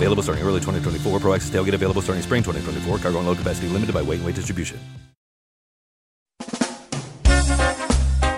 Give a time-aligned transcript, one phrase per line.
[0.00, 1.20] Available starting early 2024.
[1.20, 2.98] Pro Access tailgate available starting spring 2024.
[3.02, 4.78] Cargo and load capacity limited by weight and weight distribution.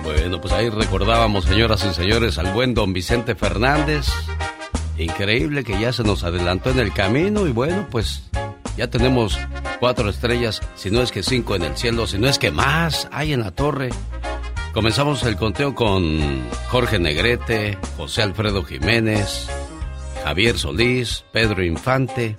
[0.02, 4.08] Bueno, pues ahí recordábamos, señoras y señores, al buen don Vicente Fernández.
[4.98, 8.28] Increíble que ya se nos adelantó en el camino y bueno, pues
[8.76, 9.38] ya tenemos
[9.78, 13.08] cuatro estrellas, si no es que cinco en el cielo, si no es que más
[13.12, 13.90] hay en la torre.
[14.74, 19.48] Comenzamos el conteo con Jorge Negrete, José Alfredo Jiménez,
[20.24, 22.36] Javier Solís, Pedro Infante,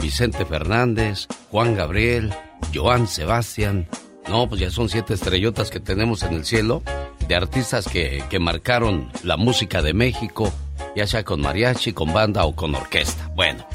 [0.00, 2.32] Vicente Fernández, Juan Gabriel,
[2.74, 3.88] Joan Sebastián.
[4.28, 6.82] No, pues ya son siete estrellotas que tenemos en el cielo
[7.28, 10.52] de artistas que, que marcaron la música de México,
[10.94, 13.30] ya sea con mariachi, con banda o con orquesta.
[13.34, 13.66] Bueno,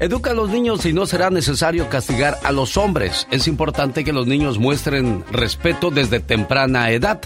[0.00, 3.26] Educa a los niños y no será necesario castigar a los hombres.
[3.32, 7.20] Es importante que los niños muestren respeto desde temprana edad.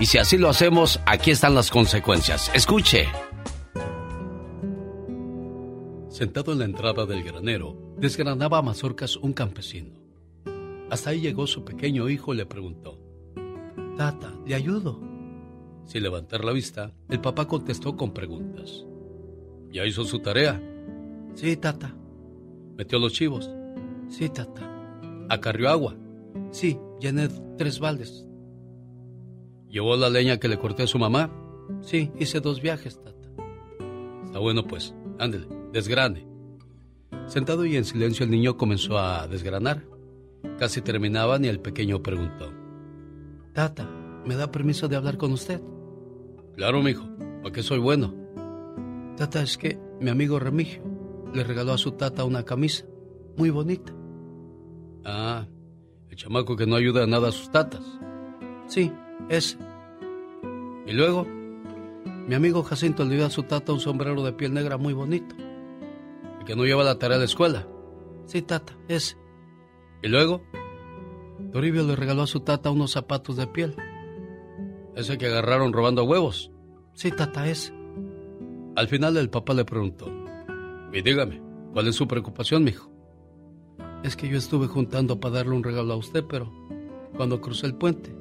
[0.00, 2.50] Y si así lo hacemos, aquí están las consecuencias.
[2.54, 3.08] Escuche.
[6.18, 9.94] Sentado en la entrada del granero, desgranaba mazorcas un campesino.
[10.90, 12.98] Hasta ahí llegó su pequeño hijo y le preguntó,
[13.96, 15.00] Tata, ¿le ayudo?
[15.86, 18.84] Sin levantar la vista, el papá contestó con preguntas.
[19.70, 20.60] ¿Ya hizo su tarea?
[21.34, 21.94] Sí, tata.
[22.76, 23.48] ¿Metió los chivos?
[24.08, 24.68] Sí, tata.
[25.28, 25.94] ¿Acarrió agua?
[26.50, 28.26] Sí, llené tres baldes.
[29.68, 31.30] ¿Llevó la leña que le corté a su mamá?
[31.80, 33.28] Sí, hice dos viajes, tata.
[34.26, 36.26] Está bueno, pues, ándele, desgrane.
[37.26, 39.84] Sentado y en silencio, el niño comenzó a desgranar.
[40.58, 42.52] Casi terminaban y el pequeño preguntó:
[43.52, 43.88] Tata,
[44.24, 45.60] ¿me da permiso de hablar con usted?
[46.56, 47.04] Claro, mijo,
[47.42, 48.14] porque soy bueno.
[49.16, 50.82] Tata, es que mi amigo Remigio
[51.34, 52.86] le regaló a su tata una camisa
[53.36, 53.92] muy bonita.
[55.04, 55.46] Ah,
[56.08, 57.82] el chamaco que no ayuda a nada a sus tatas.
[58.66, 58.92] Sí,
[59.28, 59.58] ese.
[60.86, 61.26] Y luego,
[62.26, 65.34] mi amigo Jacinto le dio a su tata un sombrero de piel negra muy bonito.
[66.48, 67.68] Que no lleva la tarea de la escuela.
[68.24, 69.18] Sí, tata, ese.
[70.02, 70.42] Y luego,
[71.52, 73.76] Toribio le regaló a su tata unos zapatos de piel.
[74.96, 76.50] Ese que agarraron robando huevos.
[76.94, 77.74] Sí, tata, ese.
[78.76, 80.10] Al final el papá le preguntó,
[80.90, 81.42] y dígame,
[81.74, 82.90] ¿cuál es su preocupación, mijo?
[84.02, 86.50] Es que yo estuve juntando para darle un regalo a usted, pero
[87.14, 88.16] cuando crucé el puente,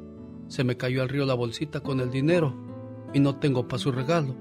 [0.47, 2.53] se me cayó al río la bolsita con el dinero
[3.13, 4.35] y no tengo para su regalo.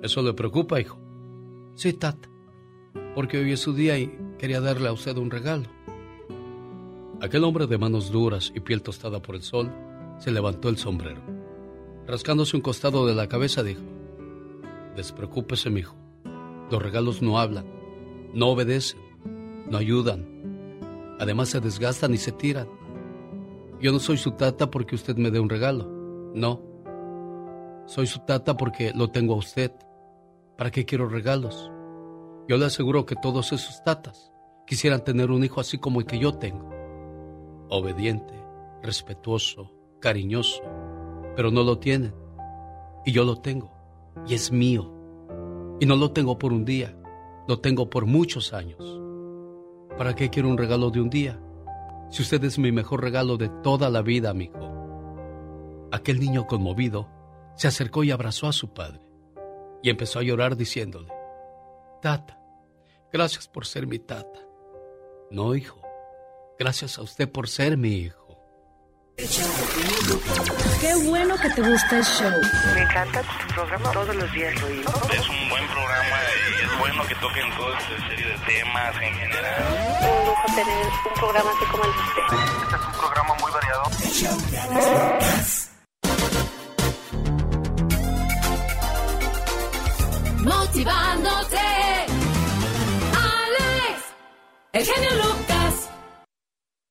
[0.00, 1.09] ¿Eso le preocupa, hijo?
[1.80, 2.28] Sí, tata,
[3.14, 5.64] porque hoy es su día y quería darle a usted un regalo.
[7.22, 9.72] Aquel hombre de manos duras y piel tostada por el sol
[10.18, 11.22] se levantó el sombrero.
[12.06, 13.80] Rascándose un costado de la cabeza, dijo:
[14.94, 15.96] Despreocúpese, mijo.
[16.70, 17.64] Los regalos no hablan,
[18.34, 19.00] no obedecen,
[19.66, 21.16] no ayudan.
[21.18, 22.68] Además se desgastan y se tiran.
[23.80, 25.88] Yo no soy su tata porque usted me dé un regalo.
[26.34, 26.60] No.
[27.86, 29.72] Soy su tata porque lo tengo a usted.
[30.60, 31.72] ¿Para qué quiero regalos?
[32.46, 34.30] Yo le aseguro que todos esos tatas
[34.66, 36.68] quisieran tener un hijo así como el que yo tengo.
[37.70, 38.34] Obediente,
[38.82, 40.62] respetuoso, cariñoso.
[41.34, 42.14] Pero no lo tienen.
[43.06, 43.72] Y yo lo tengo.
[44.26, 44.92] Y es mío.
[45.80, 46.94] Y no lo tengo por un día,
[47.48, 49.00] lo tengo por muchos años.
[49.96, 51.40] ¿Para qué quiero un regalo de un día?
[52.10, 55.88] Si usted es mi mejor regalo de toda la vida, amigo.
[55.90, 57.08] Aquel niño conmovido
[57.54, 59.09] se acercó y abrazó a su padre
[59.82, 61.08] y empezó a llorar diciéndole,
[62.02, 62.38] Tata,
[63.12, 64.40] gracias por ser mi tata.
[65.30, 65.80] No, hijo,
[66.58, 68.20] gracias a usted por ser mi hijo.
[70.80, 72.32] Qué bueno que te gusta el show.
[72.74, 74.68] Me encanta tu programa, todos los días lo.
[74.68, 76.16] Es un buen programa
[76.58, 79.62] y es bueno que toquen toda esta serie de temas en general.
[80.00, 82.22] Un lujo tener un programa así como el de usted.
[82.62, 83.84] Este es un programa muy variado.
[90.80, 91.58] Motivándote,
[93.12, 94.14] Alex,
[94.72, 95.90] El genio Lucas.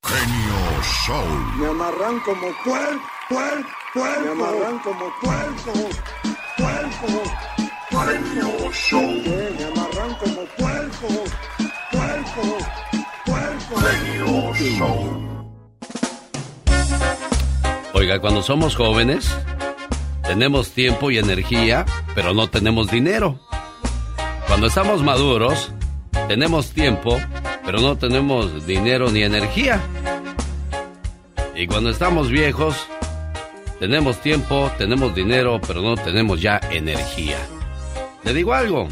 [0.03, 1.25] Genio Show.
[1.57, 4.21] Me amarran como puerco, puerco, puerco.
[4.21, 5.74] Me amarran como puerco,
[6.56, 7.07] puerco.
[7.89, 9.01] Genio Show.
[9.01, 11.07] Me amarran como puerco,
[11.91, 12.57] puerco,
[13.25, 13.75] puerco.
[13.88, 15.50] Genio Show.
[17.95, 19.36] Oiga, cuando somos jóvenes,
[20.21, 23.39] tenemos tiempo y energía, pero no tenemos dinero.
[24.50, 25.72] Cuando estamos maduros,
[26.28, 27.22] tenemos tiempo,
[27.63, 29.80] pero no tenemos dinero ni energía.
[31.56, 32.75] Y cuando estamos viejos,
[33.80, 37.38] tenemos tiempo, tenemos dinero, pero no tenemos ya energía.
[38.24, 38.88] Le digo algo,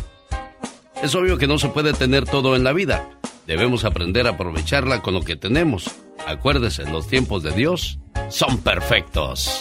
[1.01, 3.09] es obvio que no se puede tener todo en la vida.
[3.47, 5.89] Debemos aprender a aprovecharla con lo que tenemos.
[6.27, 7.97] Acuérdese, los tiempos de Dios
[8.29, 9.59] son perfectos.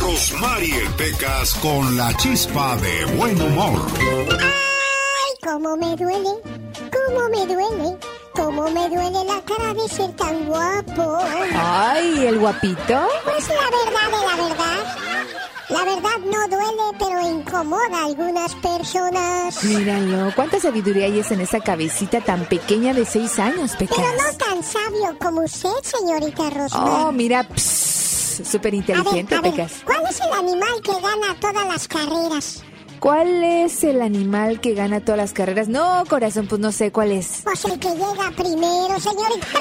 [0.00, 3.86] Rosmarie Pecas con la chispa de buen humor.
[5.46, 6.30] ¡Ay, cómo me duele!
[6.92, 7.98] ¿Cómo me duele?
[8.34, 11.18] ¿Cómo me duele la cara de ser tan guapo?
[11.54, 13.08] Ay, ¿el guapito?
[13.24, 14.96] Pues la verdad de la verdad.
[15.68, 19.62] La verdad no duele, pero incomoda a algunas personas.
[19.64, 23.96] Míralo, cuánta sabiduría hay en esa cabecita tan pequeña de seis años, Pecas.
[23.96, 27.06] Pero no tan sabio como usted, señorita Rosmar.
[27.06, 29.72] Oh, mira, súper inteligente, Pecas.
[29.84, 32.64] ¿Cuál es el animal que gana todas las carreras?
[33.00, 35.68] ¿Cuál es el animal que gana todas las carreras?
[35.68, 37.40] No, corazón, pues no sé cuál es.
[37.44, 39.46] Pues el que llega primero, señorita.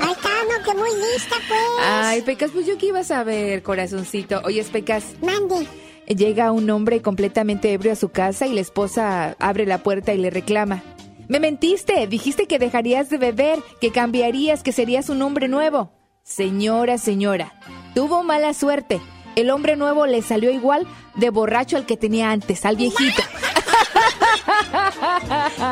[0.00, 0.14] Ay,
[0.48, 1.60] no, que muy lista, pues.
[1.82, 4.40] Ay, Pecas, pues yo qué iba a saber, corazoncito.
[4.44, 5.04] Oye, Pecas.
[5.20, 5.66] Mande.
[6.06, 10.18] Llega un hombre completamente ebrio a su casa y la esposa abre la puerta y
[10.18, 10.82] le reclama.
[11.28, 15.92] Me mentiste, dijiste que dejarías de beber, que cambiarías, que serías un hombre nuevo.
[16.22, 17.52] Señora, señora,
[17.94, 19.00] tuvo mala suerte.
[19.38, 23.22] El hombre nuevo le salió igual de borracho al que tenía antes, al viejito.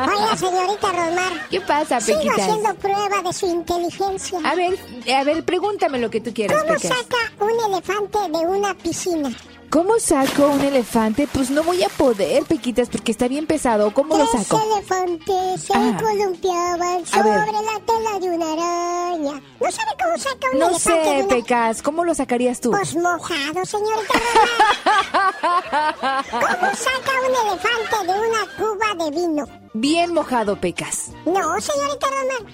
[0.07, 1.49] Oiga, señorita Rosmar.
[1.49, 2.21] ¿Qué pasa, Pequita?
[2.21, 4.39] Sigo haciendo prueba de su inteligencia.
[4.45, 4.79] A ver,
[5.13, 9.35] a ver, pregúntame lo que tú quieras, ¿Cómo saca un elefante de una piscina?
[9.69, 11.27] ¿Cómo saco un elefante?
[11.31, 13.93] Pues no voy a poder, Pequitas, porque está bien pesado.
[13.93, 14.59] ¿Cómo lo saco?
[14.73, 15.97] Elefantes se Ah.
[16.01, 19.41] columpiaban sobre la tela de una araña.
[19.59, 21.27] ¿No sabe cómo saca un No elefante de sé, una...
[21.35, 21.81] Pecas.
[21.81, 22.71] ¿Cómo lo sacarías tú?
[22.71, 24.13] Pues mojado, señorita.
[26.31, 29.43] ¿Cómo saca un elefante de una cuba de vino?
[29.73, 31.09] Bien mojado, Pecas.
[31.25, 32.07] No, señorita.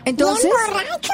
[0.06, 0.46] Entonces.
[0.46, 1.14] Bien borracho.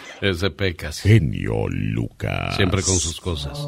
[0.20, 1.00] Ese pecas.
[1.00, 2.54] Genio Lucas.
[2.56, 3.58] Siempre con sus cosas.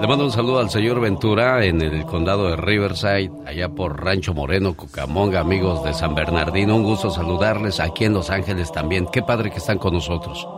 [0.00, 4.34] Le mando un saludo al señor Ventura en el condado de Riverside, allá por Rancho
[4.34, 6.74] Moreno, Cucamonga, amigos de San Bernardino.
[6.74, 9.06] Un gusto saludarles aquí en Los Ángeles también.
[9.12, 10.48] Qué padre que están con nosotros.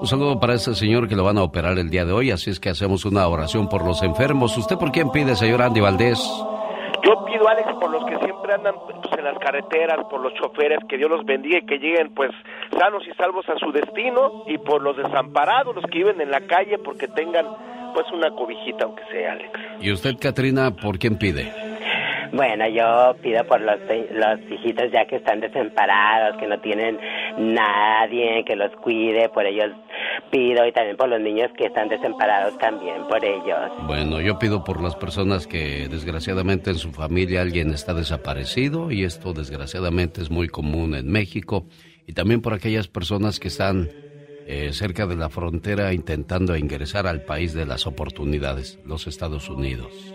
[0.00, 2.50] Un saludo para ese señor que lo van a operar el día de hoy, así
[2.50, 4.56] es que hacemos una oración por los enfermos.
[4.56, 6.18] ¿Usted por quién pide, señor Andy Valdés?
[7.48, 11.10] Alex, por los que siempre andan pues, en las carreteras, por los choferes, que Dios
[11.10, 12.30] los bendiga y que lleguen pues
[12.78, 16.40] sanos y salvos a su destino, y por los desamparados, los que viven en la
[16.46, 17.46] calle, porque tengan
[17.94, 19.50] pues una cobijita, aunque sea, Alex.
[19.80, 21.69] ¿Y usted, Katrina, por quién pide?
[22.32, 23.78] Bueno, yo pido por los,
[24.12, 26.98] los hijitos ya que están desamparados, que no tienen
[27.38, 29.72] nadie que los cuide, por ellos
[30.30, 33.70] pido y también por los niños que están desamparados también, por ellos.
[33.86, 39.04] Bueno, yo pido por las personas que desgraciadamente en su familia alguien está desaparecido y
[39.04, 41.66] esto desgraciadamente es muy común en México
[42.06, 43.88] y también por aquellas personas que están
[44.46, 50.14] eh, cerca de la frontera intentando ingresar al país de las oportunidades, los Estados Unidos.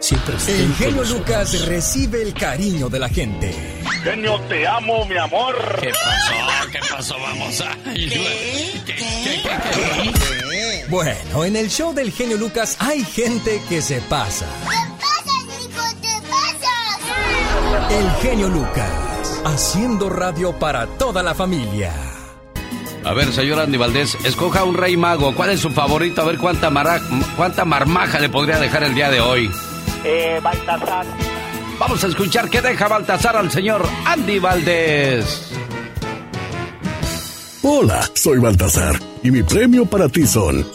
[0.00, 3.54] siempre estén El genio Lucas recibe el cariño de la gente.
[4.02, 5.54] Genio, te amo, mi amor.
[5.80, 6.70] ¿Qué pasó?
[6.72, 7.16] ¿Qué pasó?
[7.20, 7.76] Vamos a...
[10.88, 14.46] Bueno, en el show del genio Lucas hay gente que se pasa.
[17.90, 21.92] El genio Lucas, haciendo radio para toda la familia.
[23.04, 25.34] A ver, señor Andy Valdés, escoja un rey mago.
[25.34, 26.20] ¿Cuál es su favorito?
[26.22, 27.00] A ver cuánta, mara-
[27.36, 29.50] cuánta marmaja le podría dejar el día de hoy.
[30.04, 31.06] Eh, Baltasar.
[31.78, 35.50] Vamos a escuchar qué deja Baltasar al señor Andy Valdés.
[37.62, 40.66] Hola, soy Baltasar y mi premio para ti son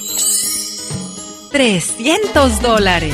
[1.52, 3.14] 300 dólares.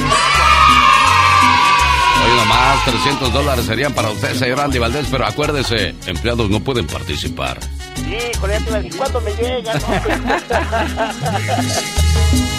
[2.23, 6.85] Hoy nomás 300 dólares serían para usted, señor Andy Valdés, pero acuérdese, empleados no pueden
[6.87, 7.59] participar.
[7.97, 9.79] Híjole, ya te iba a decir, ¿cuándo me llegan?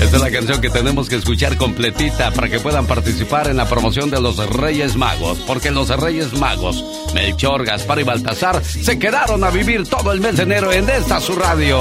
[0.00, 3.68] Esta es la canción que tenemos que escuchar completita para que puedan participar en la
[3.68, 6.84] promoción de los Reyes Magos, porque los Reyes Magos,
[7.14, 11.20] Melchor, Gaspar y Baltasar, se quedaron a vivir todo el mes de enero en esta
[11.20, 11.78] su radio.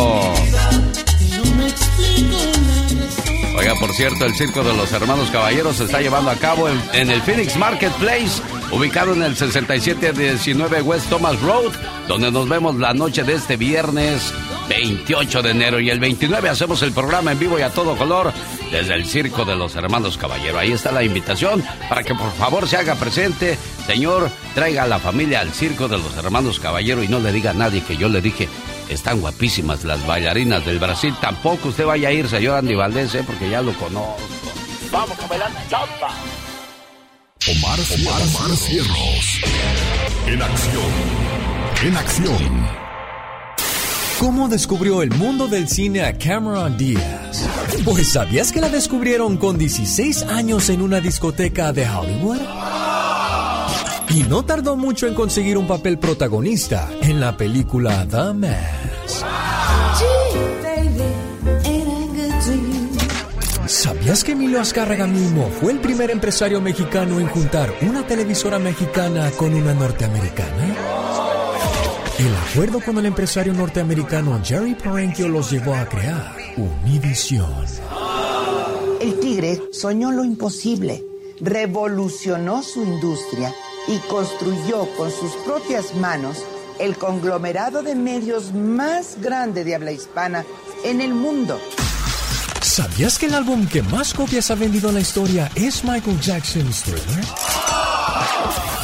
[3.58, 7.10] Oiga, por cierto, el Circo de los Hermanos Caballeros se está llevando a cabo en,
[7.10, 8.42] el Phoenix Marketplace,
[8.72, 11.72] ubicado en el 6719 West Thomas Road,
[12.08, 14.34] donde nos vemos la noche de este viernes
[14.70, 18.34] 28 de enero y el 29 hacemos el programa en vivo y a todo color
[18.72, 20.58] desde el Circo de los Hermanos Caballero.
[20.60, 23.58] Ahí está la invitación para que por favor se haga presente.
[23.86, 27.52] Señor, traiga a la familia al Circo de los Hermanos Caballero y no le diga
[27.52, 28.50] a nadie que yo le dije,
[28.90, 31.16] están guapísimas las bailarinas del Brasil.
[31.22, 33.24] Tampoco usted vaya a ir, señor Andy Valdés, ¿eh?
[33.26, 34.18] porque ya lo conozco.
[34.92, 36.10] Vamos a bailar chamba.
[37.48, 39.42] Omar, Omar, Omar Cierros.
[40.26, 40.92] En acción.
[41.84, 42.85] En acción.
[44.20, 47.46] ¿Cómo descubrió el mundo del cine a Cameron Díaz?
[47.84, 52.40] Pues ¿sabías que la descubrieron con 16 años en una discoteca de Hollywood?
[54.10, 59.26] Y no tardó mucho en conseguir un papel protagonista en la película The Mask.
[63.68, 69.30] ¿Sabías que Emilio Azcárraga mismo fue el primer empresario mexicano en juntar una televisora mexicana
[69.32, 70.95] con una norteamericana?
[72.18, 77.66] El acuerdo con el empresario norteamericano Jerry Parenchio los llevó a crear Univision.
[79.02, 81.04] El tigre soñó lo imposible,
[81.42, 83.54] revolucionó su industria
[83.90, 86.46] y construyó con sus propias manos
[86.80, 90.46] el conglomerado de medios más grande de habla hispana
[90.86, 91.60] en el mundo.
[92.62, 96.82] ¿Sabías que el álbum que más copias ha vendido en la historia es Michael Jackson's
[96.84, 97.26] Thriller?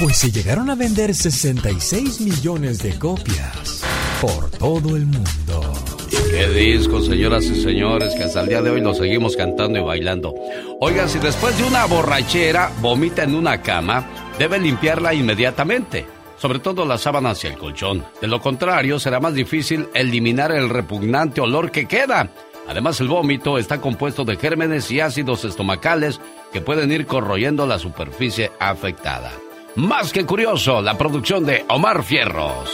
[0.01, 3.83] Pues se llegaron a vender 66 millones de copias
[4.19, 5.73] por todo el mundo.
[6.09, 9.83] Qué disco, señoras y señores, que hasta el día de hoy lo seguimos cantando y
[9.83, 10.33] bailando.
[10.79, 16.83] Oiga, si después de una borrachera vomita en una cama, debe limpiarla inmediatamente, sobre todo
[16.83, 18.03] las sábanas y el colchón.
[18.19, 22.27] De lo contrario, será más difícil eliminar el repugnante olor que queda.
[22.67, 26.19] Además, el vómito está compuesto de gérmenes y ácidos estomacales
[26.51, 29.31] que pueden ir corroyendo la superficie afectada.
[29.75, 32.69] Más que curioso, la producción de Omar Fierros.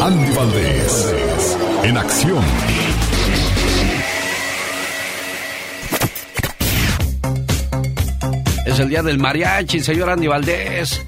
[0.00, 1.58] Andy Valdés.
[1.82, 2.44] En acción.
[8.64, 11.04] Es el día del mariachi, señor Andy Valdés.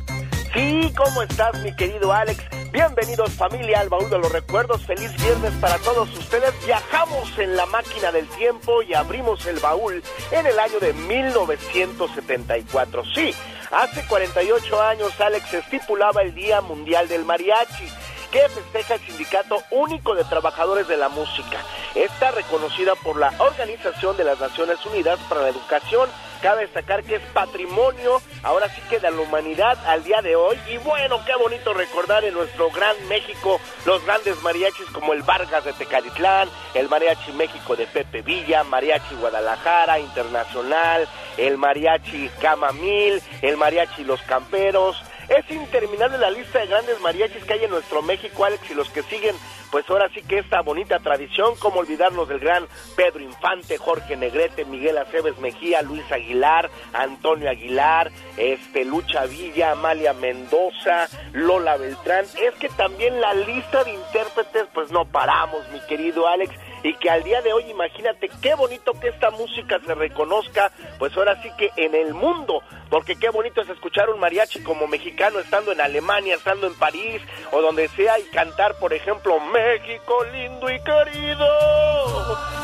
[0.55, 2.43] Sí, ¿cómo estás, mi querido Alex?
[2.73, 4.87] Bienvenidos familia al baúl de los recuerdos.
[4.87, 6.55] Feliz viernes para todos ustedes.
[6.65, 10.01] Viajamos en la máquina del tiempo y abrimos el baúl
[10.31, 13.03] en el año de 1974.
[13.13, 13.35] Sí,
[13.73, 17.89] hace 48 años Alex estipulaba el Día Mundial del Mariachi
[18.31, 21.59] que festeja el Sindicato Único de Trabajadores de la Música.
[21.95, 26.09] Está reconocida por la Organización de las Naciones Unidas para la Educación.
[26.41, 30.59] Cabe destacar que es patrimonio, ahora sí que de la humanidad al día de hoy.
[30.73, 35.65] Y bueno, qué bonito recordar en nuestro gran México los grandes mariachis como el Vargas
[35.65, 41.07] de Tecalitlán, el Mariachi México de Pepe Villa, Mariachi Guadalajara Internacional,
[41.37, 44.97] el Mariachi Camamil, el Mariachi Los Camperos,
[45.31, 48.91] es interminable la lista de grandes mariachis que hay en nuestro México, Alex, y los
[48.91, 49.37] que siguen,
[49.71, 54.65] pues ahora sí que esta bonita tradición, como olvidarnos del gran Pedro Infante, Jorge Negrete,
[54.65, 62.25] Miguel Aceves Mejía, Luis Aguilar, Antonio Aguilar, este Lucha Villa, Amalia Mendoza, Lola Beltrán.
[62.25, 66.53] Es que también la lista de intérpretes, pues no paramos, mi querido Alex.
[66.83, 71.17] Y que al día de hoy, imagínate qué bonito que esta música se reconozca, pues
[71.17, 75.39] ahora sí que en el mundo, porque qué bonito es escuchar un mariachi como mexicano
[75.41, 77.23] estando en Alemania, estando en París
[77.53, 81.47] o donde sea y cantar, por ejemplo, México lindo y querido.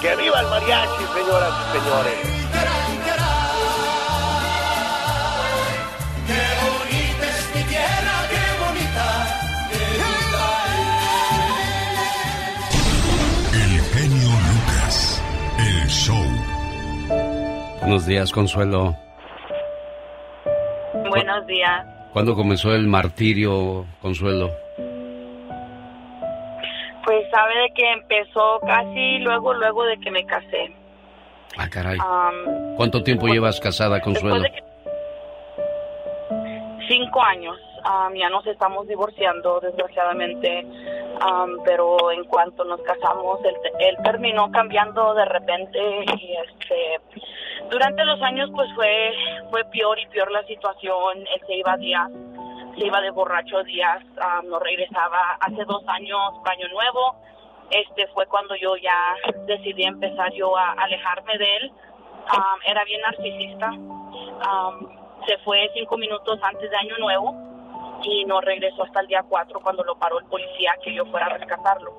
[0.01, 3.26] ¡Que viva el mariachi, señoras y señores!
[15.87, 16.17] El show.
[17.81, 18.97] Buenos días, Consuelo.
[21.09, 21.87] Buenos días.
[22.13, 24.51] ¿Cuándo comenzó el martirio, Consuelo?
[27.05, 30.73] Pues sabe de que empezó casi luego, luego de que me casé.
[31.57, 31.99] Ah, caray.
[32.77, 34.41] ¿Cuánto tiempo llevas casada, Consuelo?
[34.41, 34.67] después de que-
[36.89, 37.57] Cinco años.
[37.89, 40.67] Am, ya nos estamos divorciando, desgraciadamente.
[41.21, 47.01] Am, pero en cuanto nos casamos, él, terminó cambiando de repente este
[47.71, 49.13] durante los años pues fue
[49.51, 51.19] fue peor y peor la situación.
[51.19, 52.11] Él se iba días
[52.77, 55.37] se iba de borracho días am, no regresaba.
[55.41, 57.15] Hace dos años año nuevo
[57.71, 59.15] este fue cuando yo ya
[59.47, 61.73] decidí empezar yo a alejarme de él.
[62.67, 63.71] Era bien narcisista.
[65.29, 67.56] Se fue cinco minutos antes de año nuevo
[68.07, 71.27] y no regresó hasta el día 4 cuando lo paró el policía que yo fuera
[71.27, 71.93] a rescatarlo.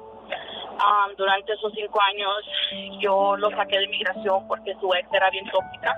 [0.79, 5.49] Am, durante esos cinco años yo lo saqué de migración porque su ex era bien
[5.49, 5.95] tóxica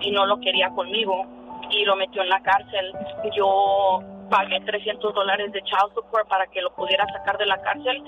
[0.00, 1.26] y no lo quería conmigo
[1.70, 2.92] y lo metió en la cárcel.
[3.34, 4.00] Yo
[4.30, 8.02] pagué 300 dólares de child support para que lo pudiera sacar de la cárcel,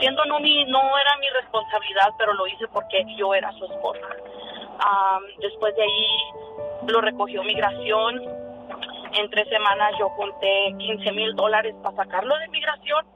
[0.00, 4.06] siendo no mi, no era mi responsabilidad, pero lo hice porque yo era su esposa.
[4.80, 6.06] Am, después de ahí
[6.86, 8.47] lo recogió migración.
[9.14, 13.06] En tres semanas yo junté 15 mil dólares para sacarlo de migración.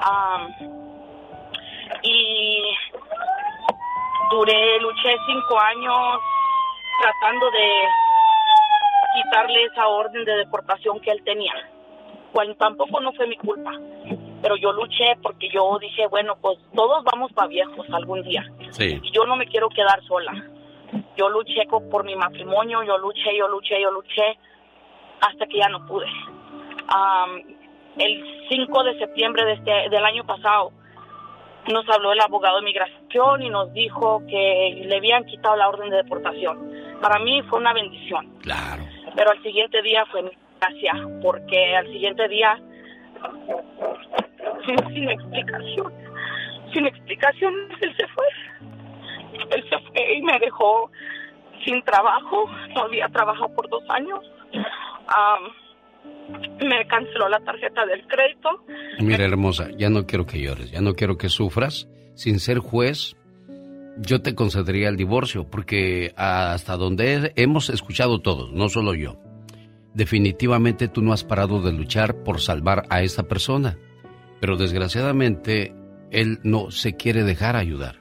[0.00, 0.54] Am,
[2.02, 2.62] y
[4.30, 6.20] duré, luché cinco años
[7.00, 7.68] tratando de
[9.14, 11.52] quitarle esa orden de deportación que él tenía.
[12.32, 13.72] Cuando tampoco no fue mi culpa,
[14.42, 18.44] pero yo luché porque yo dije, bueno, pues todos vamos para viejos algún día.
[18.70, 19.00] Sí.
[19.02, 20.32] Y yo no me quiero quedar sola.
[21.16, 24.38] Yo luché por mi matrimonio, yo luché, yo luché, yo luché,
[25.20, 26.06] hasta que ya no pude.
[26.88, 27.42] Am,
[27.98, 30.72] el 5 de septiembre de este, del año pasado
[31.72, 35.90] nos habló el abogado de migración y nos dijo que le habían quitado la orden
[35.90, 36.98] de deportación.
[37.00, 38.26] Para mí fue una bendición.
[38.42, 38.84] Claro.
[39.14, 42.58] Pero al siguiente día fue mi gracia, porque al siguiente día,
[44.66, 45.92] sin, sin explicación,
[46.72, 48.26] sin explicación, él se fue.
[49.50, 50.90] Él se fue y me dejó
[51.64, 54.20] sin trabajo, no había trabajado por dos años.
[56.60, 58.48] Me canceló la tarjeta del crédito.
[59.00, 61.88] Mira, hermosa, ya no quiero que llores, ya no quiero que sufras.
[62.14, 63.16] Sin ser juez,
[63.98, 69.16] yo te concedería el divorcio, porque hasta donde he- hemos escuchado todos, no solo yo,
[69.94, 73.78] definitivamente tú no has parado de luchar por salvar a esta persona.
[74.40, 75.74] Pero desgraciadamente,
[76.10, 78.00] él no se quiere dejar ayudar.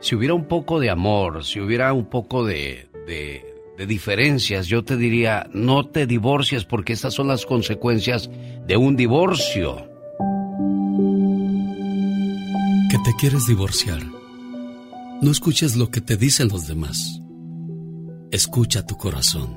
[0.00, 3.49] Si hubiera un poco de amor, si hubiera un poco de, de,
[3.80, 8.28] de diferencias, yo te diría, no te divorcies porque estas son las consecuencias
[8.66, 9.88] de un divorcio.
[12.90, 14.02] que te quieres divorciar.
[15.22, 17.22] No escuches lo que te dicen los demás.
[18.30, 19.48] Escucha tu corazón.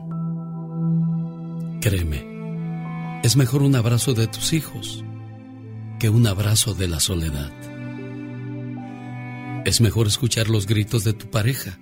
[1.82, 5.04] Créeme, es mejor un abrazo de tus hijos
[6.00, 7.52] que un abrazo de la soledad.
[9.66, 11.78] Es mejor escuchar los gritos de tu pareja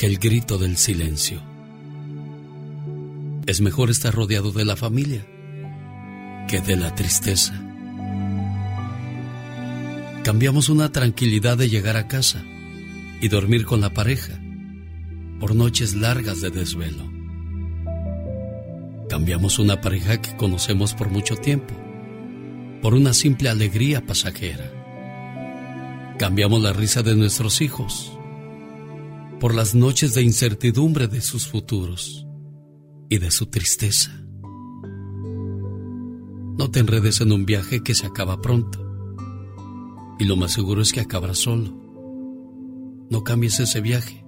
[0.00, 1.42] que el grito del silencio.
[3.44, 5.26] Es mejor estar rodeado de la familia
[6.48, 7.52] que de la tristeza.
[10.24, 12.42] Cambiamos una tranquilidad de llegar a casa
[13.20, 14.40] y dormir con la pareja
[15.38, 17.04] por noches largas de desvelo.
[19.10, 21.74] Cambiamos una pareja que conocemos por mucho tiempo
[22.80, 24.72] por una simple alegría pasajera.
[26.18, 28.16] Cambiamos la risa de nuestros hijos
[29.40, 32.26] por las noches de incertidumbre de sus futuros
[33.08, 34.12] y de su tristeza.
[36.58, 38.86] No te enredes en un viaje que se acaba pronto
[40.18, 41.74] y lo más seguro es que acabarás solo.
[43.08, 44.22] No cambies ese viaje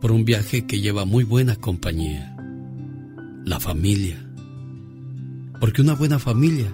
[0.00, 2.34] por un viaje que lleva muy buena compañía,
[3.44, 4.26] la familia.
[5.60, 6.72] Porque una buena familia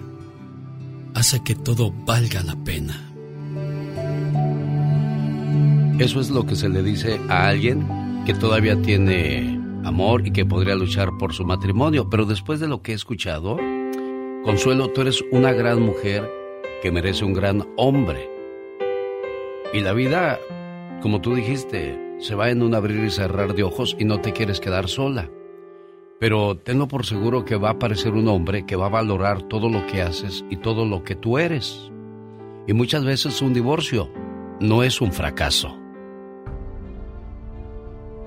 [1.13, 3.08] hace que todo valga la pena.
[5.99, 7.85] Eso es lo que se le dice a alguien
[8.25, 12.09] que todavía tiene amor y que podría luchar por su matrimonio.
[12.09, 13.57] Pero después de lo que he escuchado,
[14.45, 16.31] Consuelo, tú eres una gran mujer
[16.81, 18.29] que merece un gran hombre.
[19.73, 20.39] Y la vida,
[21.01, 24.31] como tú dijiste, se va en un abrir y cerrar de ojos y no te
[24.31, 25.29] quieres quedar sola.
[26.21, 29.67] Pero tenlo por seguro que va a aparecer un hombre que va a valorar todo
[29.67, 31.91] lo que haces y todo lo que tú eres.
[32.67, 34.09] Y muchas veces un divorcio
[34.61, 35.77] no es un fracaso.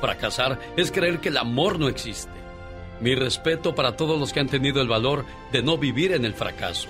[0.00, 2.32] Fracasar es creer que el amor no existe.
[3.00, 6.34] Mi respeto para todos los que han tenido el valor de no vivir en el
[6.34, 6.88] fracaso.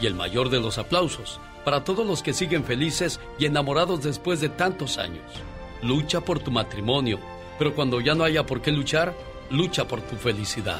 [0.00, 4.40] Y el mayor de los aplausos para todos los que siguen felices y enamorados después
[4.40, 5.24] de tantos años.
[5.82, 7.18] Lucha por tu matrimonio,
[7.58, 9.14] pero cuando ya no haya por qué luchar,
[9.50, 10.78] lucha por tu felicidad.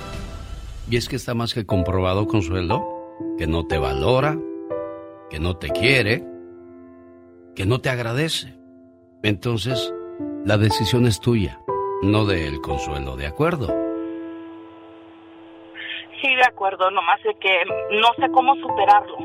[0.89, 2.87] Y es que está más que comprobado, Consuelo,
[3.37, 4.39] que no te valora,
[5.29, 6.25] que no te quiere,
[7.57, 8.55] que no te agradece.
[9.25, 9.93] Entonces,
[10.47, 11.59] la decisión es tuya,
[12.03, 13.67] no de él, Consuelo, ¿de acuerdo?
[16.23, 17.65] Sí, de acuerdo, nomás de que
[18.01, 19.17] no sé cómo superarlo,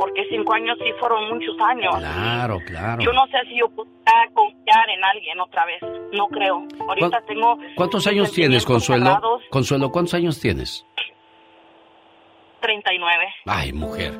[0.00, 1.94] porque cinco años sí fueron muchos años.
[1.98, 3.00] Claro, claro.
[3.00, 3.88] Yo no sé si yo puedo
[4.34, 5.80] confiar en alguien otra vez,
[6.12, 6.64] no creo.
[6.88, 7.56] Ahorita tengo...
[7.76, 9.20] ¿Cuántos años tienes, Consuelo?
[9.50, 10.84] Consuelo, ¿cuántos años tienes?
[12.60, 13.26] 39.
[13.46, 14.12] Ay, mujer,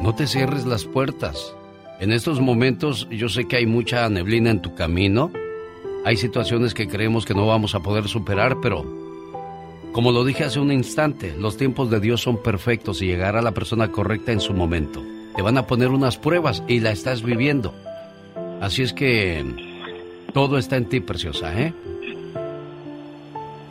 [0.00, 1.54] no te cierres las puertas.
[2.02, 5.30] En estos momentos yo sé que hay mucha neblina en tu camino.
[6.04, 8.84] Hay situaciones que creemos que no vamos a poder superar, pero
[9.92, 13.52] como lo dije hace un instante, los tiempos de Dios son perfectos y llegará la
[13.52, 15.00] persona correcta en su momento.
[15.36, 17.72] Te van a poner unas pruebas y la estás viviendo.
[18.60, 19.44] Así es que
[20.34, 21.72] todo está en ti, preciosa, ¿eh?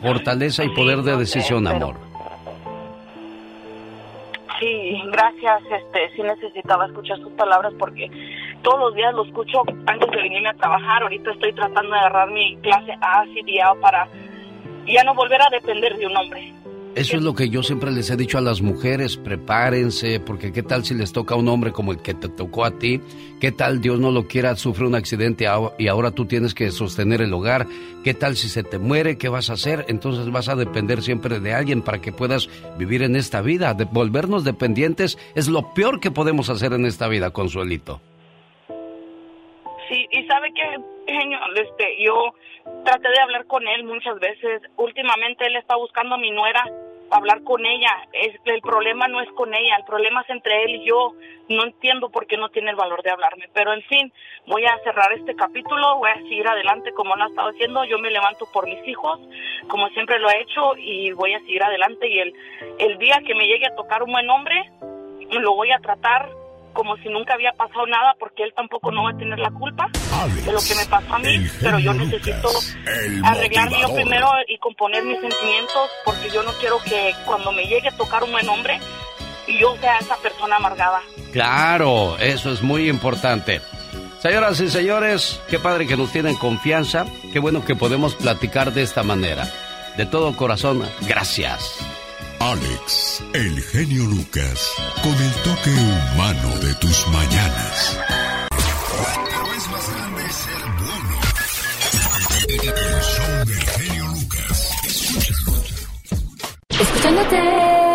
[0.00, 2.11] Fortaleza y poder de decisión, amor.
[4.62, 5.62] Sí, gracias.
[5.72, 8.08] Este, sí necesitaba escuchar sus palabras porque
[8.62, 11.02] todos los días lo escucho antes de venirme a trabajar.
[11.02, 14.06] Ahorita estoy tratando de agarrar mi clase A, CDA para
[14.86, 16.54] ya no volver a depender de un hombre.
[16.94, 20.62] Eso es lo que yo siempre les he dicho a las mujeres, prepárense, porque qué
[20.62, 23.00] tal si les toca a un hombre como el que te tocó a ti,
[23.40, 25.46] qué tal Dios no lo quiera, sufre un accidente
[25.78, 27.66] y ahora tú tienes que sostener el hogar,
[28.04, 31.40] qué tal si se te muere, qué vas a hacer, entonces vas a depender siempre
[31.40, 33.72] de alguien para que puedas vivir en esta vida.
[33.72, 38.02] De volvernos dependientes es lo peor que podemos hacer en esta vida, Consuelito.
[39.92, 42.32] Sí, y sabe que, genio, este, yo
[42.82, 44.62] traté de hablar con él muchas veces.
[44.78, 46.64] Últimamente él está buscando a mi nuera
[47.10, 48.08] hablar con ella.
[48.46, 51.12] El problema no es con ella, el problema es entre él y yo.
[51.50, 53.50] No entiendo por qué no tiene el valor de hablarme.
[53.52, 54.10] Pero en fin,
[54.46, 57.84] voy a cerrar este capítulo, voy a seguir adelante como lo ha estado haciendo.
[57.84, 59.20] Yo me levanto por mis hijos,
[59.68, 62.08] como siempre lo he hecho, y voy a seguir adelante.
[62.08, 62.32] Y el,
[62.78, 64.70] el día que me llegue a tocar un buen hombre,
[65.32, 66.30] lo voy a tratar
[66.72, 69.88] como si nunca había pasado nada porque él tampoco no va a tener la culpa
[70.44, 72.48] de lo que me pasó a mí, pero yo necesito
[73.24, 77.88] arreglarme yo primero y componer mis sentimientos porque yo no quiero que cuando me llegue
[77.88, 78.80] a tocar un buen hombre
[79.58, 81.00] yo sea esa persona amargada.
[81.32, 83.60] Claro, eso es muy importante.
[84.20, 88.82] Señoras y señores, qué padre que nos tienen confianza, qué bueno que podemos platicar de
[88.82, 89.48] esta manera.
[89.96, 91.80] De todo corazón, gracias.
[92.50, 97.96] Alex, el genio Lucas, con el toque humano de tus mañanas.
[98.50, 101.20] Pero es más grande ser bueno.
[102.48, 104.70] El show del genio Lucas.
[104.84, 105.52] Escúchalo.
[106.68, 107.91] Escuchándote.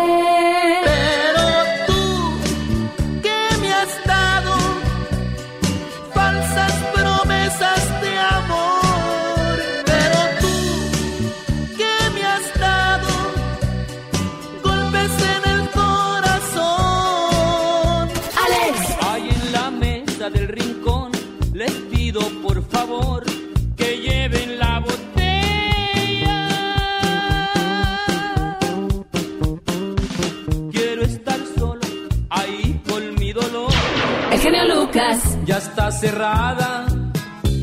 [35.44, 36.86] Ya está cerrada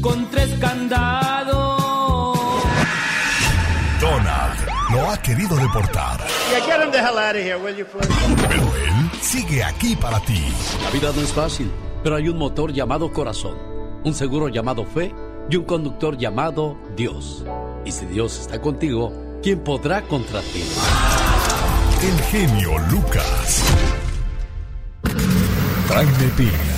[0.01, 2.37] con tres candados.
[3.99, 4.59] Donald
[4.91, 6.19] lo ha querido deportar.
[8.47, 10.43] Pero él sigue aquí para ti.
[10.83, 11.71] La vida no es fácil,
[12.03, 13.57] pero hay un motor llamado corazón,
[14.03, 15.11] un seguro llamado fe
[15.49, 17.43] y un conductor llamado Dios.
[17.83, 20.63] Y si Dios está contigo, ¿quién podrá contra ti?
[22.03, 23.63] El genio Lucas.
[25.95, 26.74] Jaime Piña,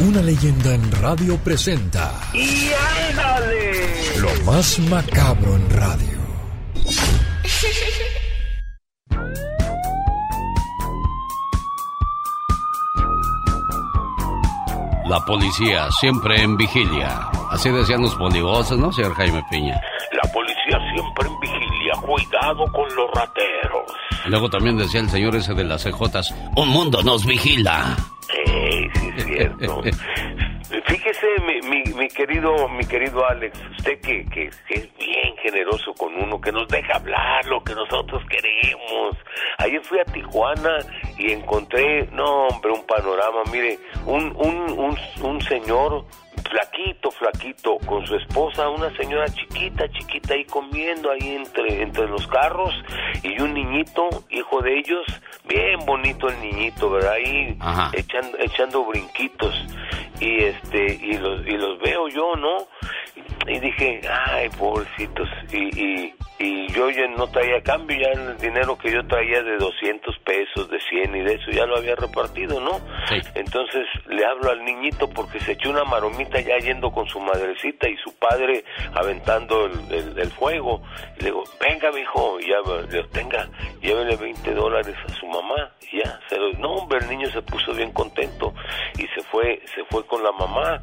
[0.00, 2.12] una leyenda en radio presenta.
[2.32, 2.70] ¡Y
[3.10, 4.18] ándale!
[4.18, 6.18] Lo más macabro en radio.
[15.08, 17.30] La policía siempre en vigilia.
[17.50, 19.80] Así decían los polivoces, ¿no, señor Jaime Piña?
[20.22, 23.90] La policía siempre en vigilia, cuidado con los rateros.
[24.26, 27.96] Luego también decía el señor ese de las CJs, un mundo nos vigila.
[28.20, 29.10] Sí, sí,
[30.86, 35.94] Fíjese, mi, mi, mi querido mi querido Alex, usted que, que, que es bien generoso
[35.94, 39.16] con uno, que nos deja hablar lo que nosotros queremos.
[39.58, 40.78] Ayer fui a Tijuana
[41.16, 46.04] y encontré, no hombre, un panorama, mire, un, un, un, un señor
[46.48, 52.26] flaquito, flaquito, con su esposa, una señora chiquita, chiquita ahí comiendo ahí entre, entre los
[52.26, 52.74] carros
[53.22, 55.06] y un niñito, hijo de ellos,
[55.44, 57.12] bien bonito el niñito, ¿verdad?
[57.12, 57.90] Ahí Ajá.
[57.94, 59.54] echando, echando brinquitos
[60.20, 62.66] y este y los y los veo yo, ¿no?
[63.46, 65.28] Y dije, ay, pobrecitos.
[65.52, 69.56] Y, y, y yo ya no traía cambio, ya el dinero que yo traía de
[69.56, 72.78] 200 pesos, de 100 y de eso ya lo había repartido, ¿no?
[73.34, 77.88] Entonces le hablo al niñito porque se echó una maromita ya yendo con su madrecita
[77.88, 80.82] y su padre aventando el, el- el fuego.
[81.18, 83.48] Y le digo, venga, mijo, y ya, le digo, tenga,
[83.80, 85.70] llévele 20 dólares a su mamá.
[85.90, 88.52] Y ya, se lo, no, hombre, el niño se puso bien contento
[88.98, 90.82] y se fue, se fue con la mamá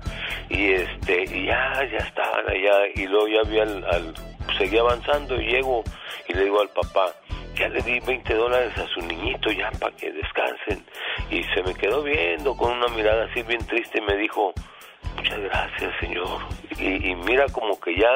[0.50, 4.14] y este, y ya, ya estaban allá y luego ya vi al, al-
[4.58, 5.84] seguí avanzando y llego
[6.28, 7.14] y le digo al papá,
[7.56, 10.86] ya le di 20 dólares a su niñito ya para que descansen
[11.30, 14.54] y se me quedó viendo con una mirada así bien triste y me dijo,
[15.16, 16.40] muchas gracias señor
[16.80, 18.10] y, mira como que ya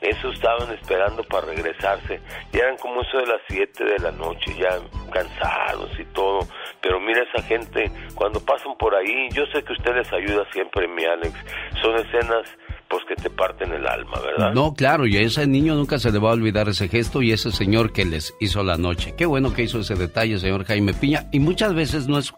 [0.00, 2.20] eso estaban esperando para regresarse.
[2.52, 4.78] Ya eran como eso de las 7 de la noche, ya
[5.10, 6.40] cansados y todo.
[6.82, 10.86] Pero mira esa gente, cuando pasan por ahí, yo sé que usted les ayuda siempre,
[10.88, 11.32] mi Alex.
[11.80, 12.42] Son escenas
[12.94, 14.52] pues que te parten el alma, ¿verdad?
[14.52, 17.32] No, claro, y a ese niño nunca se le va a olvidar ese gesto y
[17.32, 19.14] ese señor que les hizo la noche.
[19.16, 21.24] Qué bueno que hizo ese detalle, señor Jaime Piña.
[21.32, 22.32] Y muchas veces no es,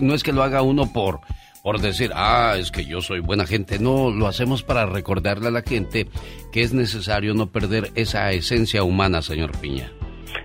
[0.00, 1.20] no es que lo haga uno por,
[1.62, 3.78] por decir, ah, es que yo soy buena gente.
[3.78, 6.08] No, lo hacemos para recordarle a la gente
[6.52, 9.92] que es necesario no perder esa esencia humana, señor Piña.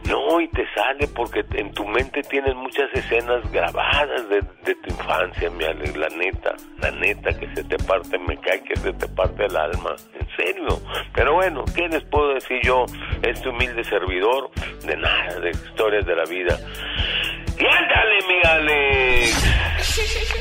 [0.07, 4.41] No, y te sale porque en tu mente tienes muchas escenas grabadas de,
[4.75, 8.75] tu infancia, mi Alex, la neta, la neta que se te parte, me cae que
[8.77, 10.79] se te parte el alma, en serio.
[11.13, 12.85] Pero bueno, ¿qué les puedo decir yo,
[13.23, 14.51] este humilde servidor?
[14.85, 16.57] De nada, de historias de la vida.
[17.57, 19.59] Y ándale, mi Alex.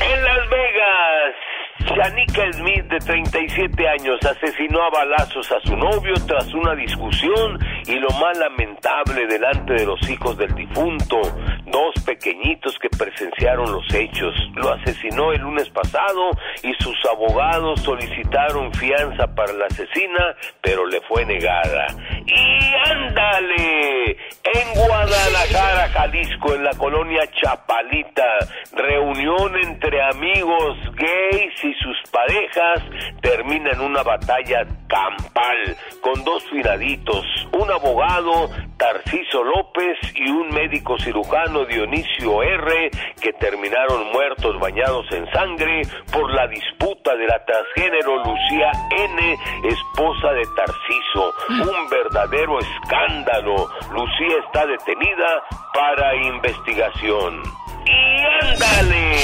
[0.01, 1.35] En Las Vegas,
[1.81, 7.95] Shanika Smith, de 37 años, asesinó a balazos a su novio tras una discusión y
[7.95, 11.21] lo más lamentable delante de los hijos del difunto,
[11.67, 14.35] dos pequeñitos que presenciaron los hechos.
[14.55, 16.31] Lo asesinó el lunes pasado
[16.63, 21.87] y sus abogados solicitaron fianza para la asesina, pero le fue negada.
[22.27, 24.11] Y ándale,
[24.45, 28.39] en Guadalajara, Jalisco, en la colonia Chapalita,
[28.73, 32.83] reunión entre amigos gays y sus parejas
[33.21, 40.97] termina en una batalla campal con dos finaditos, un abogado, Tarciso López, y un médico
[40.99, 48.17] cirujano, Dionisio R., que terminaron muertos bañados en sangre por la disputa de la transgénero
[48.25, 51.35] Lucía N., esposa de Tarciso.
[51.49, 53.69] Un verdadero escándalo.
[53.93, 55.43] Lucía está detenida
[55.75, 57.43] para investigación.
[57.87, 59.17] Y ándale,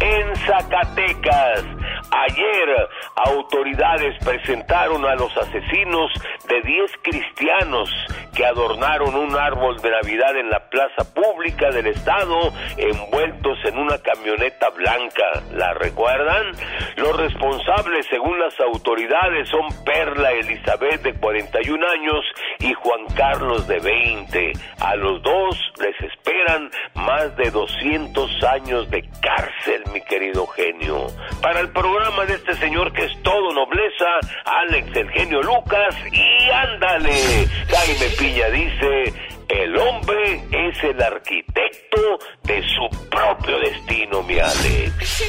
[0.00, 1.64] en Zacatecas.
[2.10, 6.10] Ayer autoridades presentaron a los asesinos
[6.48, 7.90] de 10 cristianos
[8.38, 13.98] que adornaron un árbol de Navidad en la plaza pública del estado envueltos en una
[13.98, 15.42] camioneta blanca.
[15.50, 16.52] ¿La recuerdan?
[16.98, 22.24] Los responsables, según las autoridades, son Perla Elizabeth de 41 años
[22.60, 24.52] y Juan Carlos de 20.
[24.82, 31.08] A los dos les esperan más de 200 años de cárcel, mi querido genio.
[31.42, 34.06] Para el programa de este señor que es todo nobleza,
[34.44, 37.48] Alex el genio Lucas y ándale.
[37.68, 39.14] Jaime Piña dice,
[39.48, 45.24] el hombre es el arquitecto de su propio destino, mi Alex.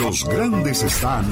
[0.00, 1.24] Los grandes están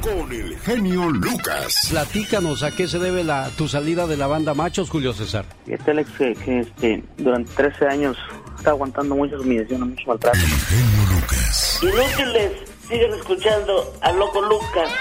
[0.00, 1.88] con el genio Lucas.
[1.90, 5.44] Platícanos a qué se debe la, tu salida de la banda Machos, Julio César.
[5.66, 8.16] Este Alex que, que, este, durante 13 años
[8.56, 10.38] está aguantando muchas humillaciones, mucho maltrato.
[10.38, 11.80] El genio Lucas.
[11.82, 14.90] Inútiles, siguen escuchando al loco Lucas.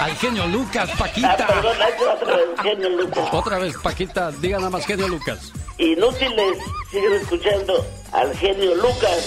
[0.00, 1.32] Al genio Lucas, Paquita.
[1.32, 1.76] Ah, perdón,
[2.14, 3.28] otra vez, genio Lucas.
[3.32, 5.52] Otra vez, Paquita, diga nada más genio Lucas.
[5.76, 6.58] Inútiles,
[6.90, 9.26] siguen escuchando al genio Lucas.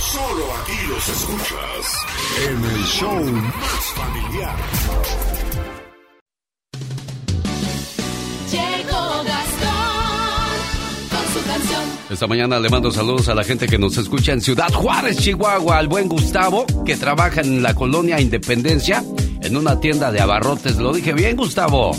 [0.00, 2.06] Solo aquí los escuchas
[2.46, 4.56] en el show más familiar.
[8.50, 10.56] Llegó Gastón
[11.10, 11.75] con su canción.
[12.08, 15.78] Esta mañana le mando saludos a la gente que nos escucha en Ciudad Juárez, Chihuahua,
[15.78, 19.02] al buen Gustavo, que trabaja en la colonia Independencia,
[19.42, 20.76] en una tienda de abarrotes.
[20.76, 21.96] ¿Lo dije bien, Gustavo?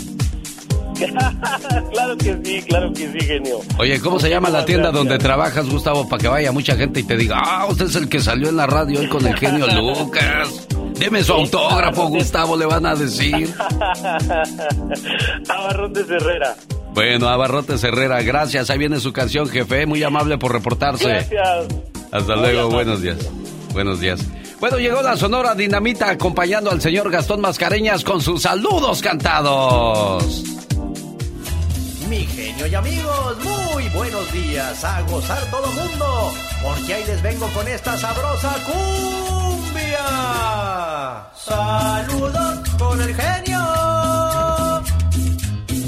[1.92, 3.60] Claro que sí, claro que sí, genio.
[3.78, 7.02] Oye, ¿cómo se llama la tienda donde trabajas, Gustavo, para que vaya mucha gente y
[7.04, 9.66] te diga, ah, usted es el que salió en la radio hoy con el genio
[9.74, 10.66] Lucas?
[10.98, 13.54] Deme su autógrafo, Gustavo, le van a decir.
[15.48, 16.56] Abarrotes Herrera.
[16.92, 18.70] Bueno, Abarrotes Herrera, gracias.
[18.70, 19.86] Ahí viene su canción, jefe.
[19.86, 21.08] Muy amable por reportarse.
[21.08, 21.68] Gracias.
[22.10, 23.18] Hasta luego, buenos días.
[23.72, 24.20] Buenos días.
[24.58, 30.57] Bueno, llegó la Sonora Dinamita acompañando al señor Gastón Mascareñas con sus saludos cantados.
[32.08, 34.82] Mi genio y amigos, muy buenos días.
[34.82, 39.98] A gozar todo mundo, porque ahí les vengo con esta sabrosa cumbia.
[41.36, 43.60] Saludos con el genio.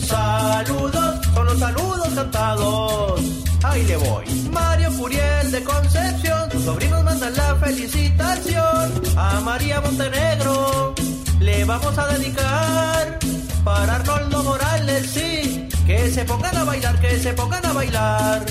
[0.06, 3.20] Saludos, son los saludos cantados.
[3.62, 4.26] Ahí le voy.
[4.52, 9.02] Mario Furiel de Concepción, sus sobrinos mandan la felicitación.
[9.16, 10.94] A María Montenegro
[11.38, 13.18] le vamos a dedicar.
[13.64, 18.46] Para Arnoldo Morales, sí, que se pongan a bailar, que se pongan a bailar.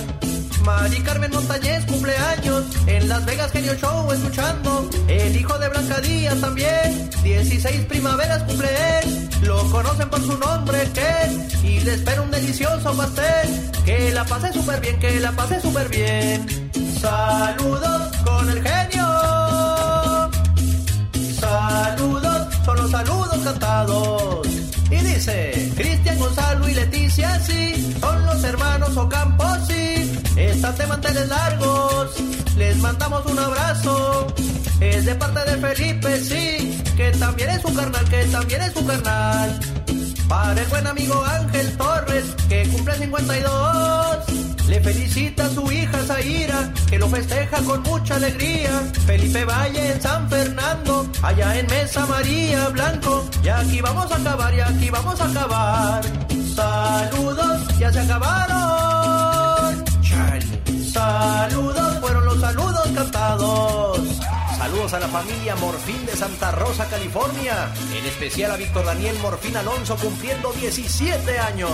[0.66, 4.90] Mari Carmen Montañez cumpleaños en Las Vegas Genio Show escuchando.
[5.08, 8.68] El hijo de Blanca Díaz también, 16 primaveras cumple
[9.00, 9.30] él.
[9.44, 13.72] Lo conocen por su nombre, que y le espera un delicioso pastel.
[13.86, 16.46] Que la pase súper bien, que la pase súper bien.
[17.00, 19.08] Saludos con el genio.
[21.40, 24.48] Saludos, son los saludos cantados.
[24.92, 25.59] Y dice,
[26.20, 32.12] Gonzalo y Leticia, sí, son los hermanos Ocampo, sí, están de manteles largos,
[32.58, 34.28] les mandamos un abrazo,
[34.82, 38.86] es de parte de Felipe, sí, que también es su carnal, que también es su
[38.86, 39.60] carnal.
[40.28, 44.18] Para el buen amigo Ángel Torres, que cumple 52,
[44.70, 48.82] le felicita a su hija Zaira, que lo festeja con mucha alegría.
[49.06, 53.28] Felipe Valle en San Fernando, allá en Mesa María Blanco.
[53.44, 56.02] Y aquí vamos a acabar, y aquí vamos a acabar.
[56.56, 59.84] Saludos, ya se acabaron.
[60.94, 64.20] Saludos, fueron los saludos cantados.
[64.60, 67.72] Saludos a la familia Morfín de Santa Rosa, California.
[67.96, 71.72] En especial a Víctor Daniel Morfín Alonso cumpliendo 17 años.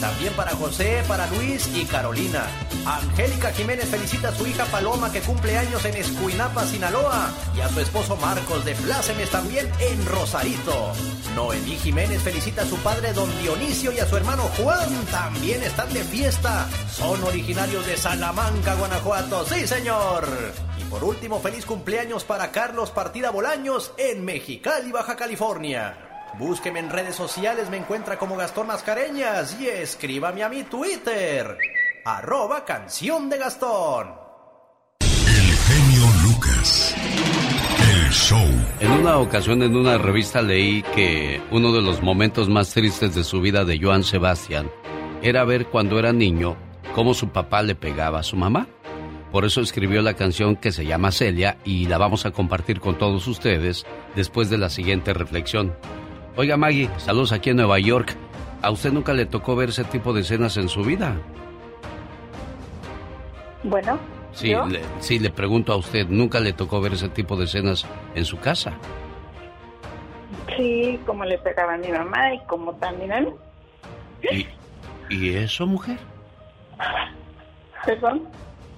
[0.00, 2.46] También para José, para Luis y Carolina.
[2.86, 7.30] Angélica Jiménez felicita a su hija Paloma que cumple años en Escuinapa, Sinaloa.
[7.54, 10.92] Y a su esposo Marcos de Plácemes también en Rosarito.
[11.36, 14.88] Noemí Jiménez felicita a su padre Don Dionisio y a su hermano Juan.
[15.10, 16.66] También están de fiesta.
[16.90, 19.44] Son originarios de Salamanca, Guanajuato.
[19.46, 20.26] Sí, señor.
[20.78, 25.96] Y por último, feliz cumpleaños para Carlos Partida Bolaños en Mexicali, Baja California.
[26.38, 31.58] Búsqueme en redes sociales, me encuentra como Gastón Mascareñas y escríbame a mi Twitter,
[32.04, 34.14] arroba canción de Gastón.
[35.00, 36.94] El genio Lucas.
[36.96, 38.48] El show.
[38.80, 43.24] En una ocasión en una revista leí que uno de los momentos más tristes de
[43.24, 44.70] su vida de Joan Sebastián
[45.22, 46.56] era ver cuando era niño
[46.94, 48.66] cómo su papá le pegaba a su mamá.
[49.32, 52.98] Por eso escribió la canción que se llama Celia y la vamos a compartir con
[52.98, 55.74] todos ustedes después de la siguiente reflexión.
[56.36, 58.14] Oiga Maggie, saludos aquí en Nueva York.
[58.60, 61.16] ¿A usted nunca le tocó ver ese tipo de escenas en su vida?
[63.64, 63.98] Bueno.
[64.32, 64.66] Sí, ¿yo?
[64.66, 68.26] le, sí, le pregunto a usted, ¿nunca le tocó ver ese tipo de escenas en
[68.26, 68.74] su casa?
[70.56, 73.30] Sí, como le pegaba a mi mamá y como también a mí.
[74.30, 74.46] ¿Y,
[75.14, 75.98] y eso, mujer?
[77.86, 78.28] Perdón.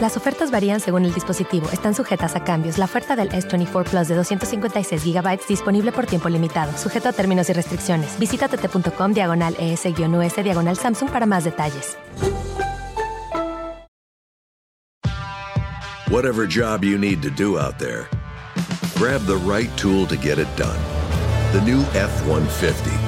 [0.00, 1.68] Las ofertas varían según el dispositivo.
[1.72, 2.78] Están sujetas a cambios.
[2.78, 7.50] La oferta del S24 Plus de 256 GB disponible por tiempo limitado, sujeto a términos
[7.50, 8.16] y restricciones.
[8.18, 11.96] Visita tt.com diagonal ES-US diagonal Samsung para más detalles.
[16.10, 18.08] Whatever job you need to do out there,
[18.96, 20.78] grab the right tool to get it done.
[21.52, 23.07] The new F-150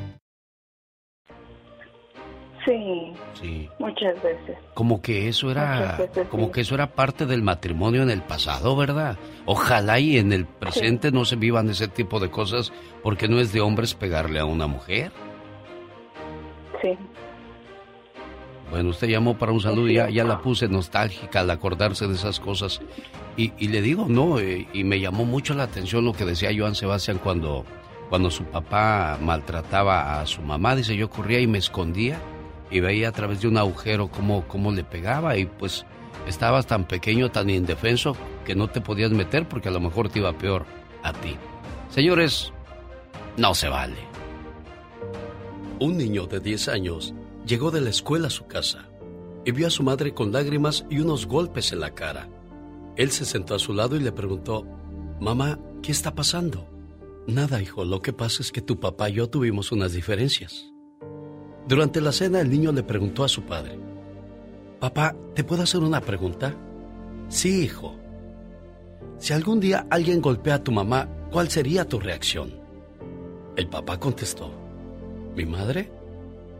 [2.65, 3.13] Sí.
[3.33, 3.69] Sí.
[3.79, 4.57] Muchas veces.
[4.73, 5.97] Como que eso era,
[6.29, 9.17] como que eso era parte del matrimonio en el pasado, ¿verdad?
[9.45, 13.51] Ojalá y en el presente no se vivan ese tipo de cosas, porque no es
[13.51, 15.11] de hombres pegarle a una mujer.
[16.81, 16.97] Sí.
[18.69, 22.13] Bueno, usted llamó para un saludo y ya, ya la puse nostálgica al acordarse de
[22.13, 22.79] esas cosas.
[23.35, 26.51] Y, y le digo, no, eh, y me llamó mucho la atención lo que decía
[26.55, 27.65] Joan Sebastián cuando,
[28.09, 30.75] cuando su papá maltrataba a su mamá.
[30.75, 32.17] Dice, yo corría y me escondía
[32.71, 35.85] y veía a través de un agujero cómo, cómo le pegaba y pues
[36.27, 38.15] estabas tan pequeño, tan indefenso
[38.45, 40.65] que no te podías meter porque a lo mejor te iba peor
[41.03, 41.35] a ti.
[41.89, 42.53] Señores,
[43.37, 43.97] no se vale.
[45.79, 47.13] Un niño de 10 años
[47.45, 48.87] llegó de la escuela a su casa
[49.45, 52.29] y vio a su madre con lágrimas y unos golpes en la cara.
[52.95, 54.65] Él se sentó a su lado y le preguntó,
[55.19, 56.67] Mamá, ¿qué está pasando?
[57.27, 60.70] Nada, hijo, lo que pasa es que tu papá y yo tuvimos unas diferencias.
[61.67, 63.77] Durante la cena el niño le preguntó a su padre,
[64.79, 66.55] Papá, ¿te puedo hacer una pregunta?
[67.29, 67.95] Sí, hijo.
[69.19, 72.51] Si algún día alguien golpea a tu mamá, ¿cuál sería tu reacción?
[73.55, 74.51] El papá contestó,
[75.35, 75.91] ¿mi madre?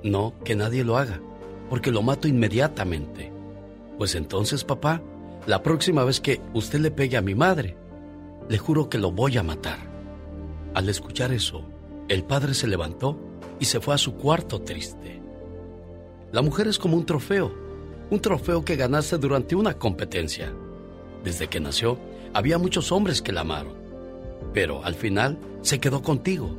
[0.03, 1.19] No, que nadie lo haga,
[1.67, 3.31] porque lo mato inmediatamente.
[3.97, 5.01] Pues entonces, papá,
[5.47, 7.75] la próxima vez que usted le pegue a mi madre,
[8.47, 9.79] le juro que lo voy a matar.
[10.75, 11.63] Al escuchar eso,
[12.07, 13.17] el padre se levantó
[13.61, 15.21] y se fue a su cuarto triste.
[16.31, 17.53] La mujer es como un trofeo,
[18.09, 20.51] un trofeo que ganaste durante una competencia.
[21.23, 21.99] Desde que nació,
[22.33, 23.75] había muchos hombres que la amaron,
[24.51, 26.57] pero al final se quedó contigo.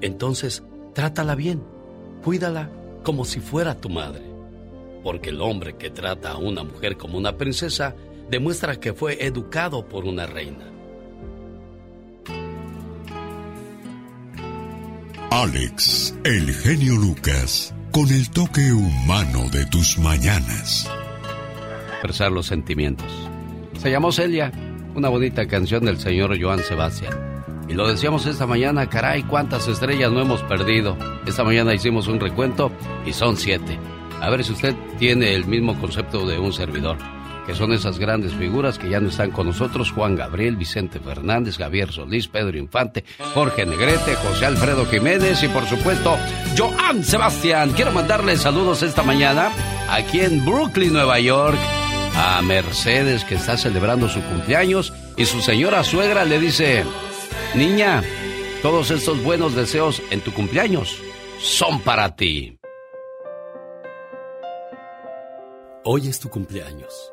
[0.00, 0.64] Entonces,
[0.94, 1.62] trátala bien,
[2.24, 2.70] cuídala
[3.04, 4.24] como si fuera tu madre,
[5.04, 7.94] porque el hombre que trata a una mujer como una princesa
[8.28, 10.71] demuestra que fue educado por una reina.
[15.34, 20.90] Alex, el genio Lucas, con el toque humano de tus mañanas.
[21.88, 23.06] Expresar los sentimientos.
[23.78, 24.52] Se llamó Celia,
[24.94, 27.14] una bonita canción del señor Joan Sebastián.
[27.66, 30.98] Y lo decíamos esta mañana, caray, cuántas estrellas no hemos perdido.
[31.26, 32.70] Esta mañana hicimos un recuento
[33.06, 33.78] y son siete.
[34.20, 36.98] A ver si usted tiene el mismo concepto de un servidor
[37.46, 41.58] que son esas grandes figuras que ya no están con nosotros, Juan Gabriel, Vicente Fernández,
[41.58, 46.16] Javier Solís, Pedro Infante, Jorge Negrete, José Alfredo Jiménez y por supuesto,
[46.56, 47.72] Joan Sebastián.
[47.74, 49.50] Quiero mandarle saludos esta mañana
[49.90, 51.58] aquí en Brooklyn, Nueva York,
[52.16, 56.84] a Mercedes que está celebrando su cumpleaños y su señora suegra le dice,
[57.54, 58.02] niña,
[58.62, 60.98] todos estos buenos deseos en tu cumpleaños
[61.40, 62.58] son para ti.
[65.84, 67.12] Hoy es tu cumpleaños.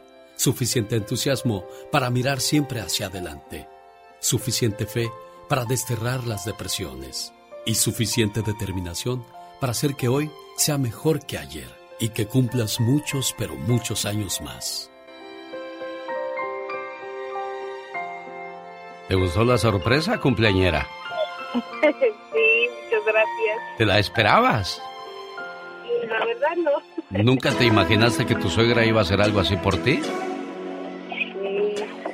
[0.41, 3.67] suficiente entusiasmo para mirar siempre hacia adelante,
[4.19, 5.11] suficiente fe
[5.47, 7.31] para desterrar las depresiones
[7.63, 9.23] y suficiente determinación
[9.59, 11.69] para hacer que hoy sea mejor que ayer
[11.99, 14.89] y que cumplas muchos, pero muchos años más.
[19.09, 20.87] ¿Te gustó la sorpresa, cumpleañera?
[22.33, 23.77] Sí, muchas gracias.
[23.77, 24.81] ¿Te la esperabas?
[26.07, 27.23] La verdad no.
[27.23, 29.99] ¿Nunca te imaginaste que tu suegra iba a hacer algo así por ti?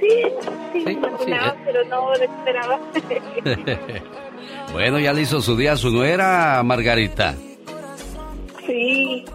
[0.07, 0.85] Sí, sí,
[1.25, 1.33] sí,
[1.65, 2.79] pero no lo esperaba.
[4.71, 7.35] Bueno, ya le hizo su día a su nuera, Margarita.
[8.65, 9.25] Sí,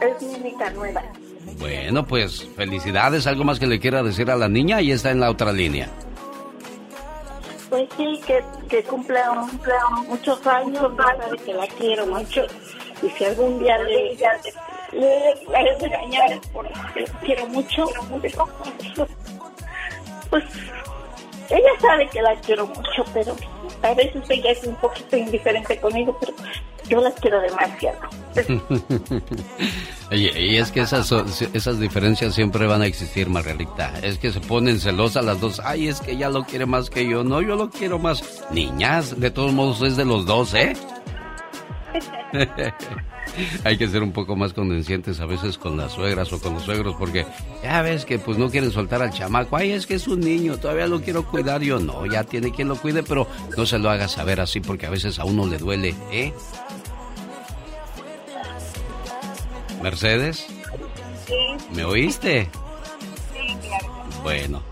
[0.00, 1.02] es mi única nueva.
[1.58, 3.26] Bueno, pues felicidades.
[3.26, 4.80] ¿Algo más que le quiera decir a la niña?
[4.80, 5.88] Y está en la otra línea.
[7.68, 9.32] Pues sí, que, que cumpla,
[10.08, 12.42] muchos años, sabe que la quiero mucho.
[13.02, 14.16] Y si algún día le,
[14.92, 17.86] le, le regañar porque quiero mucho,
[20.30, 20.44] pues
[21.50, 23.36] ella sabe que la quiero mucho, pero
[23.82, 26.32] a veces ella es un poquito indiferente conmigo, pero
[26.88, 27.98] yo la quiero demasiado.
[30.12, 31.10] y es que esas,
[31.52, 33.92] esas diferencias siempre van a existir, Margarita.
[34.02, 35.60] Es que se ponen celosas las dos.
[35.64, 37.24] Ay, es que ella lo quiere más que yo.
[37.24, 38.44] No, yo lo quiero más.
[38.50, 40.74] Niñas, de todos modos es de los dos, ¿eh?
[43.64, 46.64] Hay que ser un poco más condescientes a veces con las suegras o con los
[46.64, 47.26] suegros porque
[47.62, 49.56] ya ves que pues no quieren soltar al chamaco.
[49.56, 51.62] Ay, es que es un niño, todavía lo quiero cuidar.
[51.62, 54.86] Yo no, ya tiene quien lo cuide, pero no se lo haga saber así porque
[54.86, 56.32] a veces a uno le duele, ¿eh?
[59.82, 60.46] Mercedes.
[61.74, 62.48] ¿Me oíste?
[63.32, 63.94] Sí, claro.
[64.22, 64.62] Bueno.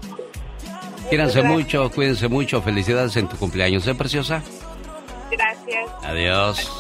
[1.09, 2.61] Quírense mucho, cuídense mucho.
[2.61, 4.43] Felicidades en tu cumpleaños, ¿eh, preciosa?
[5.69, 6.05] Gracias.
[6.05, 6.71] Adiós.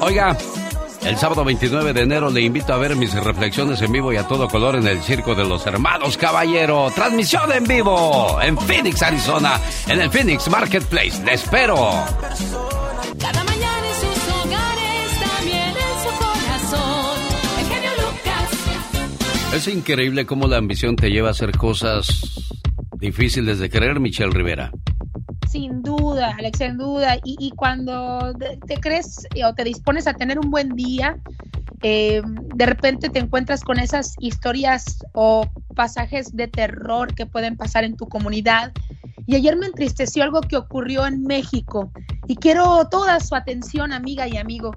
[0.00, 0.36] Oiga,
[1.02, 4.26] el sábado 29 de enero le invito a ver mis reflexiones en vivo y a
[4.26, 6.90] todo color en el Circo de los Hermanos Caballero.
[6.94, 11.22] Transmisión en vivo en Phoenix, Arizona, en el Phoenix Marketplace.
[11.24, 11.92] Le espero.
[19.52, 22.08] Es increíble cómo la ambición te lleva a hacer cosas
[22.98, 24.72] difíciles de creer, Michelle Rivera.
[25.46, 27.18] Sin duda, Alex, sin duda.
[27.22, 28.32] Y, cuando
[28.66, 31.18] te crees o te dispones a tener un buen día,
[31.82, 35.46] eh, de repente te encuentras con esas historias o
[35.76, 38.72] pasajes de terror que pueden pasar en tu comunidad.
[39.26, 41.92] Y ayer me entristeció algo que ocurrió en México
[42.26, 44.72] y quiero toda su atención, amiga y amigo.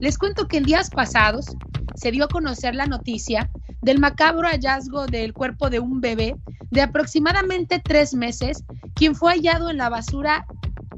[0.00, 1.46] Les cuento que en días pasados
[1.94, 3.48] se dio a conocer la noticia
[3.80, 6.36] del macabro hallazgo del cuerpo de un bebé
[6.70, 8.64] de aproximadamente tres meses,
[8.94, 10.46] quien fue hallado en la basura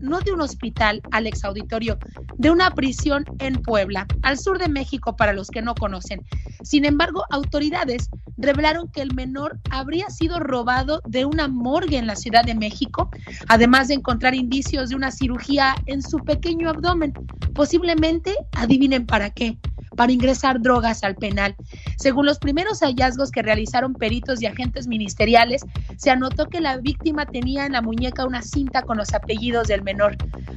[0.00, 1.98] no de un hospital, Alex Auditorio,
[2.36, 6.24] de una prisión en Puebla, al sur de México, para los que no conocen.
[6.62, 12.16] Sin embargo, autoridades revelaron que el menor habría sido robado de una morgue en la
[12.16, 13.10] Ciudad de México,
[13.48, 17.12] además de encontrar indicios de una cirugía en su pequeño abdomen.
[17.54, 19.58] Posiblemente, adivinen para qué,
[19.96, 21.54] para ingresar drogas al penal.
[21.98, 25.62] Según los primeros hallazgos que realizaron peritos y agentes ministeriales,
[25.96, 29.82] se anotó que la víctima tenía en la muñeca una cinta con los apellidos del
[29.82, 29.89] menor,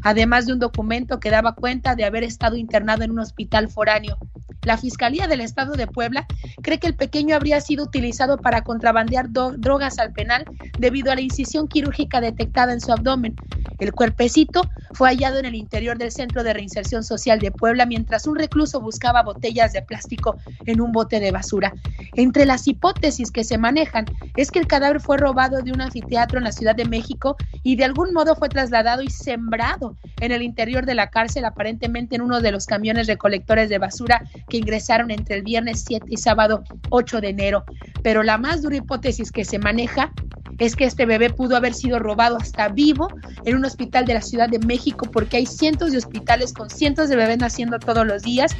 [0.03, 4.17] además de un documento que daba cuenta de haber estado internado en un hospital foráneo.
[4.63, 6.25] La Fiscalía del Estado de Puebla
[6.61, 10.45] cree que el pequeño habría sido utilizado para contrabandear drogas al penal
[10.79, 13.35] debido a la incisión quirúrgica detectada en su abdomen.
[13.83, 14.61] El cuerpecito
[14.93, 18.79] fue hallado en el interior del Centro de Reinserción Social de Puebla mientras un recluso
[18.79, 21.73] buscaba botellas de plástico en un bote de basura.
[22.13, 24.05] Entre las hipótesis que se manejan
[24.37, 27.75] es que el cadáver fue robado de un anfiteatro en la Ciudad de México y
[27.75, 32.21] de algún modo fue trasladado y sembrado en el interior de la cárcel, aparentemente en
[32.21, 36.63] uno de los camiones recolectores de basura que ingresaron entre el viernes 7 y sábado
[36.89, 37.65] 8 de enero.
[38.01, 40.13] Pero la más dura hipótesis que se maneja
[40.59, 43.07] es que este bebé pudo haber sido robado hasta vivo
[43.45, 47.09] en un hospital de la Ciudad de México porque hay cientos de hospitales con cientos
[47.09, 48.55] de bebés naciendo todos los días,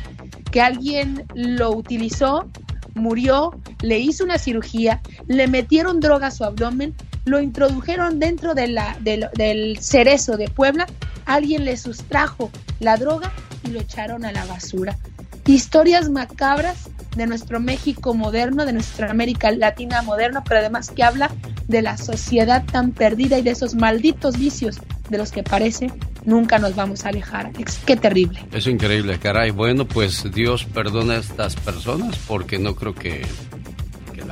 [0.51, 2.49] que alguien lo utilizó,
[2.95, 3.51] murió,
[3.82, 6.93] le hizo una cirugía, le metieron droga a su abdomen,
[7.26, 10.88] lo introdujeron dentro de la, del cerezo de Puebla,
[11.26, 13.32] alguien le sustrajo la droga
[13.64, 14.97] y lo echaron a la basura.
[15.46, 21.32] Historias macabras de nuestro México moderno, de nuestra América Latina moderna, pero además que habla
[21.68, 24.80] de la sociedad tan perdida y de esos malditos vicios
[25.10, 25.91] de los que parece
[26.26, 27.52] nunca nos vamos a alejar,
[27.86, 28.46] Qué terrible.
[28.52, 29.52] Es increíble, caray.
[29.52, 33.22] Bueno, pues Dios perdona a estas personas porque no creo que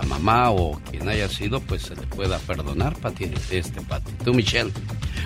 [0.01, 4.11] la mamá o quien haya sido, pues se le pueda perdonar, Pati, este Pati.
[4.23, 4.71] Tú, Michelle.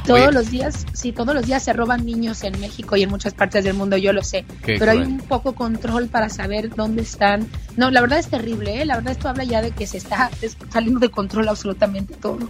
[0.05, 3.33] Todos los días, sí, todos los días se roban niños en México y en muchas
[3.33, 4.45] partes del mundo, yo lo sé.
[4.63, 7.47] pero hay un poco control para saber dónde están.
[7.75, 8.85] No, la verdad es terrible, ¿eh?
[8.85, 10.29] La verdad esto habla ya de que se está
[10.71, 12.49] saliendo de control absolutamente todo.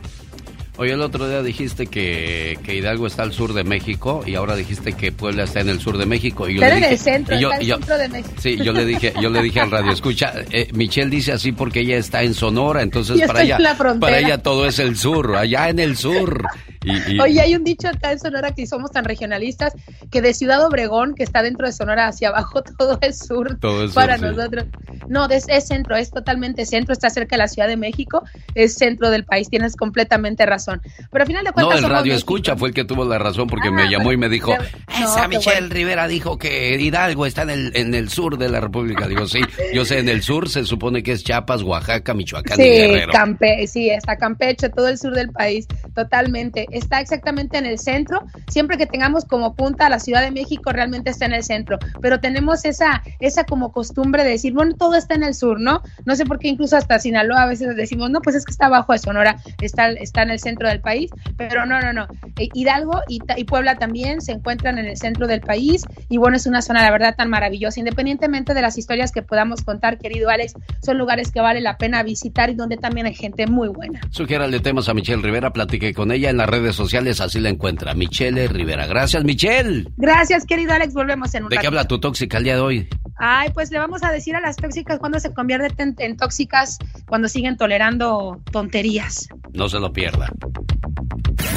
[0.78, 4.56] Oye, el otro día dijiste que, que, Hidalgo está al sur de México y ahora
[4.56, 6.50] dijiste que Puebla está en el sur de México.
[6.50, 8.36] Y yo está en el centro, está el centro de México.
[8.42, 11.80] Sí, yo le dije, yo le dije al radio, escucha, eh, Michelle dice así porque
[11.80, 13.58] ella está en Sonora, entonces para ella,
[14.00, 16.44] para ella todo es el sur, allá en el sur.
[17.22, 19.74] Oye, hay un dicho acá en Sonora que somos tan regionalistas
[20.12, 23.86] que de Ciudad Obregón, que está dentro de Sonora hacia abajo, todo es sur todo
[23.86, 24.66] es para nosotros.
[25.08, 28.24] No, es, es, centro, es totalmente centro, está cerca de la Ciudad de México,
[28.56, 30.82] es centro del país, tienes completamente razón.
[31.12, 31.82] Pero al final de cuentas...
[31.82, 34.18] No, el radio escucha fue el que tuvo la razón porque me ah, llamó y
[34.18, 34.54] me dijo,
[34.88, 39.08] esa Michelle Rivera dijo que Hidalgo está en el, en el sur de la República.
[39.08, 39.40] Digo, sí,
[39.74, 43.12] yo sé, en el sur se supone que es Chiapas, Oaxaca, Michoacán sí, y Guerrero.
[43.12, 46.68] Campe sí, está Campeche, todo el sur del país, totalmente.
[46.76, 48.24] Está exactamente en el centro.
[48.50, 51.80] Siempre que tengamos como punta la Ciudad de México, realmente está en el centro.
[52.02, 55.82] Pero tenemos esa, esa como costumbre de decir, bueno, todo está en el sur, ¿no?
[56.06, 58.66] No sé por qué incluso hasta Sinaloa a veces decimos, no, pues es que está
[58.66, 62.08] abajo de Sonora, está, está en el centro del país, pero no, no, no.
[62.38, 66.48] Eh, Hidalgo y, Puebla también se encuentran en el centro del país y bueno, es
[66.48, 67.80] una zona, la verdad, tan maravillosa.
[67.80, 72.04] Independientemente de las historias que podamos contar, querido Alex, son lugares que vale la pena
[72.04, 74.02] visitar y donde también hay gente muy buena.
[74.10, 77.94] Sugiérale temas a Michelle Rivera, platiqué con ella en las redes sociales, así la encuentra.
[77.94, 78.88] Michelle Rivera.
[78.88, 79.92] Gracias, Michelle.
[79.98, 80.94] Gracias, querido Alex.
[80.94, 82.90] Volvemos en un ¿De qué habla tu tóxica el día de hoy?
[83.18, 87.28] Ay, pues le vamos a decir a las tóxicas cuando se convierten en tóxicas, cuando
[87.28, 89.28] siguen tolerando tonterías.
[89.54, 90.32] No se lo pierda.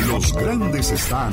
[0.08, 1.32] Los grandes están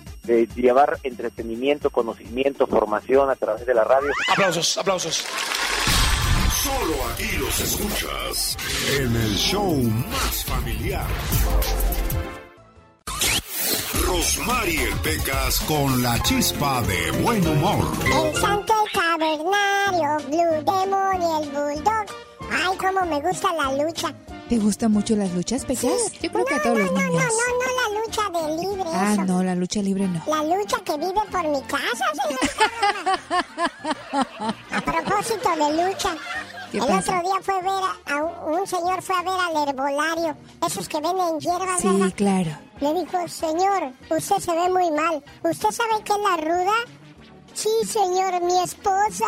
[0.23, 4.09] de llevar entretenimiento, conocimiento, formación a través de la radio.
[4.31, 5.25] Aplausos, aplausos.
[6.63, 8.57] Solo aquí los escuchas
[8.99, 11.07] en el show más familiar.
[14.05, 17.85] Rosmarie Pecas con la chispa de buen humor.
[18.05, 22.05] El santo, el cavernario, Blue Demon y el Bulldog.
[22.51, 24.13] Ay, cómo me gusta la lucha.
[24.51, 26.11] ¿Te gustan mucho las luchas, Pecas?
[26.21, 27.13] Yo creo que a todos los niños.
[27.13, 27.25] No, no,
[27.63, 28.89] no, la lucha de libre.
[28.93, 30.21] Ah, no, la lucha libre no.
[30.27, 32.05] La lucha que vive por mi casa,
[34.71, 36.17] a propósito de lucha.
[36.73, 40.35] El otro día fue a ver a, un, señor fue a ver al herbolario,
[40.67, 42.51] esos que venden hierbas, Sí, claro.
[42.81, 45.23] Le dijo, señor, usted se ve muy mal.
[45.43, 46.73] ¿Usted sabe qué es la ruda?
[47.53, 49.25] Sí, señor, mi esposa.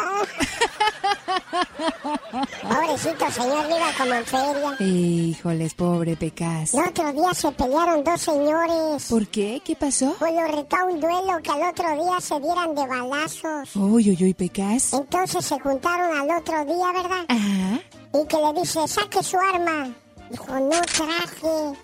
[2.61, 4.75] Pobrecito señor, viva como en feria.
[4.79, 6.73] Híjoles, pobre Pecas.
[6.73, 9.07] El otro día se pelearon dos señores.
[9.09, 9.61] ¿Por qué?
[9.63, 10.15] ¿Qué pasó?
[10.19, 13.75] Pues lo retó un duelo que al otro día se dieran de balazos.
[13.75, 14.93] Uy, uy, uy, Pecas.
[14.93, 17.25] Entonces se juntaron al otro día, ¿verdad?
[17.27, 17.79] Ajá.
[18.13, 19.89] Y que le dice, saque su arma.
[20.29, 21.79] Dijo, no traje.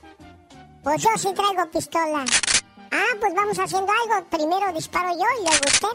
[0.84, 2.26] Pues yo sí traigo pistola.
[2.92, 4.28] Ah, pues vamos haciendo algo.
[4.30, 5.88] Primero disparo yo y luego usted.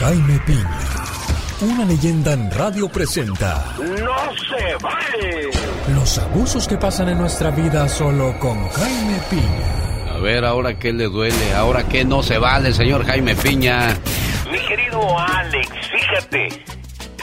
[0.00, 0.80] Jaime Piña,
[1.60, 3.74] una leyenda en radio presenta.
[3.78, 5.50] ¡No se vale!
[5.94, 10.14] Los abusos que pasan en nuestra vida solo con Jaime Piña.
[10.14, 13.98] A ver, ahora qué le duele, ahora qué no se vale, señor Jaime Piña.
[14.50, 16.64] Mi querido Alex, fíjate.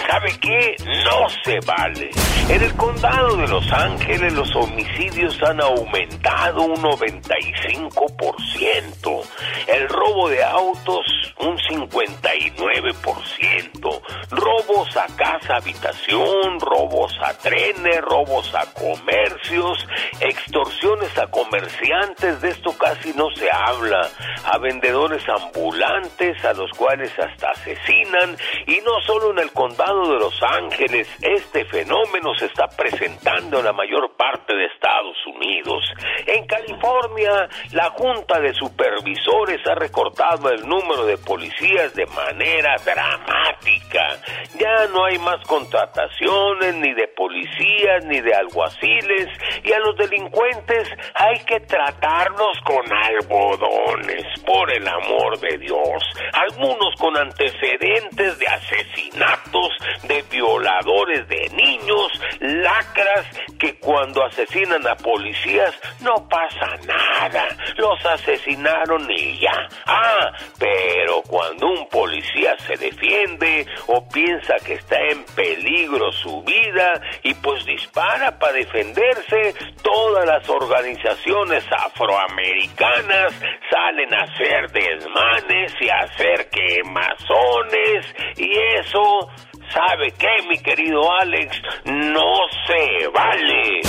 [0.07, 0.75] ¿Sabe qué?
[1.05, 2.09] No se vale.
[2.49, 9.23] En el condado de Los Ángeles los homicidios han aumentado un 95%.
[9.67, 11.05] El robo de autos
[11.39, 14.01] un 59%.
[14.29, 19.87] Robos a casa, habitación, robos a trenes, robos a comercios,
[20.19, 24.09] extorsiones a comerciantes, de esto casi no se habla.
[24.45, 28.35] A vendedores ambulantes a los cuales hasta asesinan
[28.67, 33.65] y no solo en el condado de Los Ángeles, este fenómeno se está presentando en
[33.65, 35.83] la mayor parte de Estados Unidos.
[36.25, 44.17] En California, la Junta de Supervisores ha recortado el número de policías de manera dramática.
[44.57, 49.27] Ya no hay más contrataciones ni de policías ni de alguaciles
[49.63, 56.03] y a los delincuentes hay que tratarlos con algodones, por el amor de Dios.
[56.31, 62.07] Algunos con antecedentes de asesinatos de violadores de niños,
[62.39, 63.27] lacras
[63.59, 69.67] que cuando asesinan a policías no pasa nada, los asesinaron y ya.
[69.85, 77.01] Ah, pero cuando un policía se defiende o piensa que está en peligro su vida
[77.23, 83.33] y pues dispara para defenderse, todas las organizaciones afroamericanas
[83.69, 89.29] salen a hacer desmanes y a hacer quemazones y eso
[89.73, 91.55] ¿Sabe qué, mi querido Alex?
[91.85, 92.33] No
[92.67, 93.81] se vale.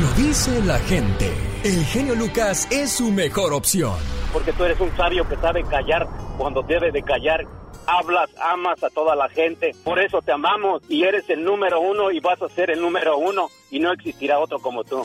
[0.00, 1.32] Lo dice la gente.
[1.64, 3.94] El genio Lucas es su mejor opción.
[4.32, 6.06] Porque tú eres un sabio que sabe callar
[6.38, 7.46] cuando debe de callar
[7.86, 9.74] hablas, amas a toda la gente.
[9.84, 13.16] Por eso te amamos y eres el número uno y vas a ser el número
[13.16, 15.04] uno y no existirá otro como tú.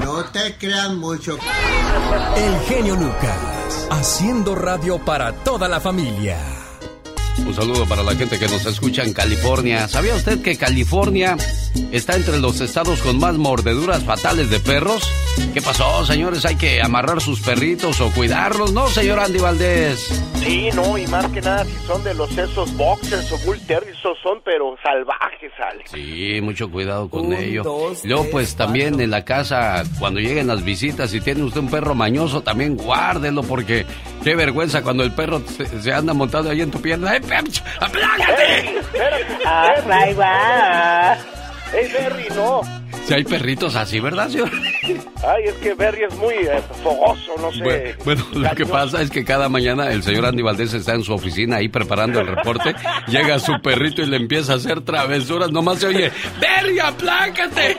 [0.00, 1.38] No te crean mucho.
[2.36, 6.38] El genio Lucas, haciendo radio para toda la familia.
[7.38, 9.88] Un saludo para la gente que nos escucha en California.
[9.88, 11.36] ¿Sabía usted que California
[11.92, 15.08] está entre los estados con más mordeduras fatales de perros?
[15.54, 16.44] ¿Qué pasó, señores?
[16.44, 18.72] ¿Hay que amarrar sus perritos o cuidarlos?
[18.72, 20.08] ¿No, señor Andy Valdés?
[20.36, 23.98] Sí, no, y más que nada si son de los esos boxers o bull terriers,
[23.98, 25.90] esos son pero salvajes, Alex.
[25.90, 27.62] Sí, mucho cuidado con ello.
[28.04, 31.94] Luego, pues también en la casa, cuando lleguen las visitas, si tiene usted un perro
[31.94, 33.84] mañoso, también guárdelo porque
[34.22, 37.16] qué vergüenza cuando el perro se, se anda montado ahí en tu pierna.
[37.16, 38.78] ¡Eh, Pepch, aplágate!
[41.72, 41.98] Ah, ahí va.
[41.98, 42.62] ¡Ey, Berry, no!
[43.06, 44.50] Si hay perritos así, ¿verdad, señor?
[45.26, 47.96] Ay, es que Berry es muy eh, fogoso, no sé.
[48.04, 51.02] Bueno, bueno, lo que pasa es que cada mañana el señor Andy Valdés está en
[51.02, 52.74] su oficina ahí preparando el reporte.
[53.06, 55.50] Llega su perrito y le empieza a hacer travesuras.
[55.50, 57.78] Nomás se oye, ¡Berry, aplácate!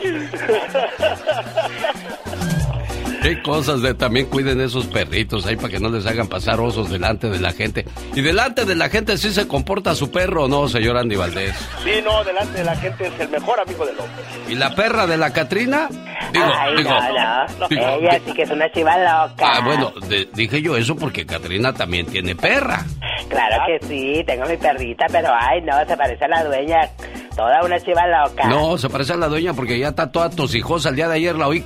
[3.22, 6.90] Qué cosas de también cuiden esos perritos ahí para que no les hagan pasar osos
[6.90, 7.86] delante de la gente.
[8.16, 11.54] Y delante de la gente sí se comporta su perro, ¿no, señor Andy Valdés?
[11.84, 14.24] Sí, no, delante de la gente es el mejor amigo del hombre.
[14.48, 15.90] ¿Y la perra de la Catrina?
[16.34, 17.68] Digo, Ay, digo, no, no.
[17.68, 19.34] digo, Ella sí que es una chiva loca.
[19.54, 22.86] Ah, bueno, de- dije yo eso porque Catrina también tiene perra.
[23.28, 26.90] Claro que sí, tengo mi perrita, pero ay, no, se parece a la dueña.
[27.36, 28.46] Toda una chiva loca.
[28.48, 30.90] No, se parece a la dueña porque ya está toda tosijosa.
[30.90, 31.64] El día de ayer la oí.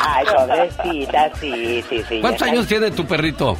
[0.00, 2.20] Ay, pobrecita, sí, sí, sí.
[2.20, 3.56] ¿Cuántos años tiene tu perrito?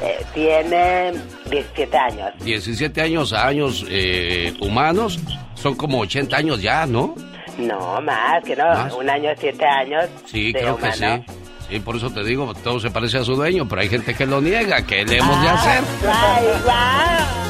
[0.00, 1.12] Eh, tiene
[1.50, 2.32] 17 años.
[2.44, 5.18] 17 años años eh, humanos.
[5.54, 7.14] Son como 80 años ya, ¿no?
[7.58, 8.64] No, más, que no.
[8.64, 8.92] ¿Más?
[8.94, 10.04] Un año, siete años.
[10.26, 11.24] Sí, de creo que humano.
[11.28, 11.34] sí.
[11.68, 14.26] Sí, por eso te digo, todo se parece a su dueño, pero hay gente que
[14.26, 14.84] lo niega.
[14.84, 15.82] ¿Qué le hemos de hacer?
[16.06, 17.42] Ay, guau.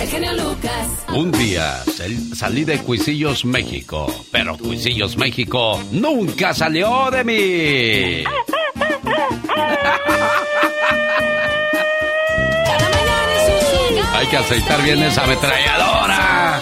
[0.00, 0.88] El genio Lucas.
[1.14, 8.24] Un día sal- salí de Cuisillos, México, pero Cuisillos, México nunca salió de mí.
[14.14, 16.60] Hay que aceitar bien esa ametralladora.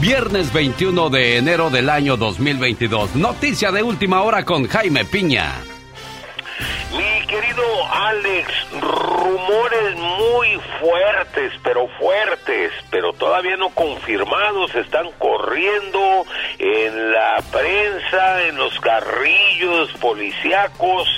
[0.00, 3.14] Viernes 21 de enero del año 2022.
[3.16, 5.54] Noticia de última hora con Jaime Piña.
[7.34, 8.46] Querido Alex,
[8.80, 16.24] rumores muy fuertes, pero fuertes, pero todavía no confirmados, están corriendo
[16.60, 21.08] en la prensa, en los carrillos policíacos.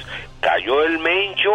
[0.40, 1.52] Cayó el Mencho,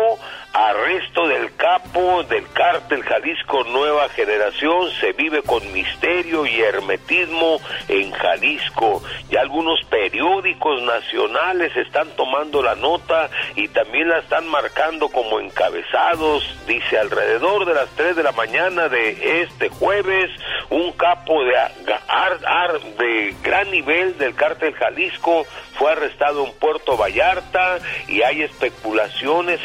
[0.53, 8.11] arresto del capo del cártel Jalisco Nueva Generación, se vive con misterio y hermetismo en
[8.11, 9.01] Jalisco.
[9.29, 16.43] Ya algunos periódicos nacionales están tomando la nota y también la están marcando como encabezados.
[16.67, 20.29] Dice alrededor de las 3 de la mañana de este jueves,
[20.69, 27.79] un capo de, ar- de gran nivel del cártel Jalisco fue arrestado en Puerto Vallarta
[28.07, 28.70] y hay especulaciones,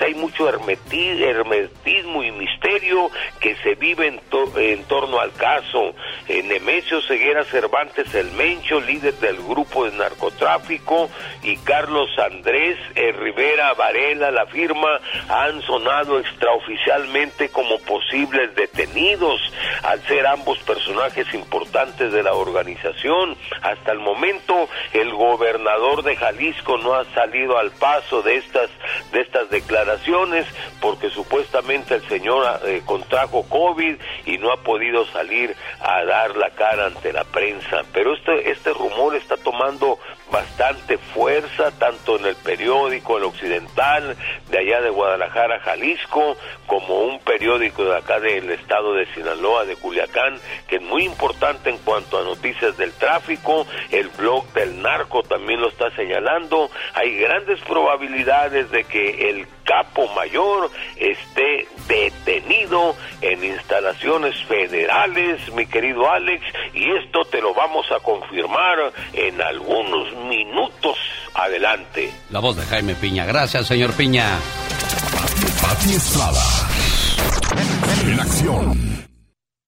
[0.01, 5.95] hay mucho hermeti- hermetismo y misterio que se vive en, to- en torno al caso.
[6.29, 11.09] Eh, Nemesio Ceguera Cervantes El Mencho, líder del grupo de narcotráfico,
[11.43, 19.41] y Carlos Andrés eh, Rivera Varela, la firma, han sonado extraoficialmente como posibles detenidos,
[19.83, 23.37] al ser ambos personajes importantes de la organización.
[23.63, 28.71] Hasta el momento, el gobernador de Jalisco no ha salido al paso de estas
[29.13, 30.47] de estas declaraciones
[30.81, 36.51] porque supuestamente el señor eh, contrajo COVID y no ha podido salir a dar la
[36.51, 37.83] cara ante la prensa.
[37.93, 39.99] Pero este este rumor está tomando
[40.31, 44.17] bastante fuerza tanto en el periódico El Occidental
[44.51, 49.77] de allá de Guadalajara, Jalisco, como un periódico de acá del estado de Sinaloa, de
[49.77, 53.67] Culiacán, que es muy importante en cuanto a noticias del tráfico.
[53.91, 56.71] El blog del narco también lo está señalando.
[56.95, 66.11] Hay grandes probabilidades de que el capo mayor esté detenido en instalaciones federales, mi querido
[66.11, 66.43] Alex,
[66.73, 70.97] y esto te lo vamos a confirmar en algunos minutos
[71.35, 72.11] adelante.
[72.31, 73.27] La voz de Jaime Piña.
[73.27, 74.39] Gracias, señor Piña.
[75.61, 76.43] Pati Estrada.
[78.07, 79.07] En acción.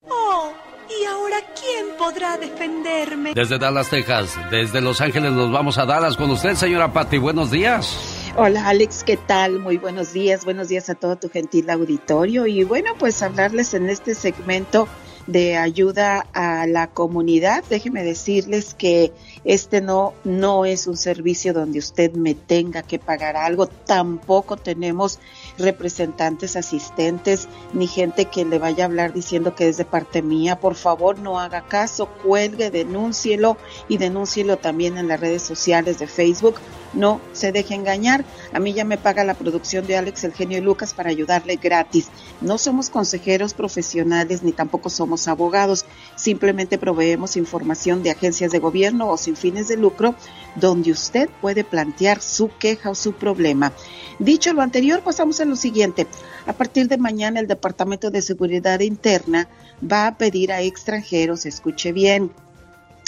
[0.08, 0.52] Oh,
[0.88, 3.34] ¿y ahora quién podrá defenderme?
[3.34, 4.38] Desde Dallas, Texas.
[4.50, 7.18] Desde Los Ángeles nos vamos a Dallas con usted, señora Patti.
[7.18, 8.17] Buenos días.
[8.40, 9.58] Hola Alex, ¿qué tal?
[9.58, 13.90] Muy buenos días, buenos días a todo tu gentil auditorio y bueno, pues hablarles en
[13.90, 14.86] este segmento
[15.26, 17.64] de ayuda a la comunidad.
[17.68, 19.12] Déjenme decirles que
[19.42, 23.66] Este no, no es un servicio donde usted me tenga que pagar algo.
[23.66, 25.18] Tampoco tenemos
[25.58, 30.60] representantes, asistentes, ni gente que le vaya a hablar diciendo que es de parte mía.
[30.60, 33.56] Por favor, no haga caso, cuelgue, denúncielo
[33.88, 36.56] y denúncielo también en las redes sociales de Facebook.
[36.94, 38.24] No se deje engañar.
[38.52, 41.56] A mí ya me paga la producción de Alex, el genio y Lucas para ayudarle
[41.56, 42.08] gratis.
[42.40, 45.84] No somos consejeros profesionales ni tampoco somos abogados.
[46.16, 50.14] Simplemente proveemos información de agencias de gobierno o sin fines de lucro
[50.54, 53.72] donde usted puede plantear su queja o su problema.
[54.18, 56.06] Dicho lo anterior, pasamos a lo siguiente.
[56.46, 59.48] A partir de mañana el Departamento de Seguridad Interna
[59.82, 62.30] va a pedir a extranjeros, escuche bien,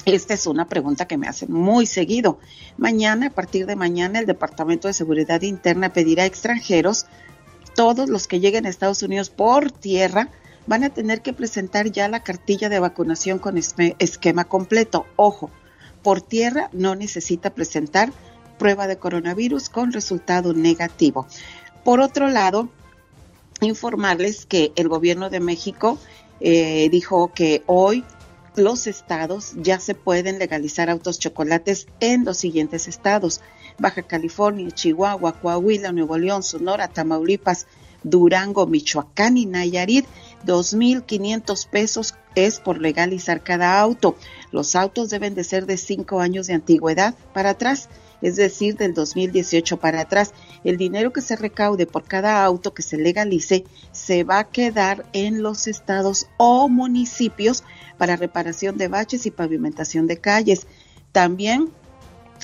[0.06, 2.38] esta es una pregunta que me hacen muy seguido.
[2.78, 7.06] Mañana, a partir de mañana, el Departamento de Seguridad Interna pedirá a extranjeros,
[7.74, 10.28] todos los que lleguen a Estados Unidos por tierra,
[10.66, 15.06] van a tener que presentar ya la cartilla de vacunación con esquema completo.
[15.16, 15.50] Ojo,
[16.02, 18.12] por tierra no necesita presentar
[18.58, 21.26] prueba de coronavirus con resultado negativo.
[21.84, 22.68] Por otro lado,
[23.60, 25.98] informarles que el gobierno de México
[26.40, 28.04] eh, dijo que hoy
[28.56, 33.40] los estados ya se pueden legalizar autos chocolates en los siguientes estados.
[33.78, 37.66] Baja California, Chihuahua, Coahuila, Nuevo León, Sonora, Tamaulipas,
[38.02, 40.06] Durango, Michoacán y Nayarit.
[40.46, 44.16] 2.500 pesos es por legalizar cada auto.
[44.52, 47.88] Los autos deben de ser de cinco años de antigüedad para atrás
[48.22, 50.32] es decir, del 2018 para atrás.
[50.64, 55.06] El dinero que se recaude por cada auto que se legalice se va a quedar
[55.12, 57.64] en los estados o municipios
[57.98, 60.66] para reparación de baches y pavimentación de calles.
[61.12, 61.70] También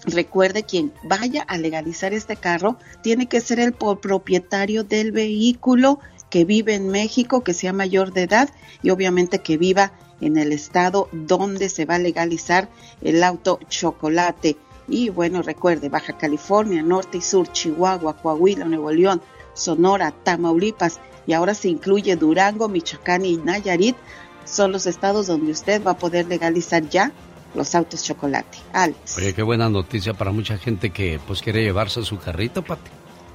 [0.04, 5.98] Recuerde, quien vaya a legalizar este carro tiene que ser el propietario del vehículo
[6.30, 8.50] que vive en México, que sea mayor de edad
[8.82, 12.68] y obviamente que viva en el estado donde se va a legalizar
[13.02, 14.56] el auto chocolate.
[14.88, 19.20] Y bueno, recuerde, Baja California, Norte y Sur, Chihuahua, Coahuila, Nuevo León,
[19.54, 23.96] Sonora, Tamaulipas y ahora se incluye Durango, Michoacán y Nayarit,
[24.44, 27.10] son los estados donde usted va a poder legalizar ya
[27.54, 28.58] los autos chocolate.
[28.72, 29.16] Alex.
[29.16, 32.90] Oye, qué buena noticia para mucha gente que pues quiere llevarse su carrito, Pati.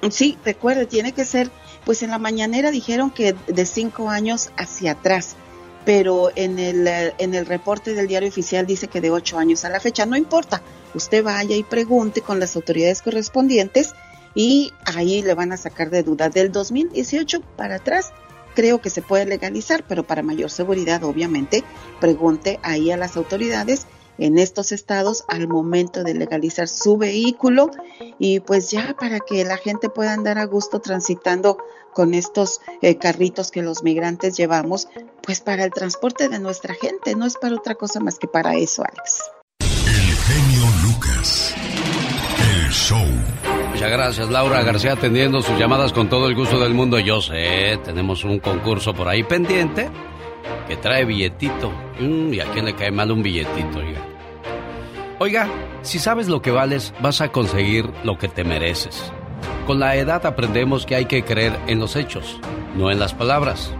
[0.09, 1.51] Sí, recuerde, tiene que ser,
[1.85, 5.35] pues en la mañanera dijeron que de cinco años hacia atrás,
[5.85, 9.69] pero en el, en el reporte del diario oficial dice que de ocho años a
[9.69, 10.05] la fecha.
[10.05, 10.61] No importa,
[10.93, 13.93] usted vaya y pregunte con las autoridades correspondientes
[14.35, 16.29] y ahí le van a sacar de duda.
[16.29, 18.11] Del 2018 para atrás
[18.53, 21.63] creo que se puede legalizar, pero para mayor seguridad obviamente
[21.99, 27.71] pregunte ahí a las autoridades en estos estados al momento de legalizar su vehículo
[28.19, 31.57] y pues ya para que la gente pueda andar a gusto transitando
[31.93, 34.87] con estos eh, carritos que los migrantes llevamos,
[35.23, 38.55] pues para el transporte de nuestra gente, no es para otra cosa más que para
[38.55, 39.21] eso, Alex.
[42.53, 43.05] El show.
[43.71, 46.99] Muchas gracias, Laura García, atendiendo sus llamadas con todo el gusto del mundo.
[46.99, 49.89] Yo sé, tenemos un concurso por ahí pendiente
[50.67, 51.71] que trae billetito.
[51.99, 54.01] Mm, ¿Y a quién le cae mal un billetito, oiga?
[55.19, 55.47] Oiga,
[55.83, 59.11] si sabes lo que vales, vas a conseguir lo que te mereces.
[59.65, 62.39] Con la edad aprendemos que hay que creer en los hechos,
[62.75, 63.73] no en las palabras.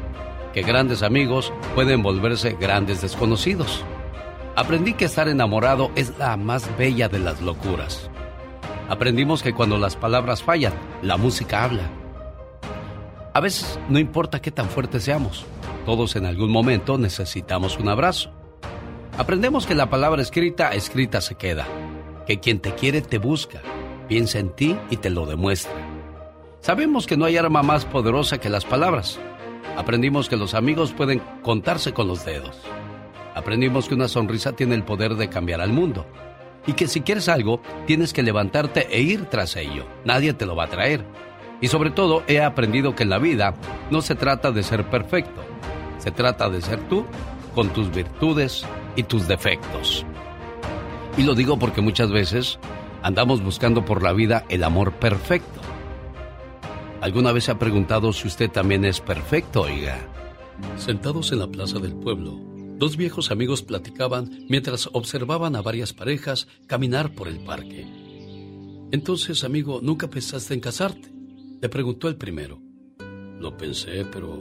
[0.54, 3.84] Que grandes amigos pueden volverse grandes desconocidos.
[4.56, 8.10] Aprendí que estar enamorado es la más bella de las locuras.
[8.90, 11.90] Aprendimos que cuando las palabras fallan, la música habla.
[13.34, 15.46] A veces no importa qué tan fuertes seamos,
[15.86, 18.32] todos en algún momento necesitamos un abrazo.
[19.18, 21.66] Aprendemos que la palabra escrita, escrita se queda,
[22.28, 23.62] que quien te quiere te busca,
[24.12, 25.72] piensa en ti y te lo demuestra.
[26.60, 29.22] Sabemos que no hay arma más poderosa que las palabras.
[29.78, 32.60] Aprendimos que los amigos pueden contarse con los dedos.
[33.36, 36.06] Aprendimos que una sonrisa tiene el poder de cambiar al mundo
[36.68, 39.86] y que si quieres algo, tienes que levantarte e ir tras ello.
[40.04, 41.06] Nadie te lo va a traer.
[41.62, 43.54] Y sobre todo, he aprendido que en la vida
[43.92, 45.42] no se trata de ser perfecto,
[46.00, 47.06] se trata de ser tú
[47.56, 48.66] con tus virtudes
[48.98, 50.06] y tus defectos.
[51.18, 52.60] Y lo digo porque muchas veces
[53.02, 55.62] andamos buscando por la vida el amor perfecto.
[57.02, 60.00] ¿Alguna vez se ha preguntado si usted también es perfecto, oiga?
[60.78, 66.48] Sentados en la plaza del pueblo, Dos viejos amigos platicaban mientras observaban a varias parejas
[66.66, 67.86] caminar por el parque.
[68.92, 71.14] Entonces, amigo, ¿nunca pensaste en casarte?
[71.62, 72.60] Le preguntó el primero.
[73.40, 74.36] Lo pensé, pero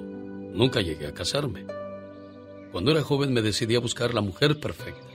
[0.54, 1.66] nunca llegué a casarme.
[2.72, 5.09] Cuando era joven me decidí a buscar la mujer perfecta.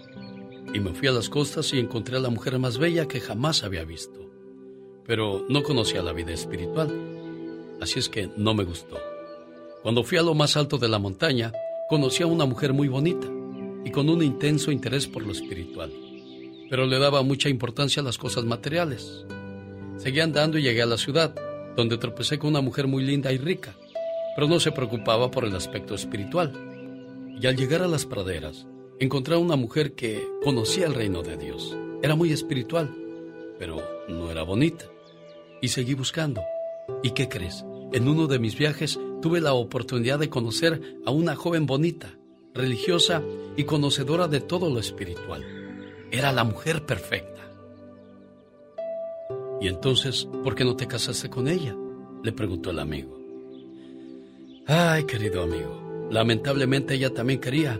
[0.76, 3.64] Y me fui a las costas y encontré a la mujer más bella que jamás
[3.64, 4.30] había visto.
[5.06, 6.92] Pero no conocía la vida espiritual.
[7.80, 8.98] Así es que no me gustó.
[9.84, 11.54] Cuando fui a lo más alto de la montaña,
[11.88, 13.26] conocí a una mujer muy bonita
[13.86, 15.94] y con un intenso interés por lo espiritual.
[16.70, 19.24] pero le daba mucha importancia a las cosas materiales.
[19.96, 21.34] Seguí andando y llegué a la ciudad,
[21.78, 23.76] donde tropecé con una mujer muy linda y rica,
[24.36, 26.52] pero no se preocupaba por el aspecto espiritual.
[27.40, 28.66] Y al llegar a las praderas,
[29.00, 31.76] encontré a una mujer que conocía el reino de Dios.
[32.02, 32.96] Era muy espiritual,
[33.60, 34.86] pero no era bonita.
[35.62, 36.42] Y seguí buscando.
[37.04, 37.66] ¿Y qué crees?
[37.92, 42.18] En uno de mis viajes tuve la oportunidad de conocer a una joven bonita,
[42.54, 43.22] religiosa
[43.58, 45.44] y conocedora de todo lo espiritual.
[46.12, 47.42] Era la mujer perfecta.
[49.62, 51.76] ¿Y entonces por qué no te casaste con ella?
[52.24, 53.20] Le preguntó el amigo.
[54.68, 57.80] Ay, querido amigo, lamentablemente ella también quería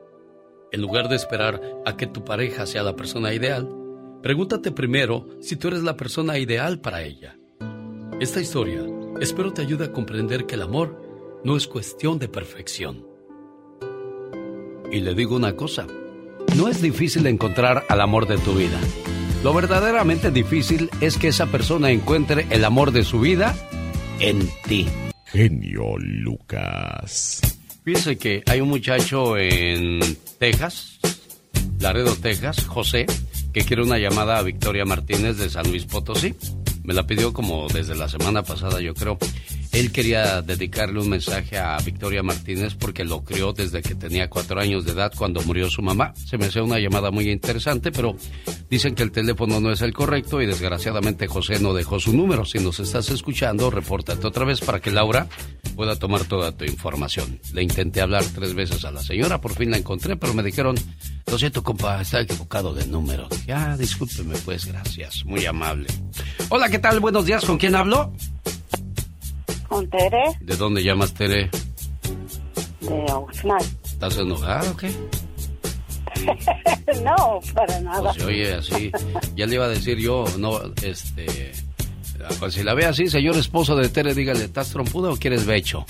[0.71, 3.67] En lugar de esperar a que tu pareja sea la persona ideal,
[4.23, 7.37] pregúntate primero si tú eres la persona ideal para ella.
[8.21, 8.81] Esta historia
[9.19, 13.05] espero te ayude a comprender que el amor no es cuestión de perfección.
[14.91, 15.87] Y le digo una cosa,
[16.55, 18.79] no es difícil encontrar al amor de tu vida.
[19.43, 23.55] Lo verdaderamente difícil es que esa persona encuentre el amor de su vida
[24.19, 24.87] en ti.
[25.25, 27.60] Genio Lucas.
[27.83, 29.99] Fíjese que hay un muchacho en
[30.37, 30.99] Texas,
[31.79, 33.07] Laredo, Texas, José,
[33.53, 36.35] que quiere una llamada a Victoria Martínez de San Luis Potosí.
[36.83, 39.17] Me la pidió como desde la semana pasada, yo creo.
[39.71, 44.59] Él quería dedicarle un mensaje a Victoria Martínez porque lo crió desde que tenía cuatro
[44.59, 46.13] años de edad cuando murió su mamá.
[46.15, 48.15] Se me hace una llamada muy interesante, pero
[48.69, 52.43] dicen que el teléfono no es el correcto y desgraciadamente José no dejó su número.
[52.43, 55.27] Si nos estás escuchando, repórtate otra vez para que Laura
[55.75, 57.39] pueda tomar toda tu información.
[57.53, 60.75] Le intenté hablar tres veces a la señora, por fin la encontré, pero me dijeron,
[61.27, 63.29] lo siento, compa, está equivocado de número.
[63.47, 65.23] Ya, discúlpeme, pues, gracias.
[65.25, 65.87] Muy amable.
[66.49, 66.99] Hola, ¿qué tal?
[66.99, 68.13] Buenos días, ¿con quién hablo?
[69.71, 70.23] ¿Con Tere?
[70.41, 71.49] ¿De dónde llamas, Tere?
[72.81, 73.63] De Oxnard.
[73.85, 74.91] ¿Estás enojada o qué?
[77.05, 78.11] no, para nada.
[78.11, 78.91] Pues oye así.
[79.33, 81.53] Ya le iba a decir yo, no, este.
[82.37, 85.85] Pues si la ve así, señor esposo de Tere, dígale, ¿estás trompuda o quieres becho?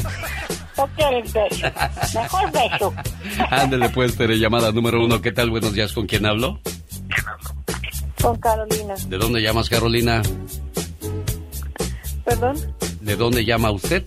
[0.75, 1.65] ¿O quieres becho?
[2.13, 2.93] Mejor becho.
[3.49, 5.23] Ándele pues, Tere, llamada número uno.
[5.23, 5.49] ¿Qué tal?
[5.49, 6.59] Buenos días, ¿con quién hablo?
[8.21, 8.93] Con Carolina.
[9.07, 10.21] ¿De dónde llamas, Carolina?
[12.23, 12.57] ¿Perdón?
[13.01, 14.03] ¿De dónde llama usted?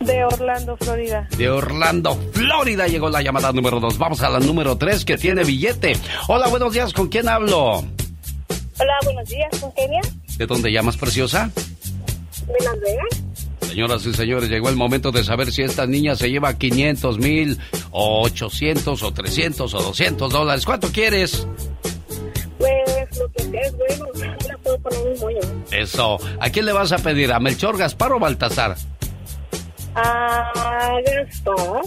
[0.00, 1.28] De Orlando, Florida.
[1.36, 3.96] De Orlando, Florida llegó la llamada número dos.
[3.96, 5.96] Vamos a la número tres que tiene billete.
[6.28, 7.84] Hola, buenos días, ¿con quién hablo?
[8.78, 10.00] Hola, buenos días, ¿con Kenia?
[10.36, 11.50] ¿De dónde llamas, preciosa?
[11.54, 13.68] ¿De Las Vegas?
[13.68, 17.58] Señoras y señores, llegó el momento de saber si esta niña se lleva 500 mil,
[17.90, 20.64] o 800, o 300, o 200 dólares.
[20.66, 21.46] ¿Cuánto quieres?
[22.58, 24.06] Pues lo que sea es bueno,
[24.84, 25.40] poner un moño.
[25.72, 26.18] Eso.
[26.40, 27.32] ¿A quién le vas a pedir?
[27.32, 28.76] ¿A Melchor, Gaspar o Baltasar?
[29.94, 30.52] A
[31.04, 31.82] Gaspar.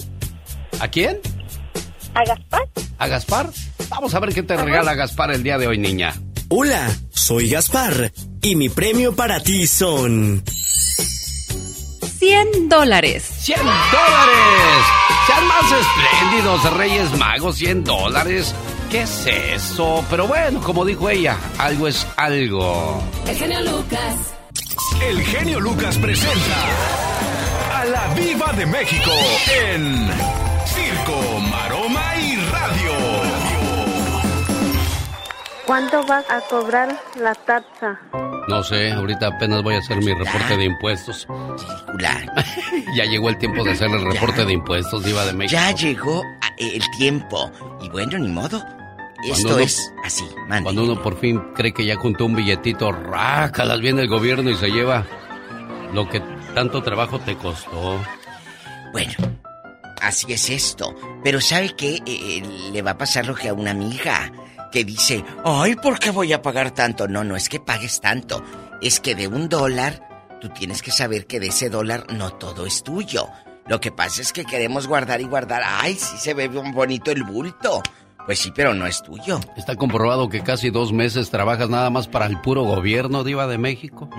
[0.80, 1.20] ¿A quién?
[2.14, 2.68] ¿A Gaspar?
[2.98, 3.50] ¿A Gaspar?
[3.90, 6.14] Vamos a ver qué te regala Gaspar el día de hoy, niña.
[6.50, 10.44] Hola, soy Gaspar y mi premio para ti son...
[12.20, 13.24] 100 dólares.
[13.24, 13.76] 100 dólares.
[15.28, 18.56] Sean más espléndidos, Reyes Magos, 100 dólares.
[18.90, 20.04] ¿Qué es eso?
[20.10, 23.04] Pero bueno, como dijo ella, algo es algo.
[23.28, 24.16] El genio Lucas.
[25.06, 26.56] El genio Lucas presenta
[27.76, 29.12] a la Viva de México
[29.72, 30.10] en
[35.68, 38.00] ¿Cuánto vas a cobrar la taxa?
[38.48, 41.28] No sé, ahorita apenas voy a hacer mi reporte de impuestos.
[42.96, 45.60] ya llegó el tiempo de hacer el reporte de impuestos, Diva de México.
[45.62, 47.52] Ya llegó a- el tiempo.
[47.82, 48.64] Y bueno, ni modo.
[49.26, 50.64] Esto uno- es así, mande.
[50.64, 54.56] Cuando uno por fin cree que ya juntó un billetito, rácalas viene el gobierno y
[54.56, 55.06] se lleva
[55.94, 56.22] lo que
[56.56, 58.00] tanto trabajo te costó.
[58.94, 59.14] Bueno,
[60.02, 60.96] así es esto.
[61.24, 61.96] Pero ¿sabe qué?
[61.96, 64.32] Eh, eh, le va a pasar lo que a una amiga
[64.72, 67.08] que dice, ay, ¿por qué voy a pagar tanto?
[67.08, 68.44] No, no es que pagues tanto.
[68.82, 72.66] Es que de un dólar, tú tienes que saber que de ese dólar no todo
[72.66, 73.28] es tuyo.
[73.68, 75.62] Lo que pasa es que queremos guardar y guardar.
[75.66, 77.82] Ay, sí se ve bonito el bulto.
[78.26, 79.40] Pues sí, pero no es tuyo.
[79.56, 83.58] Está comprobado que casi dos meses trabajas nada más para el puro gobierno, Diva de
[83.58, 84.10] México.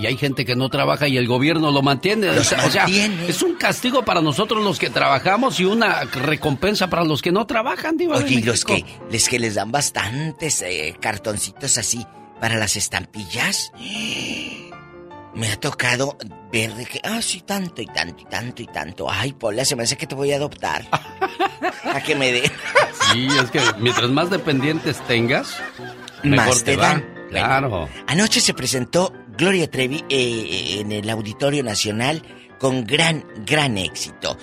[0.00, 2.30] Y hay gente que no trabaja y el gobierno lo mantiene.
[2.30, 3.28] O sea, mantiene.
[3.28, 7.46] es un castigo para nosotros los que trabajamos y una recompensa para los que no
[7.46, 12.06] trabajan, de Oye, y los que les que les dan bastantes eh, cartoncitos así
[12.40, 13.72] para las estampillas,
[15.34, 16.16] me ha tocado
[16.50, 19.10] ver de que, ah, sí, tanto y tanto y tanto y tanto.
[19.10, 20.86] Ay, Pola, se me hace que te voy a adoptar.
[21.84, 22.50] a que me dé.
[23.12, 25.58] sí, es que mientras más dependientes tengas,
[26.22, 27.04] mejor Más te, te dan.
[27.28, 27.88] Claro.
[28.08, 32.22] Anoche se presentó Gloria Trevi eh, en el Auditorio Nacional
[32.58, 34.36] con gran, gran éxito.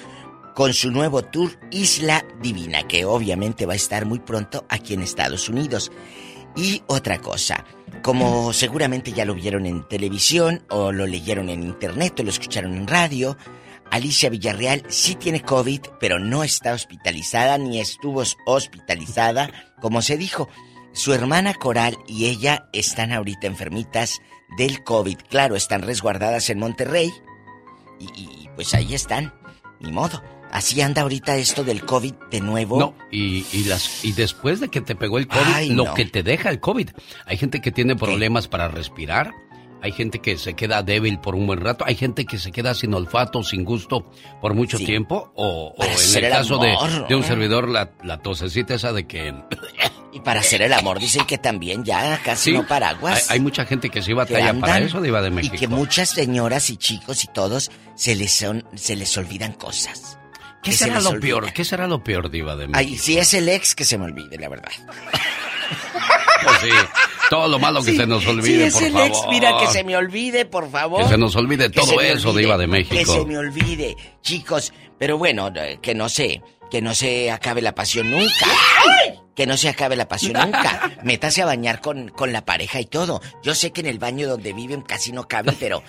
[0.55, 5.03] Con su nuevo tour Isla Divina, que obviamente va a estar muy pronto aquí en
[5.03, 5.91] Estados Unidos.
[6.55, 7.63] Y otra cosa,
[8.01, 12.75] como seguramente ya lo vieron en televisión o lo leyeron en internet o lo escucharon
[12.75, 13.37] en radio,
[13.91, 20.49] Alicia Villarreal sí tiene COVID, pero no está hospitalizada ni estuvo hospitalizada, como se dijo.
[20.91, 24.19] Su hermana Coral y ella están ahorita enfermitas
[24.57, 25.17] del COVID.
[25.29, 27.11] Claro, están resguardadas en Monterrey.
[27.99, 29.33] Y, y, pues ahí están.
[29.79, 30.21] Ni modo.
[30.51, 32.79] Así anda ahorita esto del COVID de nuevo.
[32.79, 35.93] No, y, y, las, y después de que te pegó el COVID, Ay, lo no.
[35.93, 36.89] que te deja el COVID.
[37.25, 39.33] Hay gente que tiene problemas para respirar,
[39.81, 42.73] hay gente que se queda débil por un buen rato, hay gente que se queda
[42.73, 44.09] sin olfato, sin gusto
[44.41, 47.27] por mucho tiempo, o, en el caso de, amor, de un ¿no?
[47.27, 49.35] servidor, la, la tosecita esa de que...
[50.17, 53.29] Y para hacer el amor dicen que también ya casi Sí, no paraguas.
[53.29, 55.55] Hay, hay mucha gente que sí que batalla para andan eso, Diva de Y México.
[55.59, 60.17] que muchas señoras y chicos y todos se les son, se les olvidan cosas.
[60.63, 61.21] ¿Qué Que se será lo olvida.
[61.21, 61.53] peor?
[61.53, 62.79] ¿Qué será lo peor, Diva de México?
[62.79, 64.71] Ay, si es el ex que se me olvide, la verdad.
[66.43, 66.69] Pues sí,
[67.29, 69.07] todo lo malo que Sí, se nos sí, olvide, es por el favor.
[69.07, 71.03] ex, mira, que se me olvide, por favor.
[71.03, 73.13] Que se nos olvide Que todo eso, olvide, Diva de Que México.
[73.13, 74.71] se me olvide, chicos.
[74.97, 76.41] Pero bueno, eh, que no se,
[76.71, 78.45] que no se acabe la pasión nunca.
[79.37, 80.91] Que no se acabe la pasión nunca.
[81.03, 83.21] Métase a bañar con, con la pareja y todo.
[83.43, 85.83] Yo sé que en el baño donde viven casi no cabe, pero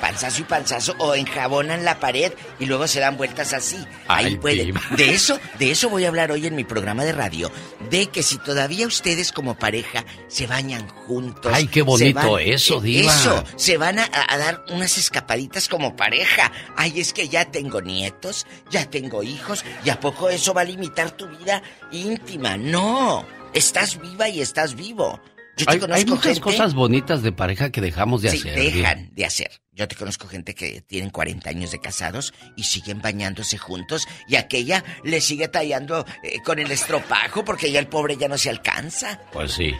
[0.00, 3.76] panzazo y panzazo o enjabonan la pared y luego se dan vueltas así.
[4.08, 4.80] Ahí diva.
[4.96, 7.50] De eso, de eso voy a hablar hoy en mi programa de radio,
[7.90, 11.52] de que si todavía ustedes como pareja se bañan juntos.
[11.54, 13.14] Ay, qué bonito van- eso, eh, diva.
[13.14, 16.50] Eso, se van a, a dar unas escapaditas como pareja.
[16.76, 20.64] Ay, es que ya tengo nietos, ya tengo hijos, ¿y a poco eso va a
[20.64, 21.62] limitar tu vida
[21.92, 22.56] íntima?
[22.56, 25.20] No, estás viva y estás vivo.
[25.60, 28.38] Yo te Hay, conozco hay muchas gente- cosas bonitas de pareja que dejamos de Sí,
[28.38, 28.54] hacer.
[28.54, 29.50] Dejan de hacer.
[29.72, 34.36] Yo te conozco gente que tienen 40 años de casados y siguen bañándose juntos y
[34.36, 38.50] aquella le sigue tallando eh, con el estropajo porque ya el pobre ya no se
[38.50, 39.20] alcanza.
[39.32, 39.72] Pues sí.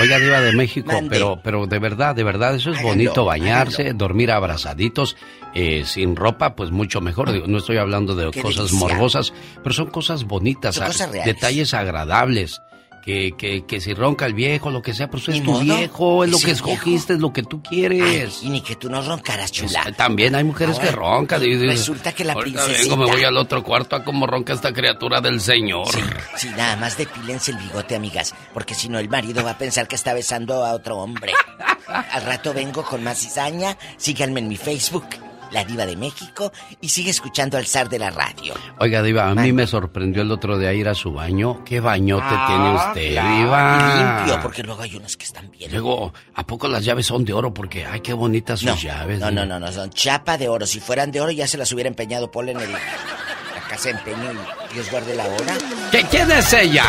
[0.00, 1.10] Oiga, Diva de México, Mande.
[1.10, 5.14] pero, pero de verdad, de verdad, eso es bonito, bañarse, dormir abrazaditos,
[5.54, 7.30] eh, sin ropa, pues mucho mejor.
[7.32, 8.78] Digo, no estoy hablando de Qué cosas delicia.
[8.78, 11.34] morbosas, pero son cosas bonitas, Son cosas reales.
[11.34, 12.62] detalles agradables.
[13.04, 16.24] Que, que, que si ronca el viejo, lo que sea, Ni es tu modo, viejo,
[16.24, 16.68] es lo que viejo.
[16.70, 18.40] escogiste, es lo que tú quieres.
[18.42, 19.82] Y ni que tú no roncaras, chula.
[19.86, 21.42] Es- también hay mujeres Ahora, que roncan.
[21.42, 24.52] y resulta que la "Ahorita princesita- vengo, me voy al otro cuarto a cómo ronca
[24.52, 25.88] esta criatura del Señor.
[25.90, 26.00] Sí,
[26.36, 29.88] sí, nada más depílense el bigote, amigas, porque si no el marido va a pensar
[29.88, 31.32] que está besando a otro hombre.
[31.86, 35.06] Al rato vengo con más cizaña, síganme en mi Facebook,
[35.50, 38.54] La Diva de México, y sigue escuchando al zar de la radio.
[38.78, 41.64] Oiga, Diva, a mí me sorprendió el otro día ir a su baño.
[41.64, 44.18] ¿Qué bañote Ah, tiene usted, claro, Diva?
[44.18, 45.70] limpio, porque luego hay unos que están bien.
[45.72, 47.52] Luego, ¿a poco las llaves son de oro?
[47.54, 49.20] Porque, ay, qué bonitas sus No, llaves.
[49.20, 50.66] no, no, no, no, son chapa de oro.
[50.66, 52.68] Si fueran de oro ya se las hubiera empeñado Paul en el,
[53.70, 54.32] la empeño
[54.70, 55.54] y Dios guarde la hora.
[55.90, 56.84] ¿Qué- ¿Quién es ella?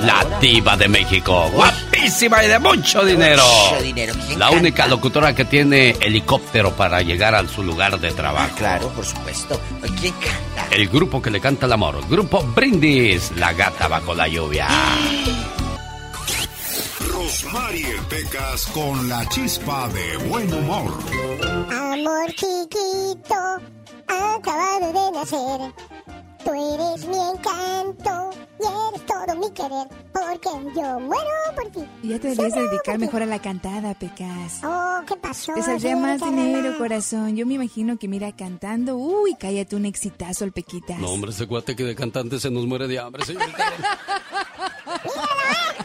[0.00, 1.48] La Diva de México.
[1.52, 3.42] Guapísima y de mucho dinero.
[3.70, 4.14] Mucho dinero.
[4.26, 4.60] ¿Quién La canta?
[4.60, 8.54] única locutora que tiene helicóptero para llegar a su lugar de trabajo.
[8.56, 9.60] Claro, por supuesto.
[10.00, 10.74] ¿Quién canta?
[10.74, 12.06] El grupo que le canta el amor.
[12.08, 13.32] Grupo Brindis.
[13.36, 14.66] La gata bajo la lluvia.
[17.12, 20.92] Rosmarie Pecas con la chispa de buen humor.
[21.72, 23.34] Amor chiquito,
[24.08, 25.72] acabado de nacer.
[26.44, 28.30] Tú eres mi encanto
[28.60, 29.88] y eres todo mi querer.
[30.12, 31.80] Porque yo muero por ti.
[32.02, 34.60] Ya te deberías dedicar mejor a la cantada, Pecas.
[34.62, 35.54] Oh, ¿qué pasó?
[35.54, 37.36] Te saldría más dinero, corazón.
[37.36, 38.96] Yo me imagino que mira cantando.
[38.96, 40.98] Uy, cállate un exitazo el Pequitas.
[40.98, 43.64] No, hombre, ese guate que de cantante se nos muere de hambre, señorita.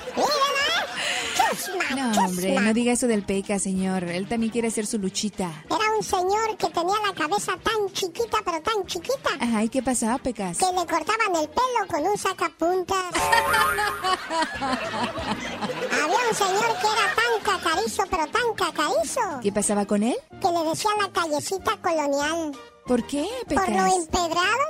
[1.95, 4.03] No, hombre, no diga eso del Peca, señor.
[4.05, 5.49] Él también quiere hacer su luchita.
[5.69, 9.81] Era un señor que tenía la cabeza tan chiquita, pero tan chiquita, Ajá, ¿y qué
[9.81, 10.57] pasaba, Pecas?
[10.57, 13.05] que le cortaban el pelo con un sacapuntas.
[14.59, 20.15] Había un señor que era tan cacarizo, pero tan cacarizo, ¿Qué pasaba con él?
[20.41, 22.51] que le decían la callecita colonial.
[22.89, 24.65] ¿Por qué, Por lo empedrado.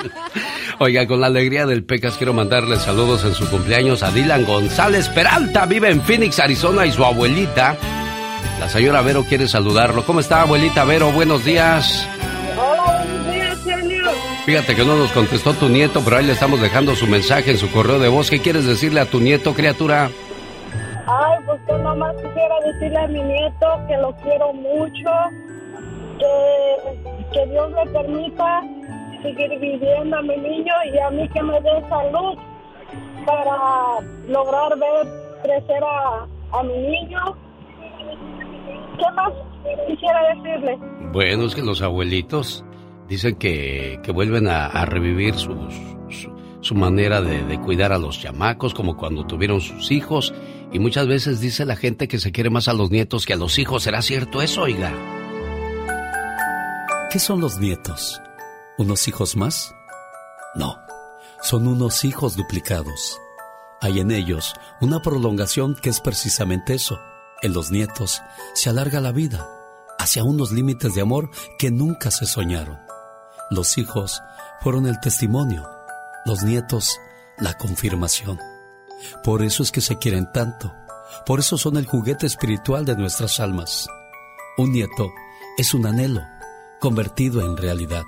[0.80, 5.08] Oiga, con la alegría del Pecas quiero mandarle saludos en su cumpleaños a Dylan González
[5.10, 5.64] Peralta.
[5.66, 7.76] Vive en Phoenix, Arizona y su abuelita.
[8.58, 10.04] La señora Vero quiere saludarlo.
[10.04, 11.12] ¿Cómo está, abuelita Vero?
[11.12, 12.04] Buenos días.
[12.58, 14.10] Hola, buenos días, genio.
[14.44, 17.58] Fíjate que no nos contestó tu nieto, pero ahí le estamos dejando su mensaje en
[17.58, 18.28] su correo de voz.
[18.28, 20.10] ¿Qué quieres decirle a tu nieto, criatura?
[21.06, 21.38] Ay,
[22.96, 25.10] a mi nieto que lo quiero mucho,
[26.22, 28.62] que, que Dios me permita
[29.22, 32.38] seguir viviendo a mi niño y a mí que me dé salud
[33.24, 35.06] para lograr ver
[35.42, 36.26] crecer a,
[36.58, 37.20] a mi niño.
[38.98, 39.32] ¿Qué más
[39.86, 40.78] quisiera decirle?
[41.12, 42.64] Bueno, es que los abuelitos
[43.08, 45.56] dicen que, que vuelven a, a revivir sus,
[46.60, 50.34] su, manera de, de, cuidar a los chamacos, como cuando tuvieron sus hijos.
[50.72, 53.36] Y muchas veces dice la gente que se quiere más a los nietos que a
[53.36, 53.82] los hijos.
[53.82, 54.92] ¿Será cierto eso, oiga?
[57.12, 58.22] ¿Qué son los nietos?
[58.78, 59.74] ¿Unos hijos más?
[60.54, 60.78] No,
[61.42, 63.20] son unos hijos duplicados.
[63.82, 66.98] Hay en ellos una prolongación que es precisamente eso.
[67.42, 68.22] En los nietos
[68.54, 69.46] se alarga la vida
[69.98, 71.28] hacia unos límites de amor
[71.58, 72.78] que nunca se soñaron.
[73.50, 74.22] Los hijos
[74.62, 75.68] fueron el testimonio,
[76.24, 76.98] los nietos
[77.36, 78.40] la confirmación.
[79.22, 80.74] Por eso es que se quieren tanto,
[81.26, 83.86] por eso son el juguete espiritual de nuestras almas.
[84.56, 85.12] Un nieto
[85.58, 86.22] es un anhelo
[86.82, 88.04] convertido en realidad.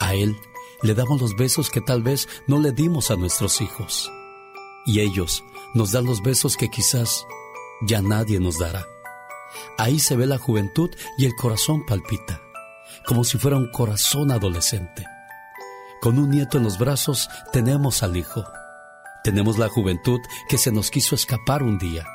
[0.00, 0.38] A él
[0.82, 4.12] le damos los besos que tal vez no le dimos a nuestros hijos.
[4.84, 5.42] Y ellos
[5.72, 7.26] nos dan los besos que quizás
[7.80, 8.84] ya nadie nos dará.
[9.78, 12.42] Ahí se ve la juventud y el corazón palpita,
[13.06, 15.06] como si fuera un corazón adolescente.
[16.02, 18.44] Con un nieto en los brazos tenemos al hijo.
[19.24, 20.20] Tenemos la juventud
[20.50, 22.06] que se nos quiso escapar un día.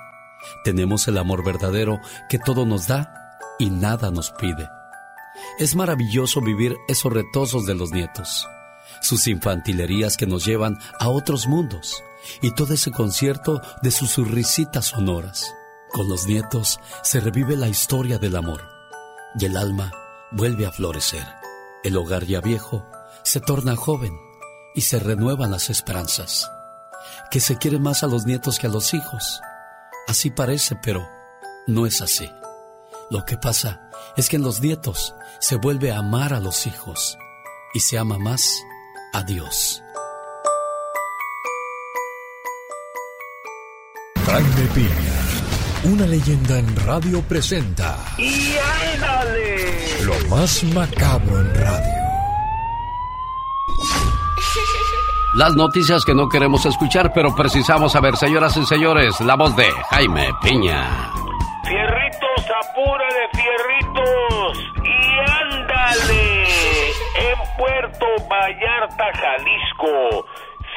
[0.64, 2.00] Tenemos el amor verdadero
[2.30, 3.12] que todo nos da
[3.58, 4.70] y nada nos pide.
[5.60, 8.48] Es maravilloso vivir esos retosos de los nietos,
[9.02, 12.04] sus infantilerías que nos llevan a otros mundos
[12.42, 15.54] y todo ese concierto de sus risitas sonoras.
[15.92, 18.62] Con los nietos se revive la historia del amor
[19.38, 19.92] y el alma
[20.32, 21.26] vuelve a florecer.
[21.84, 22.86] El hogar ya viejo
[23.24, 24.18] se torna joven
[24.74, 26.50] y se renuevan las esperanzas.
[27.30, 29.42] Que se quiere más a los nietos que a los hijos.
[30.08, 31.08] Así parece, pero
[31.68, 32.30] no es así.
[33.10, 37.18] Lo que pasa es que en los nietos se vuelve a amar a los hijos
[37.74, 38.64] y se ama más
[39.14, 39.82] a Dios.
[44.26, 45.20] Jaime Piña,
[45.84, 47.98] una leyenda en radio presenta.
[48.18, 48.56] ¡Y
[48.94, 50.04] ándale!
[50.04, 51.92] Lo más macabro en radio.
[55.36, 59.72] Las noticias que no queremos escuchar, pero precisamos saber, señoras y señores, la voz de
[59.90, 61.21] Jaime Piña.
[68.42, 70.26] Vallarta, Jalisco.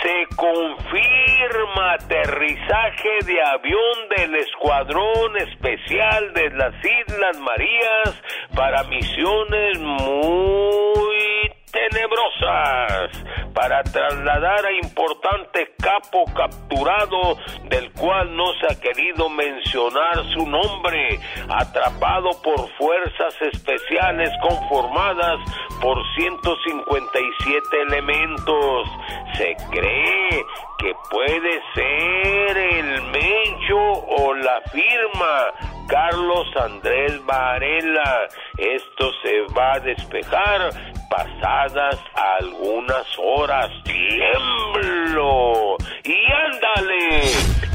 [0.03, 8.23] Se confirma aterrizaje de avión del Escuadrón Especial de las Islas Marías
[8.55, 13.11] para misiones muy tenebrosas
[13.53, 21.19] para trasladar a importante capo capturado del cual no se ha querido mencionar su nombre,
[21.49, 25.41] atrapado por fuerzas especiales conformadas
[25.81, 28.89] por 157 elementos.
[29.35, 30.45] Se cree
[30.79, 38.29] que puede ser el Mencho o la firma Carlos Andrés Varela.
[38.59, 40.71] Esto se va a despejar
[41.09, 41.99] pasadas
[42.39, 43.71] algunas horas.
[43.85, 45.77] ¡Tiemblo!
[46.05, 47.23] ¡Y ándale!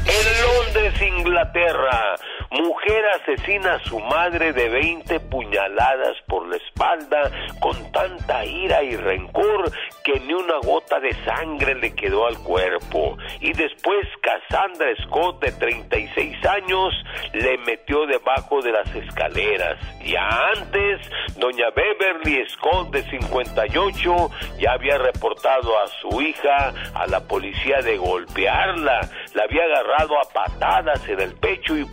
[0.06, 2.16] En Londres, Inglaterra,
[2.50, 8.96] mujer asesina a su madre de 20 puñaladas por la espalda con tanta ira y
[8.96, 9.70] rencor
[10.02, 13.16] que ni una gota de sangre le quedó al cuerpo.
[13.40, 16.94] Y después Cassandra Scott, de 36 años,
[17.32, 19.78] le metió debajo de las escaleras.
[20.04, 21.00] Ya antes,
[21.36, 27.96] doña Beverly Scott, de 58, ya había reportado a su hija a la policía de
[27.96, 29.00] golpearla.
[29.34, 31.84] La había agarrado a patadas en el pecho y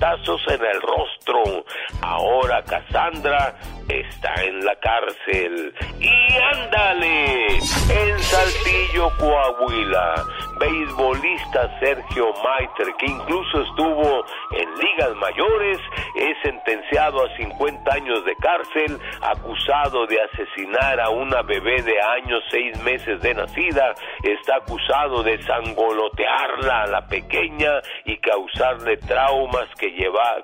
[0.00, 1.64] puñetazos en el rostro.
[2.02, 3.54] Ahora Cassandra
[3.88, 5.74] está en la cárcel.
[6.00, 10.14] Y ándale, en Saltillo, Coahuila,
[10.58, 14.24] beisbolista Sergio Maiter, que incluso estuvo
[14.56, 15.78] en ligas mayores,
[16.16, 22.42] es sentenciado a 50 años de cárcel, acusado de asesinar a una bebé de años
[22.50, 29.89] seis meses de nacida, está acusado de sangolotearla a la pequeña y causarle traumas que,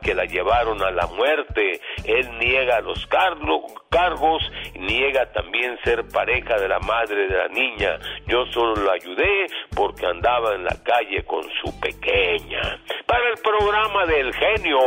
[0.02, 1.80] que la llevaron a la muerte.
[2.04, 4.42] Él niega los cargos,
[4.74, 7.98] niega también ser pareja de la madre de la niña.
[8.26, 12.80] Yo solo lo ayudé porque andaba en la calle con su pequeña.
[13.06, 14.78] Para el programa del genio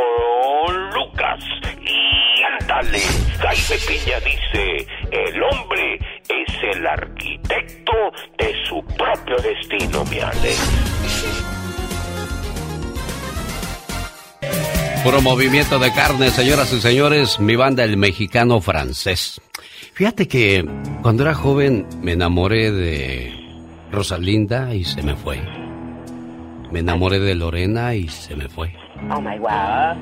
[0.94, 1.44] Lucas,
[1.82, 3.00] y ándale,
[3.38, 7.92] Jaime Piña dice, el hombre es el arquitecto
[8.38, 11.49] de su propio destino, mi Alex.
[15.02, 19.40] Puro movimiento de carne, señoras y señores, mi banda el mexicano francés.
[19.94, 20.66] Fíjate que
[21.02, 23.32] cuando era joven me enamoré de
[23.90, 25.40] Rosalinda y se me fue.
[26.70, 28.74] Me enamoré de Lorena y se me fue.
[29.10, 29.96] Oh my God.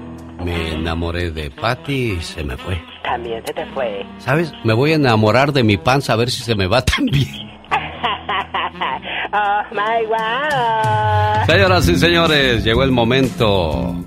[0.45, 2.81] Me enamoré de Patty y se me fue.
[3.03, 4.05] También se te fue.
[4.19, 4.53] ¿Sabes?
[4.65, 7.29] Me voy a enamorar de mi panza a ver si se me va también.
[9.33, 11.47] oh my God.
[11.47, 13.98] Señoras y señores, llegó el momento.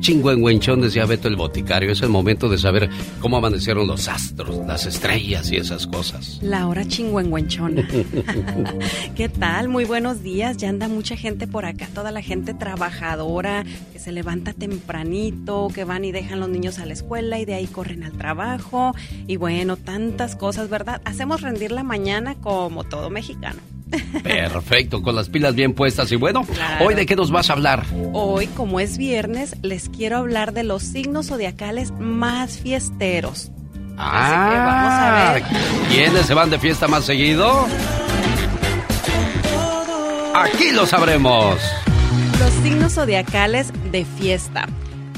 [0.00, 1.92] Chingüengüenchón, decía Beto el boticario.
[1.92, 2.88] Es el momento de saber
[3.20, 6.38] cómo amanecieron los astros, las estrellas y esas cosas.
[6.42, 7.86] La hora chingüengüenchona.
[9.14, 9.68] ¿Qué tal?
[9.68, 10.56] Muy buenos días.
[10.56, 15.84] Ya anda mucha gente por acá, toda la gente trabajadora que se levanta tempranito, que
[15.84, 18.94] van y dejan los niños a la escuela y de ahí corren al trabajo.
[19.26, 21.02] Y bueno, tantas cosas, ¿verdad?
[21.04, 23.60] Hacemos rendir la mañana como todo mexicano.
[24.22, 26.10] Perfecto, con las pilas bien puestas.
[26.12, 26.46] Y bueno,
[26.80, 27.84] ¿hoy de qué nos vas a hablar?
[28.12, 33.50] Hoy, como es viernes, les quiero hablar de los signos zodiacales más fiesteros.
[33.96, 35.88] Ah, vamos a ver.
[35.88, 37.66] ¿Quiénes se van de fiesta más seguido?
[40.34, 41.60] Aquí lo sabremos.
[42.38, 44.66] Los signos zodiacales de fiesta.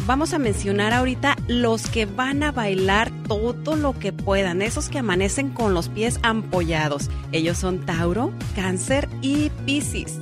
[0.04, 4.98] Vamos a mencionar ahorita los que van a bailar todo lo que puedan, esos que
[4.98, 7.08] amanecen con los pies ampollados.
[7.30, 10.18] Ellos son Tauro, Cáncer y Piscis.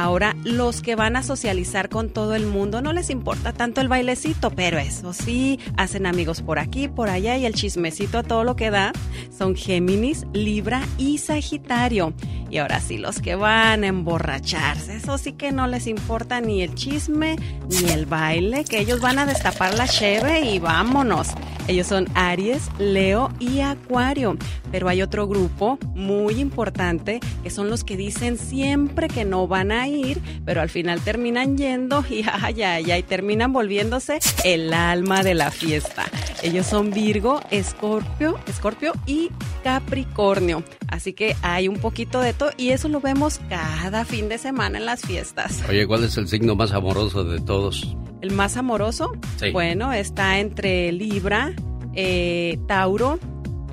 [0.00, 3.88] Ahora, los que van a socializar con todo el mundo no les importa tanto el
[3.88, 8.42] bailecito, pero eso sí, hacen amigos por aquí, por allá y el chismecito a todo
[8.42, 8.94] lo que da
[9.36, 12.14] son Géminis, Libra y Sagitario.
[12.48, 16.62] Y ahora sí, los que van a emborracharse, eso sí que no les importa ni
[16.62, 17.36] el chisme
[17.68, 21.28] ni el baile, que ellos van a destapar la cheve y vámonos.
[21.68, 24.36] Ellos son Aries, Leo y Acuario.
[24.72, 29.70] Pero hay otro grupo muy importante que son los que dicen siempre que no van
[29.70, 35.22] a ir, pero al final terminan yendo y ay, ay, ay, terminan volviéndose el alma
[35.22, 36.06] de la fiesta.
[36.42, 39.30] Ellos son Virgo, Escorpio, Escorpio y
[39.62, 40.64] Capricornio.
[40.88, 44.78] Así que hay un poquito de todo y eso lo vemos cada fin de semana
[44.78, 45.62] en las fiestas.
[45.68, 47.96] Oye, ¿cuál es el signo más amoroso de todos?
[48.22, 49.12] ¿El más amoroso?
[49.38, 49.50] Sí.
[49.50, 51.52] Bueno, está entre Libra,
[51.94, 53.18] eh, Tauro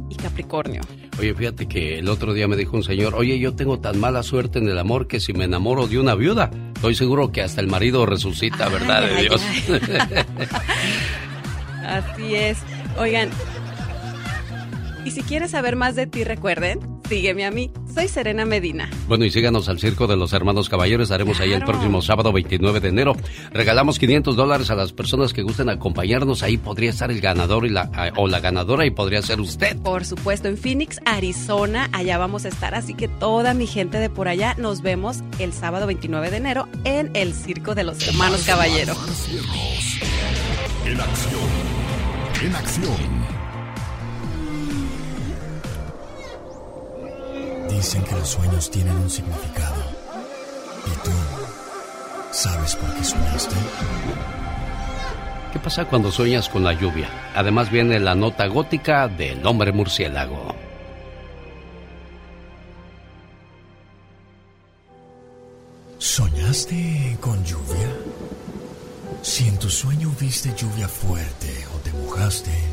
[0.09, 0.81] y Capricornio.
[1.19, 4.21] Oye, fíjate que el otro día me dijo un señor, oye, yo tengo tan mala
[4.21, 7.59] suerte en el amor que si me enamoro de una viuda, estoy seguro que hasta
[7.59, 9.41] el marido resucita, ¿verdad de Dios?
[11.83, 12.59] Así es.
[12.99, 13.29] Oigan,
[15.05, 17.71] y si quieres saber más de ti, recuerden, sígueme a mí.
[17.93, 18.89] Soy Serena Medina.
[19.07, 21.11] Bueno, y síganos al Circo de los Hermanos Caballeros.
[21.11, 23.15] Haremos ahí el próximo sábado 29 de enero.
[23.51, 26.43] Regalamos 500 dólares a las personas que gusten acompañarnos.
[26.43, 29.77] Ahí podría estar el ganador y la, o la ganadora y podría ser usted.
[29.77, 31.89] Por supuesto, en Phoenix, Arizona.
[31.91, 32.75] Allá vamos a estar.
[32.75, 36.67] Así que toda mi gente de por allá nos vemos el sábado 29 de enero
[36.83, 38.97] en el Circo de los Hermanos Caballeros.
[40.85, 41.41] En acción.
[42.43, 43.16] En acción.
[47.69, 49.83] Dicen que los sueños tienen un significado.
[50.85, 51.11] ¿Y tú
[52.31, 53.55] sabes por qué soñaste?
[55.51, 57.09] ¿Qué pasa cuando sueñas con la lluvia?
[57.35, 60.55] Además viene la nota gótica del hombre murciélago.
[65.97, 67.89] ¿Soñaste con lluvia?
[69.21, 71.65] Si en tu sueño viste lluvia fuerte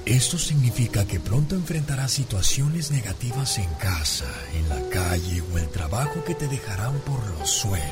[0.07, 6.25] esto significa que pronto enfrentarás situaciones negativas en casa, en la calle o el trabajo
[6.25, 7.85] que te dejarán por los suelos.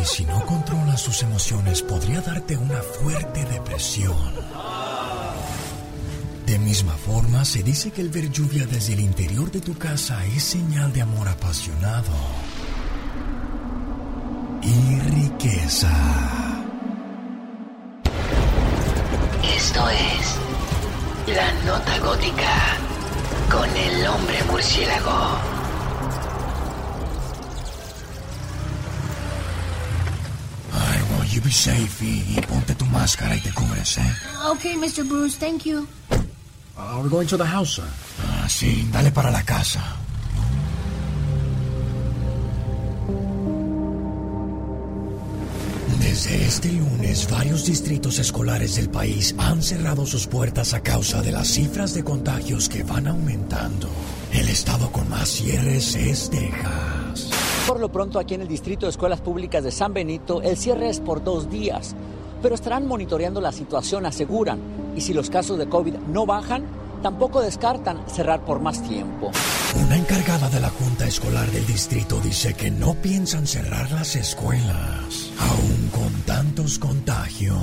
[0.00, 4.16] Y si no controlas tus emociones, podría darte una fuerte depresión.
[6.46, 10.24] De misma forma, se dice que el ver lluvia desde el interior de tu casa
[10.26, 12.12] es señal de amor apasionado
[14.62, 15.90] y riqueza.
[19.42, 20.47] Esto es
[21.34, 22.76] La Nota Gótica
[23.50, 25.38] con el hombre murciélago.
[30.72, 34.14] Ay, well, you be safe y, y ponte tu máscara y te cubres, ¿eh?
[34.52, 35.04] Okay, Mr.
[35.06, 35.86] Bruce, thank you.
[36.76, 37.88] Uh, we're going to the house, sir.
[38.22, 39.80] Ah, sí, dale para la casa.
[46.18, 51.30] Desde este lunes, varios distritos escolares del país han cerrado sus puertas a causa de
[51.30, 53.86] las cifras de contagios que van aumentando.
[54.32, 57.30] El estado con más cierres es Texas.
[57.68, 60.88] Por lo pronto, aquí en el Distrito de Escuelas Públicas de San Benito, el cierre
[60.88, 61.94] es por dos días.
[62.42, 64.58] Pero estarán monitoreando la situación, aseguran.
[64.96, 66.64] Y si los casos de COVID no bajan,
[67.00, 69.30] tampoco descartan cerrar por más tiempo.
[69.74, 75.30] Una encargada de la Junta Escolar del Distrito dice que no piensan cerrar las escuelas,
[75.38, 77.58] aún con tantos contagios.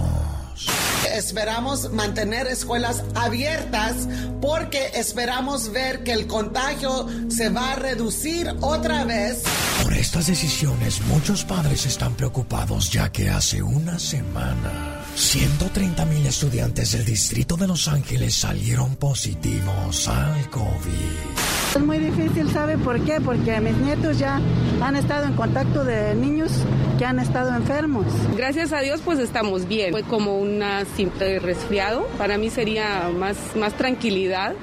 [1.11, 4.07] Esperamos mantener escuelas abiertas
[4.41, 9.43] porque esperamos ver que el contagio se va a reducir otra vez.
[9.83, 16.91] Por estas decisiones muchos padres están preocupados ya que hace una semana 130 mil estudiantes
[16.91, 21.75] del distrito de Los Ángeles salieron positivos al COVID.
[21.75, 23.21] Es muy difícil, ¿sabe por qué?
[23.21, 24.41] Porque mis nietos ya
[24.81, 26.51] han estado en contacto de niños
[26.97, 28.05] que han estado enfermos.
[28.35, 29.91] Gracias a Dios pues estamos bien.
[29.91, 32.07] Fue como una simple resfriado.
[32.17, 34.53] Para mí sería más, más tranquilidad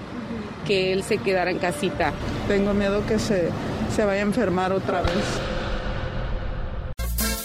[0.67, 2.13] que él se quedara en casita.
[2.47, 3.49] Tengo miedo que se,
[3.97, 5.52] se vaya a enfermar otra vez.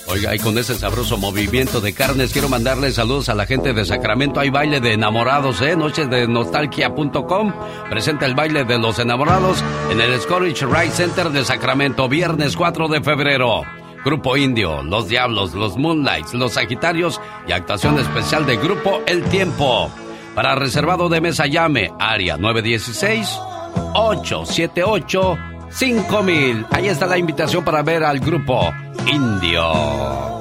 [0.10, 3.84] Oiga, y con ese sabroso movimiento de carnes, quiero mandarle saludos a la gente de
[3.84, 4.40] Sacramento.
[4.40, 5.76] Hay baile de enamorados, ¿eh?
[5.76, 7.54] Noches de nostalgia.com.
[7.90, 9.62] Presenta el baile de los enamorados
[9.92, 13.64] en el Scorich Ride Center de Sacramento, viernes 4 de febrero.
[14.06, 19.92] Grupo Indio, Los Diablos, Los Moonlights, Los Sagitarios y actuación especial de Grupo El Tiempo.
[20.34, 23.28] Para reservado de mesa llame, área 916
[23.94, 26.66] 878 5000.
[26.72, 28.74] Ahí está la invitación para ver al grupo
[29.06, 30.37] Indio.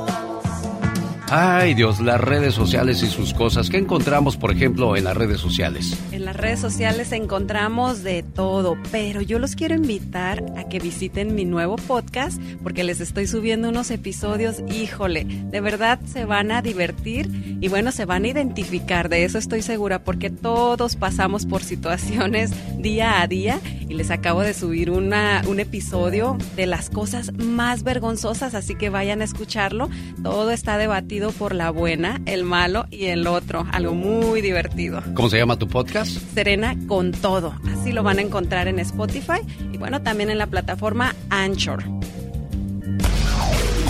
[1.29, 3.69] Ay Dios, las redes sociales y sus cosas.
[3.69, 5.99] ¿Qué encontramos, por ejemplo, en las redes sociales?
[6.13, 11.35] En las redes sociales encontramos de todo, pero yo los quiero invitar a que visiten
[11.35, 16.63] mi nuevo podcast porque les estoy subiendo unos episodios, híjole, de verdad se van a
[16.63, 21.65] divertir y bueno, se van a identificar, de eso estoy segura, porque todos pasamos por
[21.65, 23.59] situaciones día a día
[23.89, 28.91] y les acabo de subir una, un episodio de las cosas más vergonzosas, así que
[28.91, 29.89] vayan a escucharlo.
[30.23, 33.67] Todo está debatido por la buena, el malo y el otro.
[33.73, 35.03] Algo muy divertido.
[35.15, 36.11] ¿Cómo se llama tu podcast?
[36.35, 37.55] Serena con todo.
[37.73, 39.41] Así lo van a encontrar en Spotify
[39.73, 41.85] y bueno, también en la plataforma Anchor.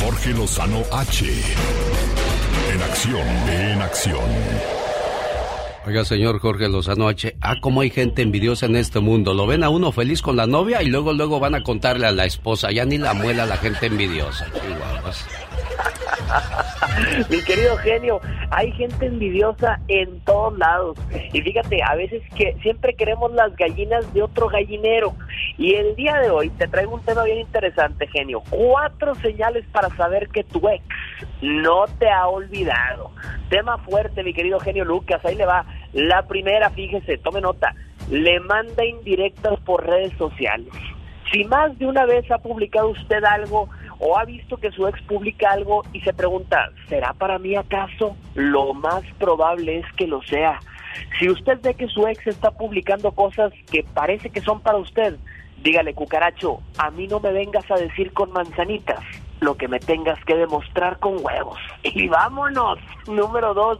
[0.01, 1.27] Jorge Lozano H.
[2.73, 4.25] En acción, en acción.
[5.87, 7.37] Oiga, señor Jorge Lozano H.
[7.41, 9.35] Ah, cómo hay gente envidiosa en este mundo.
[9.35, 12.13] Lo ven a uno feliz con la novia y luego, luego van a contarle a
[12.13, 12.71] la esposa.
[12.73, 14.47] Ya ni la muela la gente envidiosa.
[14.53, 15.46] Chihuahuas.
[17.31, 18.21] Mi querido genio,
[18.51, 20.99] hay gente envidiosa en todos lados.
[21.33, 25.15] Y fíjate, a veces que siempre queremos las gallinas de otro gallinero.
[25.59, 28.43] Y el día de hoy te traigo un tema bien interesante, genio.
[28.51, 30.85] Cuatro señales para saber que tu ex
[31.41, 33.11] no te ha olvidado.
[33.49, 35.25] Tema fuerte, mi querido genio Lucas.
[35.25, 35.65] Ahí le va.
[35.93, 37.75] La primera, fíjese, tome nota.
[38.11, 40.73] Le manda indirectas por redes sociales.
[41.33, 43.69] Si más de una vez ha publicado usted algo
[43.99, 48.17] o ha visto que su ex publica algo y se pregunta, ¿será para mí acaso?
[48.35, 50.61] Lo más probable es que lo sea.
[51.19, 55.17] Si usted ve que su ex está publicando cosas que parece que son para usted,
[55.63, 59.01] dígale, cucaracho, a mí no me vengas a decir con manzanitas
[59.41, 61.59] lo que me tengas que demostrar con huevos.
[61.83, 62.79] Y vámonos.
[63.07, 63.79] Número dos,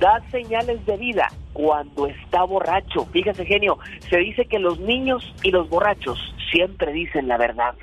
[0.00, 3.04] da señales de vida cuando está borracho.
[3.12, 3.78] Fíjese, genio,
[4.08, 6.18] se dice que los niños y los borrachos
[6.50, 7.74] siempre dicen la verdad.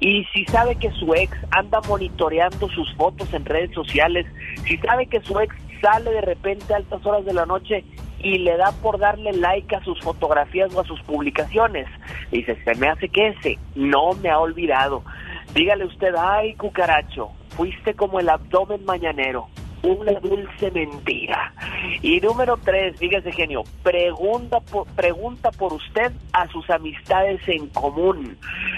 [0.00, 4.26] Y si sabe que su ex anda monitoreando sus fotos en redes sociales,
[4.64, 7.84] si sabe que su ex sale de repente a altas horas de la noche
[8.20, 11.86] y le da por darle like a sus fotografías o a sus publicaciones,
[12.30, 15.04] dice, se me hace que ese no me ha olvidado.
[15.54, 19.48] Dígale usted, ay cucaracho, fuiste como el abdomen mañanero,
[19.82, 21.52] una dulce mentira.
[22.02, 28.36] Y número tres, fíjese genio, pregunta por, pregunta por usted a sus amistades en común.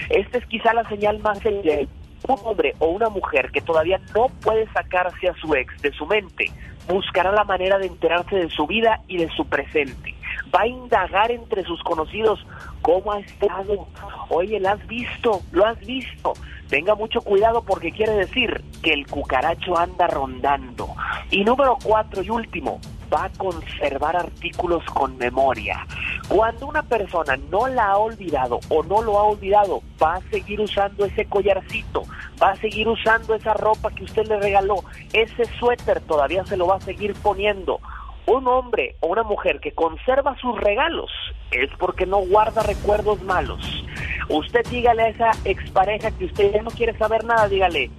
[0.09, 1.89] Esta es quizá la señal más evidente.
[2.29, 6.05] Un hombre o una mujer que todavía no puede sacarse a su ex de su
[6.07, 6.51] mente,
[6.87, 10.10] buscará la manera de enterarse de su vida y de su presente.
[10.55, 12.45] Va a indagar entre sus conocidos
[12.83, 13.87] cómo ha estado.
[14.29, 15.43] Oye, ¿lo has visto?
[15.53, 16.35] ¿Lo has visto?
[16.69, 20.89] Tenga mucho cuidado porque quiere decir que el cucaracho anda rondando.
[21.31, 22.81] Y número cuatro y último,
[23.13, 25.87] va a conservar artículos con memoria.
[26.29, 30.61] Cuando una persona no la ha olvidado o no lo ha olvidado, va a seguir
[30.61, 32.05] usando ese collarcito,
[32.41, 34.77] va a seguir usando esa ropa que usted le regaló,
[35.13, 37.81] ese suéter todavía se lo va a seguir poniendo.
[38.27, 41.11] Un hombre o una mujer que conserva sus regalos
[41.51, 43.85] es porque no guarda recuerdos malos.
[44.29, 47.91] Usted dígale a esa expareja que usted ya no quiere saber nada, dígale,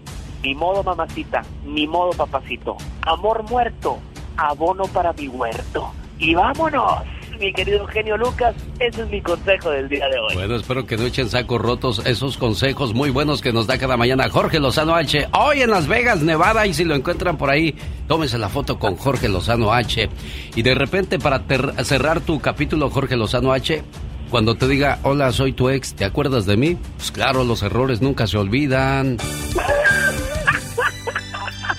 [0.43, 3.99] ni modo mamacita, ni modo papacito, amor muerto,
[4.37, 5.91] abono para mi huerto.
[6.17, 7.03] Y vámonos,
[7.41, 10.35] mi querido genio Lucas, ese es mi consejo del día de hoy.
[10.35, 13.97] Bueno, espero que no echen sacos rotos esos consejos muy buenos que nos da cada
[13.97, 15.27] mañana Jorge Lozano H.
[15.33, 17.75] Hoy en Las Vegas, Nevada, y si lo encuentran por ahí,
[18.07, 20.07] tómese la foto con Jorge Lozano H.
[20.55, 21.43] Y de repente, para
[21.83, 23.83] cerrar tu capítulo, Jorge Lozano H,
[24.29, 26.77] cuando te diga, hola, soy tu ex, ¿te acuerdas de mí?
[26.97, 29.17] Pues claro, los errores nunca se olvidan.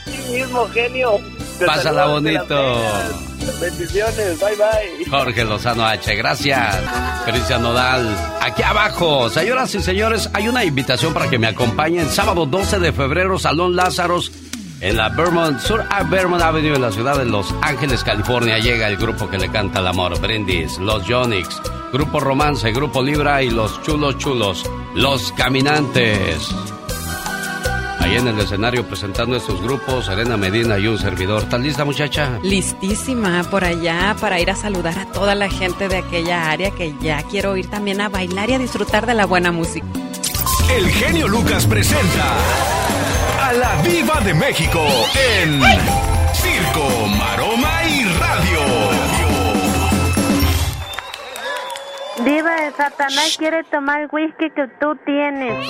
[0.05, 1.19] Sí mismo, genio.
[1.65, 3.32] Pásala bonito.
[3.61, 5.11] Bendiciones, bye bye.
[5.11, 6.77] Jorge Lozano H, gracias.
[7.25, 8.09] Cristian Nodal,
[8.41, 9.31] aquí abajo.
[9.31, 13.77] Señoras y señores, hay una invitación para que me acompañen sábado 12 de febrero, Salón
[13.77, 14.33] Lázaros,
[14.81, 18.59] en la Vermont, Sur a Vermont Avenue, en la ciudad de Los Ángeles, California.
[18.59, 21.61] Llega el grupo que le canta el amor, Brindis, Los Yonix,
[21.93, 26.53] Grupo Romance, Grupo Libra y Los Chulos Chulos, Los Caminantes.
[28.03, 31.45] Ahí en el escenario presentando estos grupos, Serena Medina y un servidor.
[31.45, 32.39] ¿Estás lista, muchacha?
[32.43, 36.95] Listísima por allá para ir a saludar a toda la gente de aquella área que
[37.01, 39.87] ya quiero ir también a bailar y a disfrutar de la buena música.
[40.77, 42.37] El genio Lucas presenta
[43.41, 44.85] a la Viva de México
[45.39, 45.61] en
[46.33, 48.61] Circo, Maroma y Radio.
[52.25, 55.67] Diva de Satanás quiere tomar el whisky que tú tienes.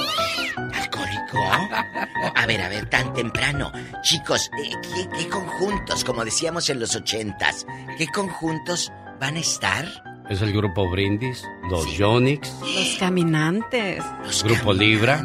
[1.39, 3.73] A ver, a ver, tan temprano.
[4.03, 7.67] Chicos, eh, ¿qué, qué conjuntos, como decíamos en los ochentas,
[7.99, 9.87] qué conjuntos van a estar?
[10.31, 14.03] Es el grupo Brindis, Los Yonix, Los caminantes.
[14.45, 15.23] Grupo Libra.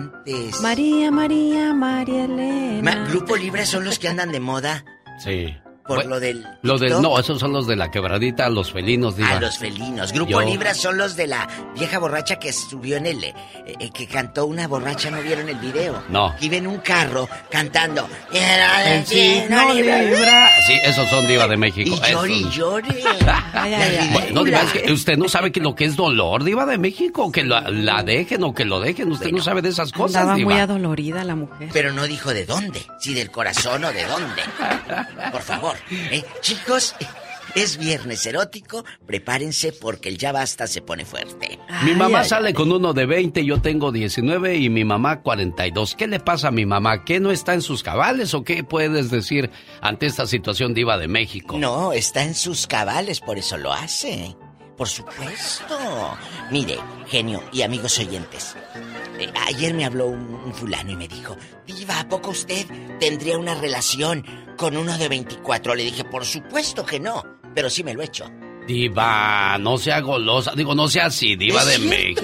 [0.62, 2.04] María, María, María Ma-
[2.94, 3.08] Elena.
[3.10, 4.84] Grupo Libre son los que andan de moda
[5.20, 5.56] Sí.
[5.88, 6.46] Por Bueno, lo del.
[6.62, 7.02] Lo del, TikTok.
[7.02, 9.32] no, esos son los de la quebradita, los felinos, diva.
[9.32, 10.12] A los felinos.
[10.14, 11.48] Grupo Yo- Libra son los de la
[11.78, 13.24] vieja borracha que subió en el.
[13.24, 13.34] eh,
[13.80, 16.04] eh, que cantó una borracha, ¿no vieron el video?
[16.10, 16.36] No.
[16.40, 18.08] Que iba en un carro cantando.
[18.32, 20.50] El signo Libra.
[20.68, 21.96] Sí, esos son diva de México.
[22.08, 22.88] Y llore, y llore.
[23.54, 24.10] Ay, ay, ay.
[24.14, 27.32] Bueno, diva, es que usted no sabe que lo que es dolor, diva de México,
[27.32, 30.50] que la, la dejen o que lo dejen, usted no sabe de esas cosas, diva.
[30.52, 31.70] muy adolorida la mujer.
[31.74, 34.42] Pero no dijo de dónde, si del corazón o de dónde.
[35.32, 36.24] Por favor, ¿eh?
[36.42, 36.96] chicos,
[37.56, 41.60] es viernes erótico, prepárense porque el ya basta se pone fuerte.
[41.84, 45.96] Mi mamá ay, sale con uno de 20, yo tengo 19 y mi mamá 42.
[45.96, 47.04] ¿Qué le pasa a mi mamá?
[47.04, 49.50] ¿Qué no está en sus cabales o qué puedes decir
[49.82, 51.58] ante esta situación diva de México?
[51.58, 54.36] No, está en sus cabales, por eso lo hace.
[54.78, 55.76] Por supuesto.
[56.52, 56.78] Mire,
[57.08, 58.56] genio y amigos oyentes.
[59.20, 61.36] eh, ayer me habló un, un fulano y me dijo,
[61.66, 62.68] Diva, ¿a poco usted
[63.00, 64.24] tendría una relación
[64.58, 65.76] con uno de 24?
[65.76, 67.24] Le dije, por supuesto que no,
[67.56, 68.26] pero sí me lo he hecho.
[68.68, 71.90] Diva, no sea golosa, digo, no sea así, diva Es de cierto.
[71.90, 72.22] México.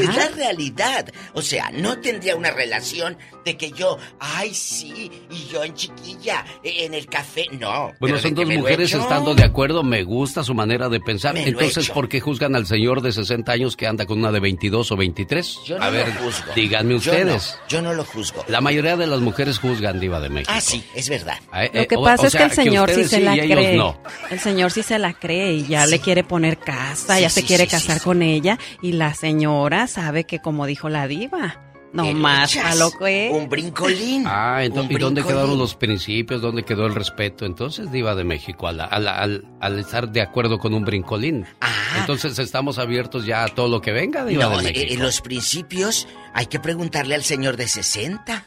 [0.00, 1.06] Es la realidad.
[1.34, 6.44] O sea, no tendría una relación de que yo, ay, sí, y yo en chiquilla,
[6.62, 7.46] eh, en el café.
[7.52, 7.92] No.
[8.00, 11.34] Bueno, son dos he mujeres estando de acuerdo, me gusta su manera de pensar.
[11.34, 11.90] Me lo he Entonces.
[11.90, 14.96] ¿por qué juzgan al señor de 60 años que anda con una de 22 o
[14.96, 15.58] 23?
[15.66, 16.52] Yo no A ver, lo juzgo.
[16.54, 17.56] díganme Yo ustedes.
[17.60, 18.44] no, yo no lo juzgo.
[18.48, 20.52] La mayoría de las mujeres juzgan diva de México.
[20.54, 21.38] Ah, sí, es verdad.
[21.54, 23.76] Eh, Lo que pasa o es sea, que el señor sí ustedes se la cree.
[23.76, 24.00] no.
[24.30, 27.42] El señor sí se la cree y ya le quiere poner casa, Sí, ya se
[27.42, 31.60] quiere sí, casar sí, con ella y la señora sabe que como dijo la diva,
[31.92, 34.24] no más a lo que Un brincolín.
[34.26, 36.42] Ah, entonces, ¿y dónde quedaron los principios?
[36.42, 37.46] ¿Dónde quedó el respeto?
[37.46, 40.84] Entonces, Diva de México, a la- a la- al, al estar de acuerdo con un
[40.84, 41.46] brincolín.
[41.98, 44.48] Entonces, estamos abiertos ya a todo lo que venga, Diva Ah.
[44.50, 44.92] No, de México.
[44.94, 48.44] eh, los principios hay que preguntarle al señor de 60.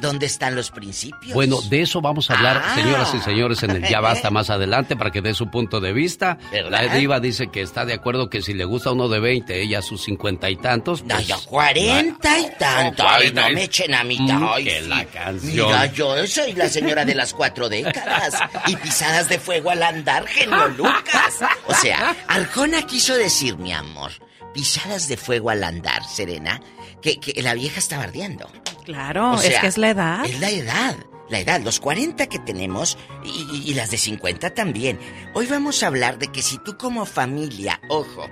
[0.00, 1.34] ¿Dónde están los principios?
[1.34, 2.74] Bueno, de eso vamos a hablar, Ah.
[2.74, 5.92] señoras y señores, en el Ya Basta más adelante para que dé su punto de
[5.92, 6.38] vista.
[6.50, 6.70] ¿Verdad?
[6.86, 9.80] La diva dice que está de acuerdo que si le gusta uno de 20, ella
[9.80, 11.02] a sus cincuenta y tantos.
[11.04, 13.02] No, pues, yo 40 y tanto.
[13.06, 14.34] Ay, no cuarenta me echen a mitad.
[14.38, 14.88] Mm, Ay, que sí.
[14.88, 15.66] la canción.
[15.66, 18.34] Mira, yo soy la señora de las cuatro décadas.
[18.68, 21.40] Y pisadas de fuego al andar, genio Lucas.
[21.66, 24.12] O sea, Arjona quiso decir, mi amor,
[24.54, 26.60] pisadas de fuego al andar, Serena,
[27.02, 28.50] que, que la vieja estaba ardiendo.
[28.84, 30.24] Claro, O sea, es que es la edad.
[30.24, 30.96] Es la edad,
[31.28, 34.98] la edad, los 40 que tenemos y, y- y las de 50 también.
[35.34, 38.28] Hoy vamos a hablar de que si tú como familia, ojo,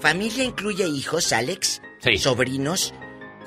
[0.00, 1.80] familia incluye hijos, Alex,
[2.18, 2.92] sobrinos,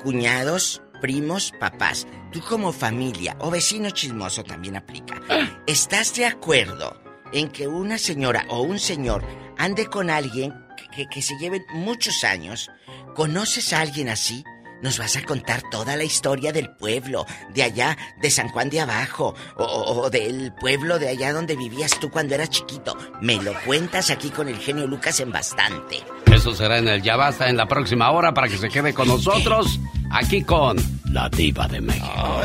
[0.02, 2.06] cuñados, primos, papás.
[2.32, 5.20] Tú como familia o vecino chismoso también aplica.
[5.66, 7.00] ¿Estás de acuerdo
[7.32, 9.24] en que una señora o un señor
[9.58, 12.70] ande con alguien que, que- que se lleven muchos años?
[13.14, 14.44] ¿Conoces a alguien así?
[14.82, 18.80] Nos vas a contar toda la historia del pueblo, de allá, de San Juan de
[18.80, 22.96] Abajo, o, del pueblo de allá donde vivías tú cuando eras chiquito.
[23.20, 25.96] Me lo cuentas aquí con el genio Lucas en bastante.
[26.32, 29.08] Eso será en el Ya Basta en la próxima hora para que se quede con
[29.08, 29.80] nosotros
[30.12, 30.76] aquí con
[31.12, 32.42] la diva de México.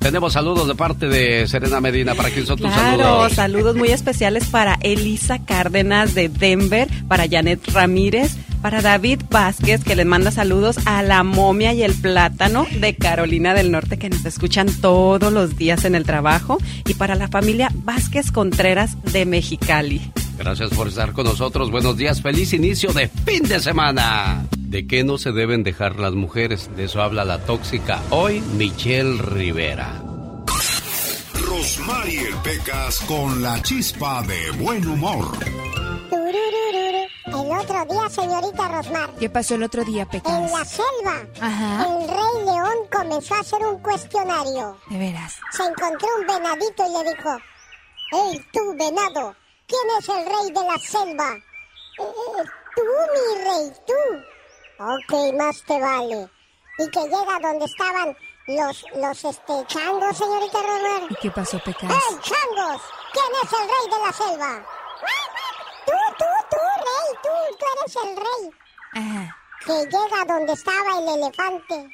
[0.00, 3.32] Tenemos saludos de parte de Serena Medina para que son tus Claro, saludos.
[3.32, 9.96] saludos muy especiales para Elisa Cárdenas de Denver, para Janet Ramírez, para David Vázquez, que
[9.96, 14.24] les manda saludos a la momia y el plátano de Carolina del Norte, que nos
[14.24, 20.12] escuchan todos los días en el trabajo, y para la familia Vázquez Contreras de Mexicali.
[20.38, 21.70] Gracias por estar con nosotros.
[21.70, 22.22] Buenos días.
[22.22, 24.46] Feliz inicio de fin de semana.
[24.56, 26.70] ¿De qué no se deben dejar las mujeres?
[26.76, 30.02] De eso habla la tóxica hoy, Michelle Rivera.
[31.34, 35.38] Rosmarie Pecas con la chispa de buen humor.
[36.10, 40.50] El otro día, señorita Rosmar, ¿Qué pasó el otro día, en Pecas?
[40.50, 41.86] la selva, Ajá.
[41.86, 44.78] el rey león comenzó a hacer un cuestionario.
[44.88, 45.36] De veras.
[45.52, 47.36] Se encontró un venadito y le dijo,
[48.12, 49.36] ¡Hey, tú, venado!
[49.66, 51.30] ¿Quién es el rey de la selva?
[51.34, 52.44] "Eh, eh,
[52.74, 52.82] tú,
[53.12, 54.82] mi rey, tú.
[54.82, 56.28] Ok, más te vale.
[56.78, 58.16] Y que llega donde estaban
[58.46, 61.10] los, los, este, changos, señorita Rosmar.
[61.10, 61.90] ¿Y qué pasó, Pecas?
[61.90, 62.82] ¡Hey, changos!
[63.12, 64.66] ¿Quién es el rey de la selva?
[65.88, 66.56] Tú, tú, tú,
[66.86, 68.42] rey, tú, tú eres el rey.
[68.92, 69.36] Ajá.
[69.64, 71.90] Que llega donde estaba el elefante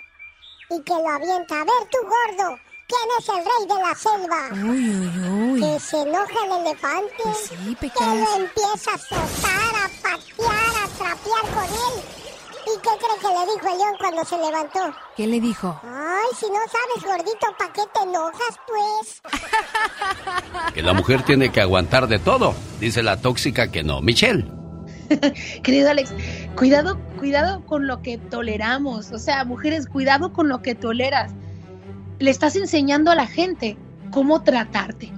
[0.70, 1.54] y que lo avienta.
[1.60, 2.58] A ver, tú, gordo,
[2.88, 4.48] ¿quién es el rey de la selva?
[4.50, 5.60] Uy, uy, uy.
[5.60, 7.22] Que se enoja el elefante.
[7.22, 12.23] Pues sí, que lo empieza a azotar, a patear, a trapear con él.
[12.74, 14.96] ¿Y qué cree que le dijo el león cuando se levantó?
[15.16, 15.80] ¿Qué le dijo?
[15.84, 19.22] Ay, si no sabes, gordito, ¿para qué te enojas, pues?
[20.74, 22.54] Que la mujer tiene que aguantar de todo.
[22.80, 24.00] Dice la tóxica que no.
[24.00, 24.44] Michelle.
[25.62, 26.12] Querido Alex,
[26.56, 29.12] cuidado, cuidado con lo que toleramos.
[29.12, 31.32] O sea, mujeres, cuidado con lo que toleras.
[32.18, 33.76] Le estás enseñando a la gente
[34.10, 35.12] cómo tratarte.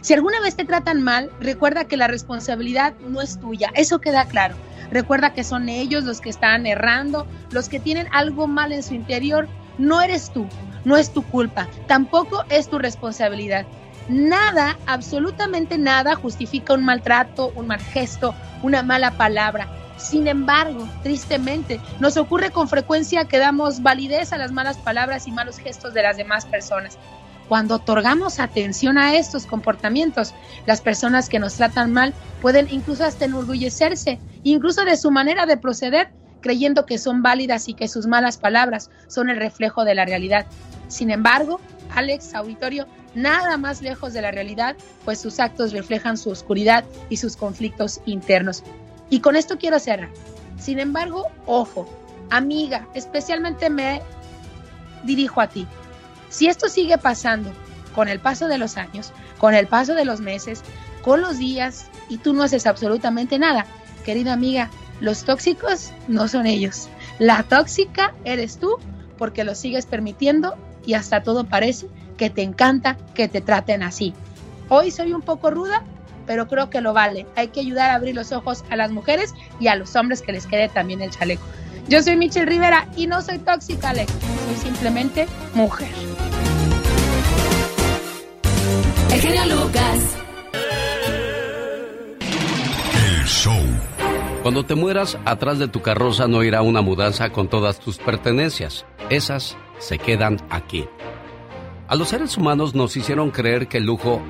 [0.00, 3.70] Si alguna vez te tratan mal, recuerda que la responsabilidad no es tuya.
[3.74, 4.56] Eso queda claro.
[4.90, 8.94] Recuerda que son ellos los que están errando, los que tienen algo mal en su
[8.94, 9.48] interior.
[9.78, 10.46] No eres tú,
[10.84, 13.66] no es tu culpa, tampoco es tu responsabilidad.
[14.08, 19.68] Nada, absolutamente nada justifica un maltrato, un mal gesto, una mala palabra.
[19.96, 25.32] Sin embargo, tristemente, nos ocurre con frecuencia que damos validez a las malas palabras y
[25.32, 26.98] malos gestos de las demás personas.
[27.48, 30.34] Cuando otorgamos atención a estos comportamientos,
[30.66, 35.56] las personas que nos tratan mal pueden incluso hasta enorgullecerse, incluso de su manera de
[35.56, 36.08] proceder,
[36.40, 40.46] creyendo que son válidas y que sus malas palabras son el reflejo de la realidad.
[40.88, 41.60] Sin embargo,
[41.94, 47.16] Alex, auditorio, nada más lejos de la realidad, pues sus actos reflejan su oscuridad y
[47.16, 48.62] sus conflictos internos.
[49.08, 50.10] Y con esto quiero cerrar.
[50.58, 51.88] Sin embargo, ojo,
[52.30, 54.02] amiga, especialmente me
[55.04, 55.66] dirijo a ti.
[56.36, 57.50] Si esto sigue pasando
[57.94, 60.60] con el paso de los años, con el paso de los meses,
[61.00, 63.64] con los días, y tú no haces absolutamente nada,
[64.04, 64.68] querida amiga,
[65.00, 66.90] los tóxicos no son ellos.
[67.18, 68.76] La tóxica eres tú
[69.16, 71.86] porque lo sigues permitiendo y hasta todo parece
[72.18, 74.12] que te encanta que te traten así.
[74.68, 75.84] Hoy soy un poco ruda,
[76.26, 77.26] pero creo que lo vale.
[77.34, 80.32] Hay que ayudar a abrir los ojos a las mujeres y a los hombres que
[80.32, 81.46] les quede también el chaleco.
[81.88, 84.12] Yo soy Michelle Rivera y no soy tóxica, Alex.
[84.12, 85.88] Soy simplemente mujer.
[89.12, 90.16] El genio Lucas.
[92.92, 93.54] El show.
[94.42, 98.84] Cuando te mueras, atrás de tu carroza no irá una mudanza con todas tus pertenencias.
[99.08, 100.88] Esas se quedan aquí.
[101.86, 104.20] A los seres humanos nos hicieron creer que el lujo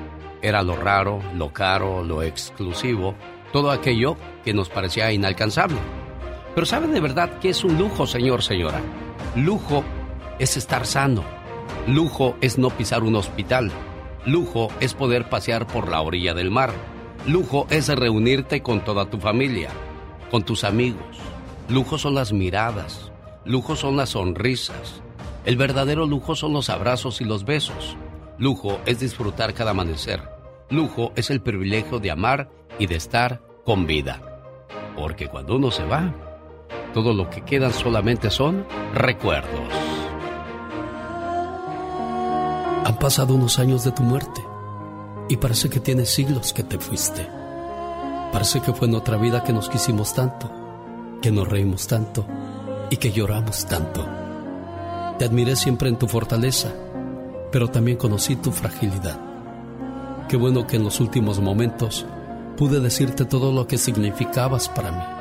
[0.43, 3.15] era lo raro, lo caro, lo exclusivo,
[3.51, 4.15] todo aquello
[4.45, 5.77] que nos parecía inalcanzable.
[6.57, 8.81] Pero ¿saben de verdad qué es un lujo, señor, señora?
[9.35, 9.83] Lujo
[10.39, 11.23] es estar sano.
[11.85, 13.69] Lujo es no pisar un hospital.
[14.25, 16.71] Lujo es poder pasear por la orilla del mar.
[17.27, 19.69] Lujo es reunirte con toda tu familia,
[20.31, 21.19] con tus amigos.
[21.69, 23.11] Lujo son las miradas.
[23.45, 25.03] Lujo son las sonrisas.
[25.45, 27.95] El verdadero lujo son los abrazos y los besos.
[28.39, 30.23] Lujo es disfrutar cada amanecer.
[30.71, 34.23] Lujo es el privilegio de amar y de estar con vida.
[34.95, 36.26] Porque cuando uno se va,
[36.97, 39.69] todo lo que quedan solamente son recuerdos.
[42.85, 44.43] Han pasado unos años de tu muerte
[45.29, 47.29] y parece que tienes siglos que te fuiste.
[48.33, 50.49] Parece que fue en otra vida que nos quisimos tanto,
[51.21, 52.25] que nos reímos tanto
[52.89, 54.03] y que lloramos tanto.
[55.19, 56.73] Te admiré siempre en tu fortaleza,
[57.51, 59.19] pero también conocí tu fragilidad.
[60.27, 62.07] Qué bueno que en los últimos momentos
[62.57, 65.16] pude decirte todo lo que significabas para mí.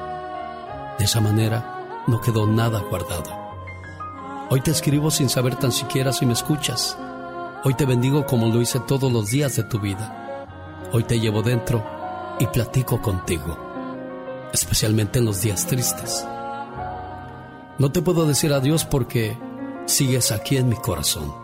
[0.99, 3.31] De esa manera no quedó nada guardado.
[4.49, 6.97] Hoy te escribo sin saber tan siquiera si me escuchas.
[7.65, 10.47] Hoy te bendigo como lo hice todos los días de tu vida.
[10.93, 11.85] Hoy te llevo dentro
[12.39, 13.59] y platico contigo,
[14.53, 16.27] especialmente en los días tristes.
[17.79, 19.37] No te puedo decir adiós porque
[19.87, 21.35] sigues aquí en mi corazón.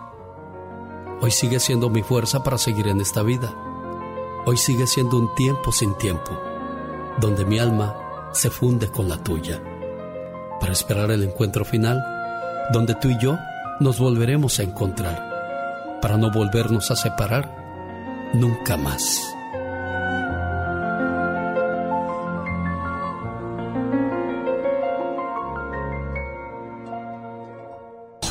[1.20, 3.52] Hoy sigue siendo mi fuerza para seguir en esta vida.
[4.46, 6.40] Hoy sigue siendo un tiempo sin tiempo,
[7.20, 8.01] donde mi alma
[8.32, 9.62] se funde con la tuya,
[10.60, 12.02] para esperar el encuentro final,
[12.72, 13.38] donde tú y yo
[13.80, 19.20] nos volveremos a encontrar, para no volvernos a separar nunca más.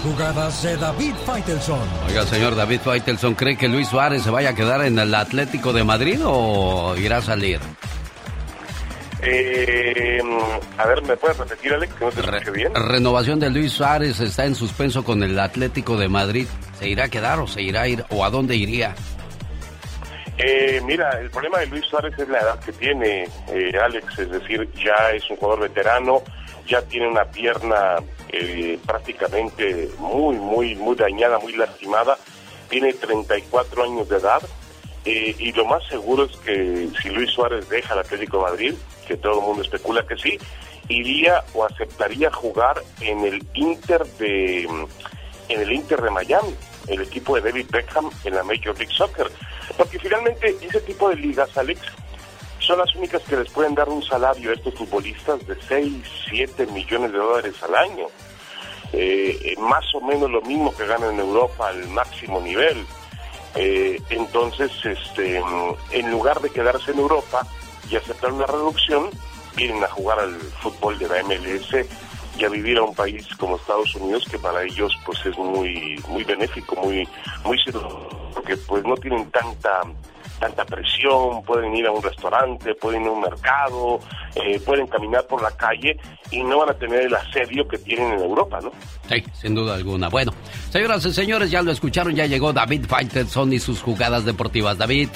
[0.04, 1.88] jugadas de David Faitelson.
[2.08, 5.74] Oiga, señor David Faitelson, ¿cree que Luis Suárez se vaya a quedar en el Atlético
[5.74, 7.60] de Madrid o irá a salir?
[9.24, 10.20] Eh,
[10.78, 11.94] a ver, ¿me puedes repetir, Alex?
[11.94, 12.74] Que no te escuché bien.
[12.74, 16.48] Renovación de Luis Suárez está en suspenso con el Atlético de Madrid.
[16.80, 18.96] ¿Se irá a quedar o se irá a ir o a dónde iría?
[20.38, 24.32] Eh, mira, el problema de Luis Suárez es la edad que tiene, eh, Alex, es
[24.32, 26.24] decir, ya es un jugador veterano,
[26.66, 27.98] ya tiene una pierna
[28.30, 32.18] eh, prácticamente muy, muy, muy dañada, muy lastimada,
[32.70, 34.42] tiene 34 años de edad
[35.06, 38.74] eh, y lo más seguro es que si Luis Suárez deja el Atlético de Madrid,
[39.08, 40.38] que todo el mundo especula que sí,
[40.88, 46.56] iría o aceptaría jugar en el Inter de en el Inter de Miami,
[46.88, 49.30] el equipo de David Beckham en la Major League Soccer,
[49.76, 51.82] porque finalmente ese tipo de ligas, Alex,
[52.60, 55.94] son las únicas que les pueden dar un salario a estos futbolistas de 6,
[56.30, 58.06] 7 millones de dólares al año.
[58.94, 62.86] Eh, más o menos lo mismo que ganan en Europa al máximo nivel.
[63.56, 65.42] Eh, entonces, este,
[65.92, 67.46] en lugar de quedarse en Europa
[67.90, 69.10] y aceptar una reducción,
[69.56, 71.86] vienen a jugar al fútbol de la MLS
[72.38, 76.02] y a vivir a un país como Estados Unidos que para ellos pues es muy
[76.08, 77.08] muy benéfico, muy
[77.44, 77.58] muy
[78.34, 79.82] porque pues no tienen tanta
[80.42, 84.00] tanta presión, pueden ir a un restaurante, pueden ir a un mercado,
[84.36, 85.96] eh, pueden caminar por la calle
[86.32, 88.72] y no van a tener el asedio que tienen en Europa, ¿no?
[89.08, 90.10] Sí, sin duda alguna.
[90.10, 90.34] Bueno,
[90.72, 94.80] señoras y señores, ya lo escucharon, ya llegó David Faitelson y sus jugadas deportivas.
[94.80, 95.10] David.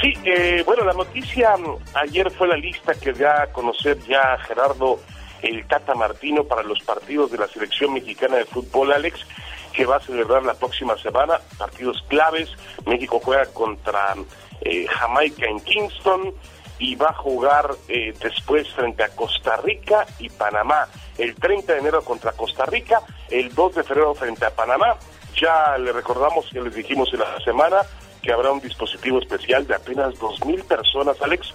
[0.00, 4.38] Sí, eh, bueno, la noticia mm, ayer fue la lista que da a conocer ya
[4.48, 4.98] Gerardo
[5.42, 9.26] el Tata Martino para los partidos de la selección mexicana de fútbol, Alex,
[9.74, 12.48] que va a celebrar la próxima semana, partidos claves.
[12.86, 14.14] México juega contra
[14.60, 16.34] eh, Jamaica en Kingston
[16.78, 20.88] y va a jugar eh, después frente a Costa Rica y Panamá.
[21.18, 24.96] El 30 de enero contra Costa Rica, el 2 de febrero frente a Panamá.
[25.36, 27.78] Ya le recordamos que les dijimos en la semana
[28.22, 31.52] que habrá un dispositivo especial de apenas 2.000 personas, Alex,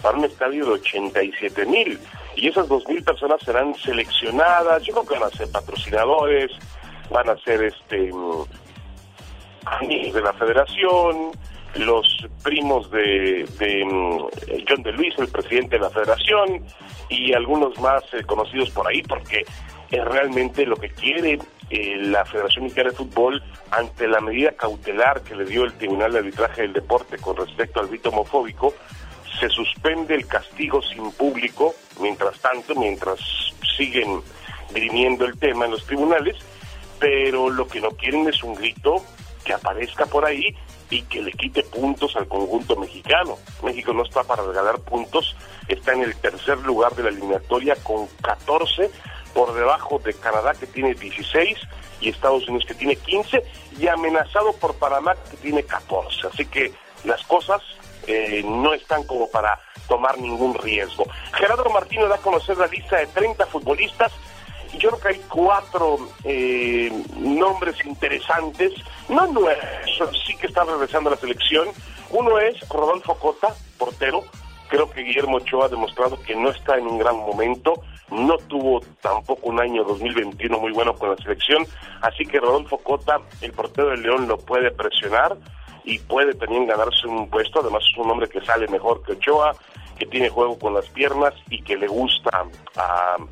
[0.00, 1.98] para un estadio de 87 mil.
[2.36, 6.52] Y esas 2.000 personas serán seleccionadas, yo creo que van a ser patrocinadores,
[7.10, 8.10] van a ser este
[9.66, 11.32] amigos de la federación,
[11.76, 12.06] los
[12.42, 14.18] primos de, de mm,
[14.68, 16.64] John de Luis, el presidente de la federación,
[17.08, 19.44] y algunos más eh, conocidos por ahí, porque
[19.90, 21.38] es realmente lo que quiere
[21.70, 26.12] eh, la Federación Mexicana de Fútbol ante la medida cautelar que le dio el Tribunal
[26.12, 28.74] de Arbitraje del Deporte con respecto al grito homofóbico,
[29.40, 33.18] se suspende el castigo sin público, mientras tanto, mientras
[33.76, 34.20] siguen
[34.72, 36.36] dirimiendo el tema en los tribunales,
[36.98, 39.02] pero lo que no quieren es un grito
[39.44, 40.56] que aparezca por ahí
[40.90, 43.36] y que le quite puntos al conjunto mexicano.
[43.62, 45.36] México no está para regalar puntos,
[45.68, 48.90] está en el tercer lugar de la eliminatoria con 14,
[49.34, 51.58] por debajo de Canadá que tiene 16
[52.00, 53.42] y Estados Unidos que tiene 15
[53.78, 56.28] y amenazado por Panamá que tiene 14.
[56.28, 56.72] Así que
[57.04, 57.60] las cosas
[58.06, 59.58] eh, no están como para
[59.88, 61.04] tomar ningún riesgo.
[61.32, 64.12] Gerardo Martino da a conocer la lista de 30 futbolistas
[64.78, 68.72] yo creo que hay cuatro eh, nombres interesantes,
[69.08, 69.64] no nuevos,
[70.26, 71.68] sí que están regresando a la selección.
[72.10, 74.22] Uno es Rodolfo Cota, portero.
[74.68, 77.74] Creo que Guillermo Ochoa ha demostrado que no está en un gran momento,
[78.10, 81.66] no tuvo tampoco un año 2021 muy bueno con la selección,
[82.00, 85.36] así que Rodolfo Cota, el portero del León, lo puede presionar
[85.84, 89.54] y puede también ganarse un puesto, además es un hombre que sale mejor que Ochoa,
[89.98, 92.46] que tiene juego con las piernas y que le gusta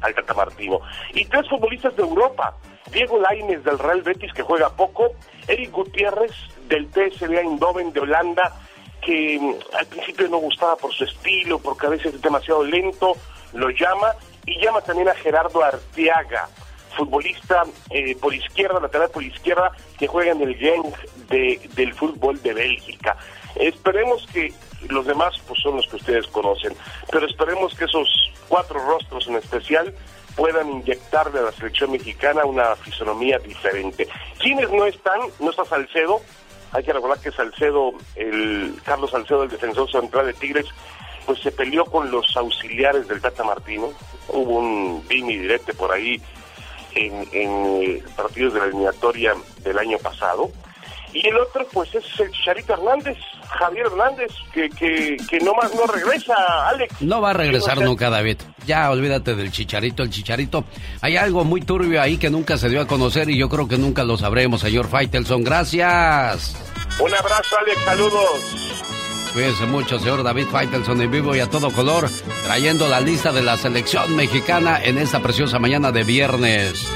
[0.00, 0.80] al Tata Martino.
[1.14, 2.56] Y tres futbolistas de Europa,
[2.92, 5.12] Diego Lainez del Real Betis que juega poco,
[5.48, 6.32] Eric Gutiérrez
[6.68, 8.52] del PSV Eindhoven de Holanda
[9.02, 13.16] que al principio no gustaba por su estilo, porque a veces es demasiado lento,
[13.52, 14.14] lo llama
[14.46, 16.48] y llama también a Gerardo Arteaga,
[16.96, 20.96] futbolista eh, por izquierda, lateral por izquierda, que juega en el Genk
[21.28, 23.16] de, del fútbol de Bélgica.
[23.56, 24.52] Esperemos que
[24.88, 26.74] los demás pues son los que ustedes conocen,
[27.10, 28.08] pero esperemos que esos
[28.48, 29.94] cuatro rostros en especial
[30.36, 34.08] puedan inyectarle a la selección mexicana una fisonomía diferente.
[34.38, 35.20] ¿Quiénes no están?
[35.40, 36.20] No está Salcedo,
[36.72, 40.66] hay que recordar que Salcedo, el Carlos Salcedo, el defensor central de Tigres,
[41.26, 43.90] pues se peleó con los auxiliares del Tata Martino,
[44.28, 46.20] hubo un bimi directo por ahí
[46.94, 50.50] en, en partidos de la eliminatoria del año pasado,
[51.12, 53.18] y el otro, pues, es el Chicharito Hernández,
[53.58, 56.34] Javier Hernández, que, que, que no más no regresa,
[56.68, 57.02] Alex.
[57.02, 58.38] No va a regresar nunca, David.
[58.66, 60.64] Ya olvídate del Chicharito, el Chicharito.
[61.00, 63.78] Hay algo muy turbio ahí que nunca se dio a conocer y yo creo que
[63.78, 65.44] nunca lo sabremos, señor Faitelson.
[65.44, 66.56] Gracias.
[66.98, 68.72] Un abrazo, Alex, saludos.
[69.32, 72.08] Cuídense mucho, señor David Faitelson en vivo y a todo color,
[72.44, 76.86] trayendo la lista de la selección mexicana en esta preciosa mañana de viernes.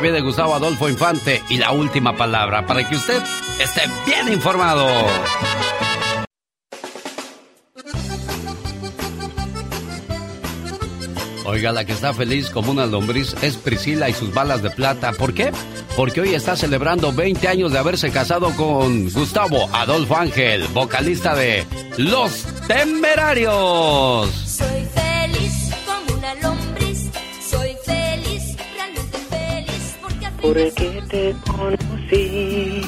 [0.00, 3.20] Viene Gustavo Adolfo Infante y la última palabra para que usted
[3.60, 4.86] esté bien informado.
[11.44, 15.12] Oiga, la que está feliz como una lombriz es Priscila y sus balas de plata.
[15.12, 15.50] ¿Por qué?
[15.96, 21.66] Porque hoy está celebrando 20 años de haberse casado con Gustavo Adolfo Ángel, vocalista de
[21.96, 24.47] Los Temerarios.
[30.48, 32.80] ¿Por qué te conocí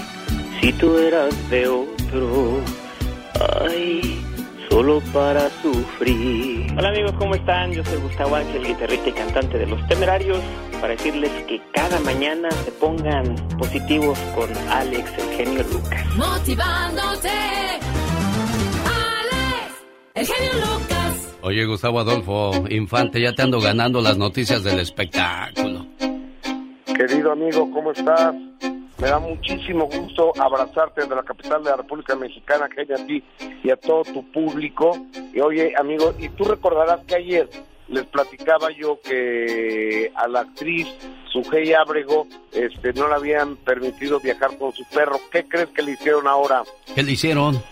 [0.62, 2.59] si tú eras de otro?
[3.69, 4.19] Ay,
[4.70, 6.73] solo para sufrir.
[6.78, 7.70] Hola amigos, ¿cómo están?
[7.73, 10.39] Yo soy Gustavo Ángel, guitarrista y cantante de Los Temerarios,
[10.81, 16.16] para decirles que cada mañana se pongan positivos con Alex, el genio Lucas.
[16.16, 17.28] Motivándote.
[18.87, 19.85] Alex,
[20.15, 21.37] el genio Lucas.
[21.43, 25.90] Oye, Gustavo Adolfo Infante, ya te ando ganando las noticias del espectáculo.
[27.01, 28.35] Querido amigo, ¿cómo estás?
[28.98, 33.24] Me da muchísimo gusto abrazarte desde la capital de la República Mexicana, que a ti
[33.64, 35.06] y a todo tu público.
[35.32, 37.48] Y oye, amigo, y tú recordarás que ayer
[37.89, 40.89] les platicaba yo que a la actriz
[41.32, 45.18] Sujei Abrego este, no le habían permitido viajar con su perro.
[45.32, 46.64] ¿Qué crees que le hicieron ahora?
[46.94, 47.62] ¿Qué le hicieron?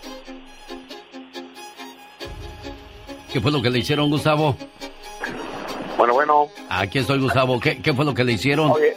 [3.31, 4.57] ¿Qué fue lo que le hicieron, Gustavo?
[5.99, 6.47] Bueno, bueno.
[6.69, 7.59] Aquí estoy, Gustavo.
[7.59, 8.71] ¿Qué, qué fue lo que le hicieron?
[8.71, 8.95] Oye,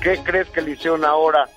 [0.00, 1.48] ¿qué crees que le hicieron ahora?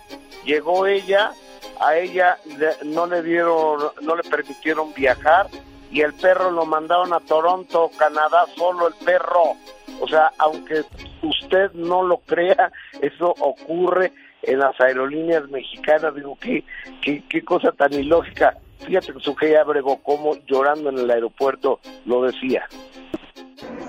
[0.43, 1.33] Llegó ella,
[1.79, 2.39] a ella
[2.83, 5.49] no le dieron, no le permitieron viajar
[5.91, 9.53] y el perro lo mandaron a Toronto, Canadá, solo el perro.
[10.01, 10.83] O sea, aunque
[11.21, 16.15] usted no lo crea, eso ocurre en las aerolíneas mexicanas.
[16.15, 16.63] Digo, qué,
[17.03, 18.57] qué, qué cosa tan ilógica.
[18.79, 22.67] Fíjate que Sujei Abrego, como llorando en el aeropuerto, lo decía.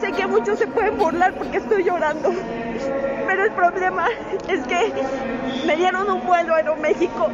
[0.01, 2.33] Sé que muchos se pueden burlar porque estoy llorando,
[3.27, 4.07] pero el problema
[4.49, 4.93] es que
[5.67, 7.29] me dieron un vuelo a Aeroméxico.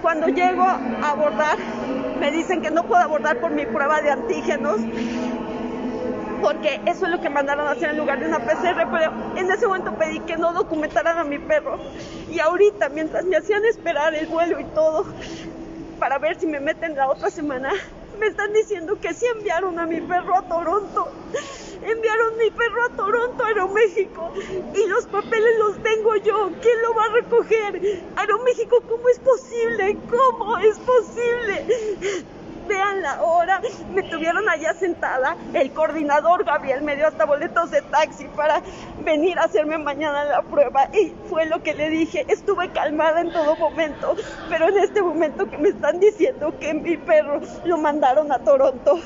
[0.00, 1.58] Cuando llego a abordar,
[2.20, 4.76] me dicen que no puedo abordar por mi prueba de antígenos,
[6.40, 9.50] porque eso es lo que mandaron a hacer en lugar de una PCR, pero en
[9.50, 11.78] ese momento pedí que no documentaran a mi perro.
[12.30, 15.04] Y ahorita, mientras me hacían esperar el vuelo y todo,
[15.98, 17.70] para ver si me meten la otra semana,
[18.18, 21.08] me están diciendo que sí enviaron a mi perro a Toronto.
[21.82, 24.32] Enviaron mi perro a Toronto, Aeroméxico.
[24.74, 26.50] Y los papeles los tengo yo.
[26.60, 28.02] ¿Quién lo va a recoger?
[28.16, 29.98] Aeroméxico, ¿cómo es posible?
[30.10, 32.24] ¿Cómo es posible?
[32.68, 33.60] Vean la hora.
[33.94, 35.36] Me tuvieron allá sentada.
[35.52, 38.62] El coordinador Gabriel me dio hasta boletos de taxi para
[39.04, 40.88] venir a hacerme mañana la prueba.
[40.92, 42.24] Y fue lo que le dije.
[42.28, 44.16] Estuve calmada en todo momento.
[44.48, 48.98] Pero en este momento que me están diciendo que mi perro lo mandaron a Toronto.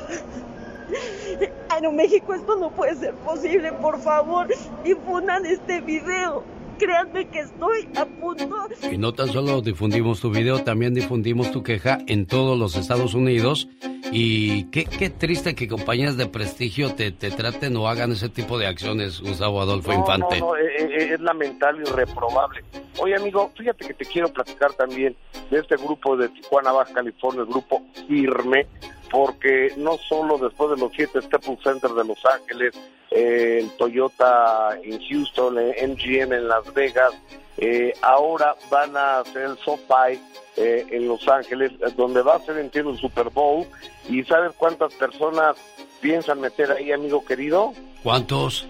[1.69, 3.73] Aeroméxico, esto no puede ser posible.
[3.73, 4.49] Por favor,
[4.83, 6.43] difundan este video.
[6.81, 8.49] Créanme que estoy a punto.
[8.91, 13.13] Y no tan solo difundimos tu video, también difundimos tu queja en todos los Estados
[13.13, 13.69] Unidos.
[14.13, 18.59] Y qué, qué triste que compañías de prestigio te, te traten o hagan ese tipo
[18.59, 20.41] de acciones, Gustavo Adolfo No, Infante.
[20.41, 22.65] No, no, eh, eh, es lamentable y reprobable.
[22.99, 25.15] Oye, amigo, fíjate que te quiero platicar también
[25.51, 28.67] de este grupo de Tijuana, Baja California, el grupo Firme,
[29.11, 32.75] porque no solo después de los siete Staples Center de Los Ángeles,
[33.11, 37.13] eh, el Toyota en Houston, el MGM en Las Vegas,
[37.57, 40.19] eh, ahora van a hacer el SoFi
[40.57, 43.67] eh, en Los Ángeles, eh, donde va a ser entiendo el Super Bowl.
[44.09, 45.57] ¿Y sabes cuántas personas
[46.01, 47.73] piensan meter ahí, amigo querido?
[48.03, 48.67] ¿Cuántos?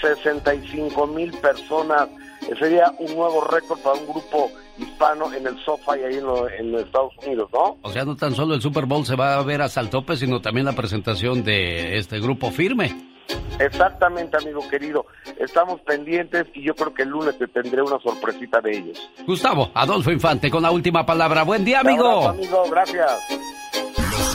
[0.00, 2.08] 65 mil personas.
[2.48, 6.48] Eh, Sería un nuevo récord para un grupo hispano en el SoFi ahí en, lo-
[6.48, 7.76] en los Estados Unidos, ¿no?
[7.82, 10.16] O sea, no tan solo el Super Bowl se va a ver hasta el tope,
[10.16, 12.94] sino también la presentación de este grupo firme.
[13.58, 15.04] Exactamente, amigo querido.
[15.38, 19.10] Estamos pendientes y yo creo que el lunes te tendré una sorpresita de ellos.
[19.26, 21.42] Gustavo Adolfo Infante con la última palabra.
[21.42, 22.06] Buen día, amigo.
[22.06, 23.10] abrazo, amigo, gracias.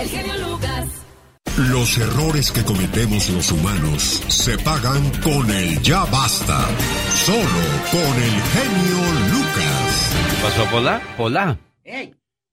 [0.00, 1.04] El genio Lucas.
[1.70, 6.68] Los errores que cometemos los humanos se pagan con el ya basta.
[7.14, 9.00] Solo con el genio
[9.32, 10.14] Lucas.
[10.30, 11.00] ¿Qué pasó, Pola?
[11.16, 11.56] Pola.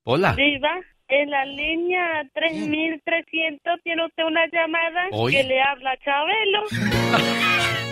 [0.03, 0.33] Pola.
[0.35, 0.73] Diva,
[1.07, 5.37] en la línea 3300 tiene usted una llamada Oye.
[5.37, 6.63] que le habla Chabelo.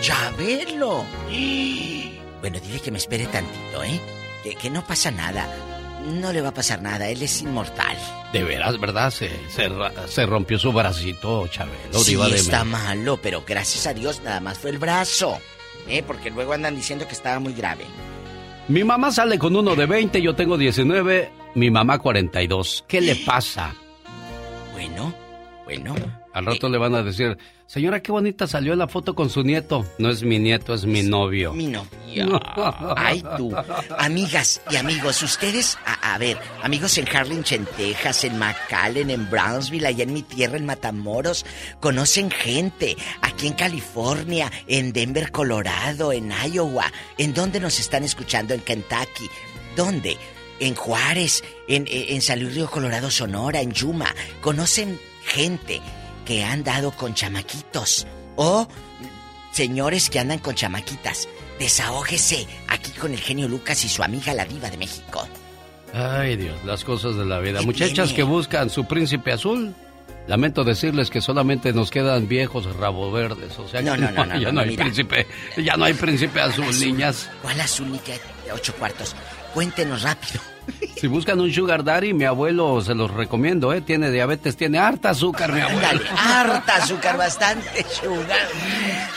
[0.00, 1.04] Chabelo.
[2.40, 3.98] Bueno, dile que me espere tantito, ¿eh?
[4.42, 5.48] Que, que no pasa nada.
[6.04, 7.96] No le va a pasar nada, él es inmortal.
[8.32, 9.10] De veras, ¿verdad?
[9.10, 11.98] Se, se, rompió su bracito, Chabelo.
[11.98, 15.38] sí, de está malo, pero gracias a Dios nada más fue el brazo.
[15.88, 16.02] ¿Eh?
[16.06, 17.84] Porque luego andan diciendo que estaba muy grave.
[18.68, 22.84] Mi mamá sale con uno de 20, yo tengo 19, mi mamá 42.
[22.88, 23.74] ¿Qué le pasa?
[24.72, 25.14] Bueno,
[25.64, 25.94] bueno.
[26.34, 27.38] Al rato le van a decir,
[27.68, 29.86] señora, qué bonita salió la foto con su nieto.
[29.98, 31.52] No es mi nieto, es mi novio.
[31.52, 32.42] Mi novio.
[32.96, 33.54] Ay, tú.
[33.96, 39.86] Amigas y amigos, ustedes, a, a ver, amigos en Harlingen, Texas, en McAllen, en Brownsville,
[39.86, 41.46] allá en mi tierra, en Matamoros,
[41.78, 42.96] conocen gente.
[43.22, 46.92] Aquí en California, en Denver, Colorado, en Iowa.
[47.16, 48.54] ¿En dónde nos están escuchando?
[48.54, 49.30] En Kentucky.
[49.76, 50.16] ¿Dónde?
[50.58, 54.12] En Juárez, en, en San Luis Río Colorado, Sonora, en Yuma.
[54.40, 55.80] Conocen gente
[56.24, 58.06] que han dado con chamaquitos.
[58.36, 58.66] O
[59.52, 61.28] señores que andan con chamaquitas.
[61.58, 65.26] Desahógese aquí con el genio Lucas y su amiga la diva de México.
[65.92, 67.60] Ay, Dios, las cosas de la vida.
[67.60, 68.14] ¿Qué Muchachas tiene?
[68.14, 69.74] que buscan su príncipe azul.
[70.26, 73.58] Lamento decirles que solamente nos quedan viejos rabo verdes.
[73.58, 74.84] O sea, No, que no, no, no, ya no, hay mira.
[74.84, 75.26] príncipe,
[75.58, 77.30] ya no hay príncipe azul, niñas.
[77.42, 78.18] ¿Cuál azul ni qué?
[78.52, 79.14] Ocho cuartos.
[79.52, 80.40] Cuéntenos rápido.
[80.96, 83.80] Si buscan un sugar daddy, mi abuelo se los recomiendo, ¿eh?
[83.82, 86.00] Tiene diabetes, tiene harta azúcar, mi abuelo.
[86.16, 88.48] Harta azúcar, bastante sugar.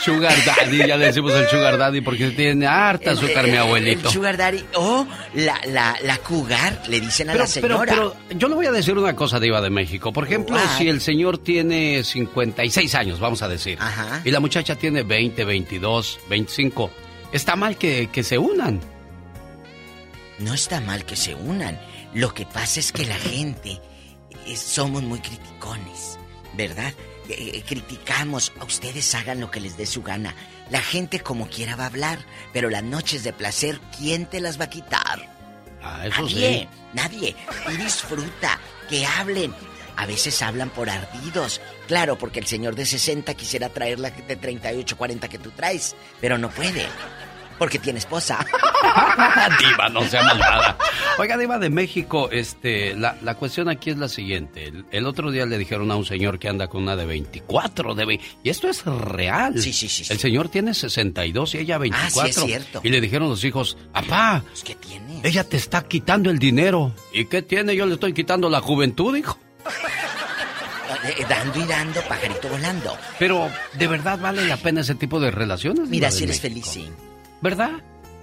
[0.00, 4.08] Sugar daddy, ya le decimos el sugar daddy porque tiene harta azúcar, mi abuelito.
[4.08, 7.92] El sugar daddy o la, la, la cougar, le dicen a Pero, la pero, señora.
[8.28, 10.12] pero yo le voy a decir una cosa, Diva de México.
[10.12, 10.76] Por ejemplo, What?
[10.78, 14.20] si el señor tiene 56 años, vamos a decir, Ajá.
[14.24, 16.90] y la muchacha tiene 20, 22, 25,
[17.32, 18.80] está mal que, que se unan.
[20.38, 21.80] No está mal que se unan.
[22.14, 23.80] Lo que pasa es que la gente
[24.46, 26.18] eh, somos muy criticones,
[26.54, 26.92] ¿verdad?
[27.28, 30.34] Eh, eh, criticamos, a ustedes hagan lo que les dé su gana.
[30.70, 32.18] La gente como quiera va a hablar,
[32.52, 35.36] pero las noches de placer, ¿quién te las va a quitar?
[35.82, 36.68] Ah, eso nadie, sí.
[36.94, 37.36] nadie.
[37.72, 38.58] Y disfruta,
[38.88, 39.54] que hablen.
[39.96, 41.60] A veces hablan por ardidos.
[41.88, 45.96] Claro, porque el señor de 60 quisiera traer la de 38, 40 que tú traes,
[46.20, 46.86] pero no puede.
[47.58, 48.38] Porque tiene esposa.
[49.58, 50.78] Diva, no sea malvada.
[51.18, 54.64] Oiga, Diva de México, este, la, la cuestión aquí es la siguiente.
[54.66, 57.94] El, el otro día le dijeron a un señor que anda con una de 24,
[57.96, 59.54] de ve- y esto es real.
[59.60, 60.12] Sí, sí, sí, sí.
[60.12, 62.22] El señor tiene 62 y ella Ah, 24.
[62.22, 62.80] sí, es cierto.
[62.84, 65.20] Y le dijeron los hijos, papá, ¿Qué tiene?
[65.24, 66.94] ella te está quitando el dinero.
[67.12, 67.74] ¿Y qué tiene?
[67.74, 69.36] Yo le estoy quitando la juventud, hijo.
[71.04, 72.96] Eh, Dando y dando, pajarito volando.
[73.18, 75.88] Pero, ¿de verdad vale la pena ese tipo de relaciones?
[75.88, 76.70] Mira, si eres México?
[76.70, 76.90] feliz, sí.
[77.40, 77.70] ¿Verdad?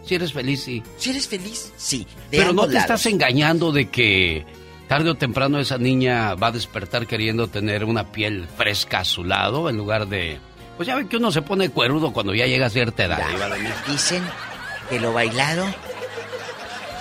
[0.03, 0.83] Si eres feliz, sí.
[0.97, 2.05] Si eres feliz, sí.
[2.29, 4.45] De Pero no te estás engañando de que
[4.87, 9.23] tarde o temprano esa niña va a despertar queriendo tener una piel fresca a su
[9.23, 10.37] lado en lugar de...
[10.77, 13.17] Pues ya ven que uno se pone cuerudo cuando ya llega a cierta edad.
[13.17, 13.91] Ya.
[13.91, 14.21] Dicen
[14.89, 15.65] que lo bailado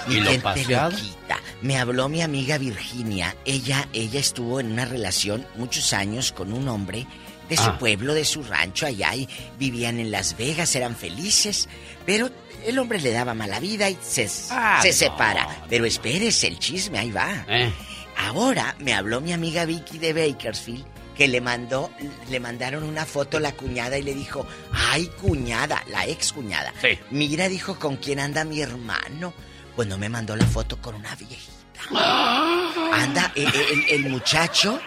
[0.08, 0.96] Y lo paseado.
[0.96, 1.38] quita.
[1.60, 3.34] Me habló mi amiga Virginia.
[3.44, 7.06] Ella, ella estuvo en una relación muchos años con un hombre
[7.48, 7.78] de su Ah.
[7.78, 11.68] pueblo, de su rancho allá y vivían en Las Vegas, eran felices,
[12.06, 12.30] pero
[12.66, 14.94] el hombre le daba mala vida y se, Ah, se no.
[14.94, 15.64] separa.
[15.68, 17.44] Pero espérese, el chisme, ahí va.
[17.48, 17.70] Eh.
[18.16, 20.84] Ahora me habló mi amiga Vicky de Bakersfield
[21.16, 21.90] que le mandó,
[22.28, 26.72] le mandaron una foto a la cuñada y le dijo, ay cuñada, la ex cuñada.
[26.80, 26.98] Sí.
[27.10, 29.32] Mira, dijo, ¿con quién anda mi hermano?
[29.76, 31.52] Pues no me mandó la foto con una viejita.
[32.92, 34.80] Anda el, el- el muchacho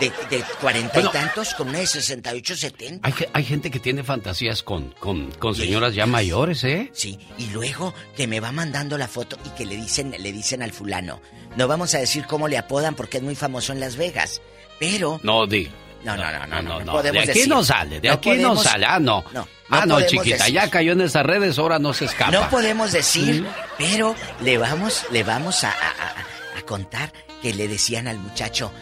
[0.00, 0.12] de,
[0.60, 1.10] cuarenta Bueno.
[1.10, 3.06] y tantos con una de 68, 70.
[3.08, 6.90] Hay, hay gente que tiene fantasías con, con, con señoras ya mayores, ¿eh?
[6.92, 10.62] Sí, y luego que me va mandando la foto y que le dicen, le dicen
[10.62, 11.20] al fulano.
[11.56, 14.40] No vamos a decir cómo le apodan porque es muy famoso en Las Vegas.
[14.80, 15.70] Pero No, di.
[16.04, 17.48] No, no, no, no, no, no De podemos aquí decir.
[17.48, 18.86] no sale, de aquí no sale.
[18.88, 19.24] Ah, no.
[19.70, 20.54] Ah, no, chiquita, decir.
[20.54, 22.32] ya cayó en esas redes, ahora no se escapa.
[22.32, 23.46] No podemos decir,
[23.78, 28.72] pero le vamos, le vamos a, a- a- a contar que le decían al muchacho,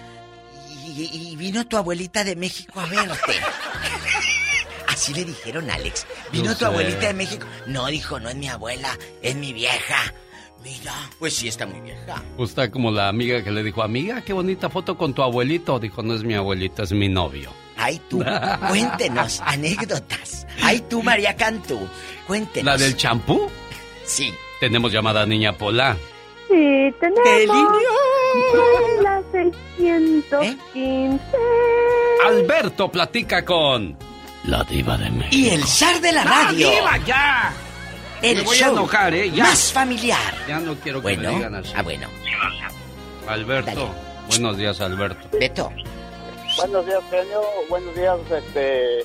[0.96, 3.32] y, y vino tu abuelita de México a verte.
[4.88, 6.06] Así le dijeron, Alex.
[6.32, 6.64] Vino No tu sé.
[6.66, 7.46] abuelita de México.
[7.66, 10.12] No, dijo, no es mi abuela, es mi vieja.
[10.62, 12.22] Mira, pues sí está muy vieja.
[12.36, 15.78] Pues está como la amiga que le dijo, amiga, qué bonita foto con tu abuelito.
[15.78, 17.50] Dijo, no es mi abuelito, es mi novio.
[17.78, 18.22] Ay, tú,
[18.68, 20.46] cuéntenos anécdotas.
[20.62, 21.88] Ay, tú, María Cantú,
[22.26, 22.66] cuéntenos.
[22.66, 23.48] ¿La del champú?
[24.04, 24.34] Sí.
[24.60, 25.96] Tenemos llamada Niña Pola.
[26.48, 27.22] Sí, tenemos.
[27.24, 27.64] ¡Qué línea!
[29.02, 31.20] La 615.
[32.26, 33.96] Alberto platica con
[34.44, 35.36] la diva de México.
[35.36, 36.70] Y el zar de la radio.
[36.70, 37.52] diva, ya!
[38.22, 39.30] El Me voy a show enojar, ¿eh?
[39.30, 39.44] Ya.
[39.44, 40.34] Más familiar.
[40.46, 41.72] Ya no quiero que Bueno, me digan así.
[41.74, 42.06] ah, bueno.
[43.26, 43.88] Alberto.
[44.28, 45.28] Buenos días, Alberto.
[45.38, 45.72] Beto.
[46.56, 47.40] Buenos días, genio.
[47.68, 48.98] Buenos días, este.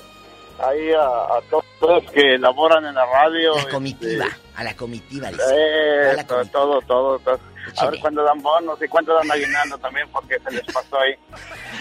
[0.58, 1.64] ahí a, a todos
[2.02, 3.54] los que laboran en la radio.
[3.56, 5.42] La comitiva, este, a la comitiva, dice.
[5.54, 7.40] eh, A la todo, todo, todo, todo.
[7.78, 11.14] A ver cuándo dan bonos y cuánto dan aguinaldo también, porque se les pasó ahí.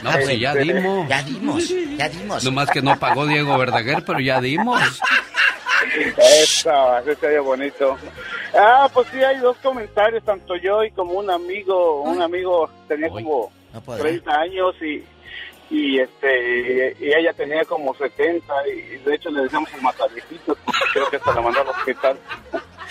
[0.03, 1.07] No, pues ya Este, dimos.
[1.07, 2.43] Ya dimos, ya dimos.
[2.43, 4.81] Nomás que no pagó Diego Verdaguer, pero ya dimos.
[6.17, 7.97] Eso, eso sería bonito.
[8.57, 13.09] Ah, pues sí, hay dos comentarios, tanto yo y como un amigo, un amigo tenía
[13.09, 13.51] como
[13.85, 14.03] podrá.
[14.03, 15.03] 30 años y,
[15.69, 19.81] y este y ella tenía como 70 y de hecho le decíamos el
[20.45, 20.61] porque
[20.93, 22.17] creo que hasta la mandó al hospital.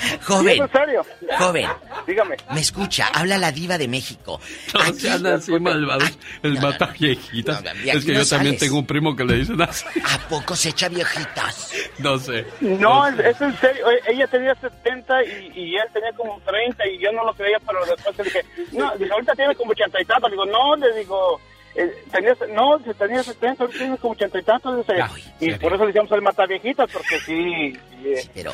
[0.22, 0.48] Joven.
[0.48, 1.06] ¿Y es en serio?
[1.38, 1.68] Joven.
[2.06, 2.36] Dígame.
[2.52, 4.40] Me escucha, habla la diva de México.
[4.74, 6.18] No sean así malvados.
[6.42, 7.58] El mata viejitas.
[7.58, 8.60] aquí es que no yo también sales.
[8.60, 9.84] tengo un primo que le dicen así.
[10.04, 11.72] ¿A poco se echa viejitas?
[11.98, 12.44] No sé.
[12.60, 13.86] No, es, es en serio.
[13.86, 17.58] Oye, Ella tenía 70 y, y él tenía como 30 y yo no lo creía,
[17.66, 18.40] pero después le dije,
[18.72, 20.30] no, dice, ahorita tiene como 80 y tantos.
[20.30, 21.40] Le digo, no, le digo,
[21.74, 24.76] eh, tenía, no, tenía 70, ahorita tiene como 80 y tantos.
[24.86, 24.92] Dice,
[25.40, 27.72] y por eso le decíamos el mataviejitas, porque sí,
[28.02, 28.44] sí, eh,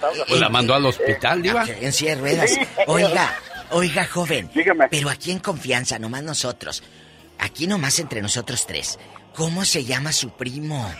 [0.00, 0.24] tablas.
[0.28, 1.64] Pues la mandó al hospital, Diva.
[1.80, 2.50] En silla de ruedas.
[2.50, 2.60] Sí.
[2.86, 3.34] Oiga,
[3.70, 4.50] oiga, joven.
[4.90, 6.82] Pero aquí en confianza, nomás nosotros.
[7.38, 8.98] Aquí nomás entre nosotros tres.
[9.34, 10.90] ¿Cómo se llama su primo?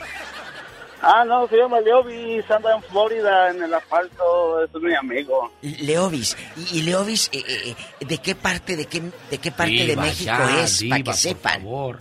[1.09, 5.53] Ah, no, se llama Leovis, anda en Florida, en el asfalto, es mi amigo.
[5.62, 6.37] Leovis.
[6.57, 9.95] Y, y Leovis, eh, eh, eh, ¿de qué parte, de qué, de qué parte de
[9.97, 10.81] México ya, es?
[10.81, 11.62] diva, Para que por sepan.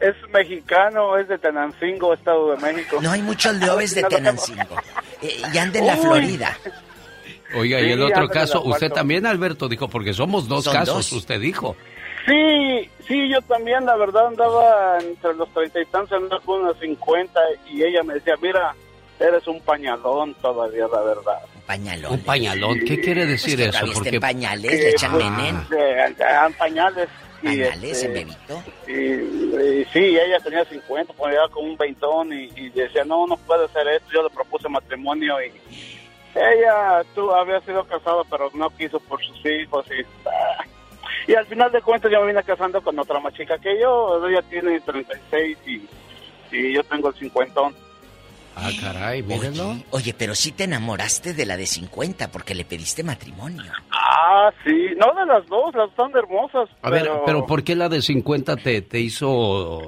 [0.00, 2.98] Es mexicano, es de Tenancingo, Estado de México.
[3.02, 4.76] No hay muchos Leovis de Tenancingo.
[5.20, 6.00] Eh, y anda en la Uy.
[6.00, 6.56] Florida.
[7.54, 11.12] Oiga, y el otro caso, usted también, Alberto, dijo, porque somos dos Son casos, dos.
[11.12, 11.76] usted dijo.
[12.28, 16.78] Sí, sí, yo también, la verdad, andaba entre los treinta y tantos, andaba con unos
[16.78, 17.40] 50
[17.70, 18.74] y ella me decía, mira,
[19.18, 21.38] eres un pañalón todavía, la verdad.
[21.54, 22.12] Un pañalón.
[22.12, 23.92] Un pañalón, ¿qué quiere decir Pues eso?
[23.94, 25.66] Porque pañales, le echan veneno.
[26.18, 27.08] Eran pañales.
[27.40, 28.62] y, Pañales, este, en bebito.
[28.86, 33.26] Y, y sí, ella tenía 50, pues llegaba con un veintón y, y decía, no,
[33.26, 34.10] no puede hacer esto.
[34.12, 35.50] Yo le propuse matrimonio y
[36.34, 39.86] ella tú había sido casada, pero no quiso por sus hijos.
[39.90, 40.64] Y, ah.
[41.28, 44.26] Y al final de cuentas yo me vine casando con otra más chica que yo.
[44.26, 45.82] Ella tiene 36 y,
[46.56, 47.74] y yo tengo el cincuentón.
[48.56, 49.68] Ah, caray, mírenlo.
[49.70, 53.70] Oye, oye, pero sí te enamoraste de la de 50 porque le pediste matrimonio.
[53.92, 56.68] Ah, sí, no de las dos, las dos son hermosas.
[56.82, 57.22] A ver, pero...
[57.24, 59.82] pero ¿por qué la de 50 te, te hizo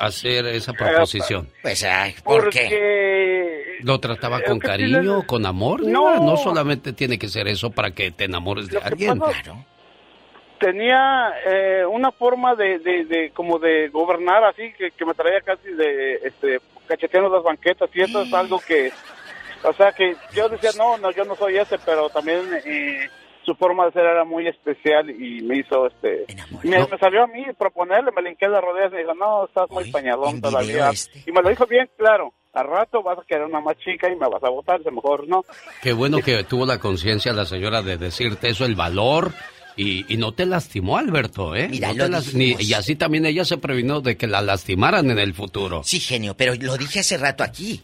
[0.00, 1.48] hacer esa proposición?
[1.62, 2.62] Pues, ay, ¿por qué?
[2.62, 5.86] Porque ¿Lo trataba con cariño, tiene- con amor?
[5.86, 6.18] No.
[6.18, 6.36] No.
[6.36, 9.18] solamente tiene que ser eso para que te enamores de alguien.
[9.20, 9.54] pasa-
[10.58, 15.40] tenía eh, una forma de, de, de como de gobernar así que, que me traía
[15.40, 18.92] casi de este cacheteando las banquetas y eso es algo que
[19.62, 23.08] o sea que yo decía no no yo no soy ese pero también eh,
[23.44, 26.26] su forma de ser era muy especial y me hizo este
[26.62, 29.70] me, me salió a mí proponerle me linqué las rodillas y me dijo no estás
[29.70, 31.22] muy pañalón todavía este.
[31.26, 34.16] y me lo dijo bien claro al rato vas a querer una más chica y
[34.16, 35.42] me vas a votar a lo mejor no
[35.82, 39.32] Qué bueno que tuvo la conciencia la señora de decirte eso, el valor.
[39.76, 41.66] Y, y no te lastimó, Alberto, ¿eh?
[41.68, 45.10] Mira, No lo las- ni- y así también ella se previno de que la lastimaran
[45.10, 45.82] en el futuro.
[45.84, 47.82] Sí, genio, pero lo dije hace rato aquí,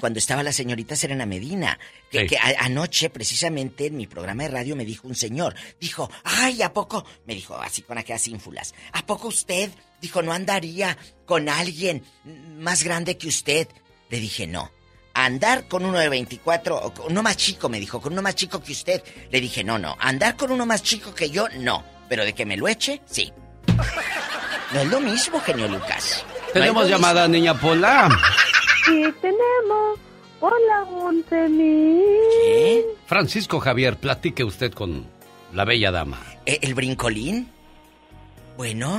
[0.00, 1.78] cuando estaba la señorita Serena Medina,
[2.10, 2.26] que, Sí.
[2.28, 6.62] que a- anoche precisamente en mi programa de radio me dijo un señor, dijo, ay,
[6.62, 7.04] ¿a poco?
[7.26, 10.96] Me dijo así con aquellas ínfulas, ¿a poco usted, dijo, no andaría
[11.26, 12.02] con alguien
[12.58, 13.68] más grande que usted?
[14.08, 14.70] Le dije, no.
[15.18, 18.34] Andar con uno de 24, o con uno más chico, me dijo, con uno más
[18.34, 19.02] chico que usted.
[19.30, 19.96] Le dije, no, no.
[19.98, 21.82] Andar con uno más chico que yo, no.
[22.08, 23.32] Pero de que me lo eche, sí.
[24.72, 26.22] No es lo mismo, genio Lucas.
[26.52, 28.08] Tenemos llamada, niña Pola.
[28.84, 29.98] Sí, tenemos.
[30.40, 32.02] Hola, Montemí.
[33.06, 35.06] Francisco Javier, platique usted con
[35.54, 36.20] la bella dama.
[36.44, 37.50] ¿E- ¿El brincolín?
[38.58, 38.98] Bueno.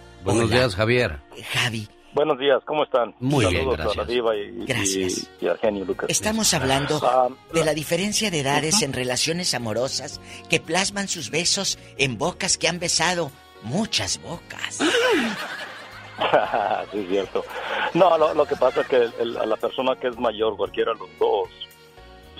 [0.23, 0.55] Buenos Hola.
[0.55, 1.19] días, Javier.
[1.53, 3.15] Javi, Buenos días, ¿cómo están?
[3.21, 4.07] Muy bien, Saludos a gracias.
[4.07, 5.29] la diva y, Gracias.
[5.39, 6.09] y, y al genio Lucas.
[6.09, 10.19] Estamos hablando Ah, de la diferencia de edades en relaciones amorosas
[10.49, 13.31] que plasman sus besos en bocas que han besado
[13.63, 14.75] muchas bocas.
[16.91, 17.45] sí, es cierto.
[17.93, 20.91] No, lo, lo que pasa es que el- a la persona que es mayor, cualquiera
[20.93, 21.47] de los dos,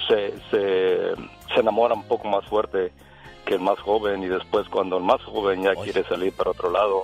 [0.09, 1.13] se, se,
[1.53, 2.91] se enamora un poco más fuerte
[3.45, 6.69] que el más joven y después cuando el más joven ya quiere salir para otro
[6.69, 7.03] lado,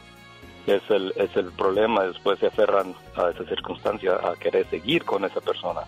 [0.68, 5.24] es el, es el problema, después se aferran a esa circunstancia, a querer seguir con
[5.26, 5.82] esa persona.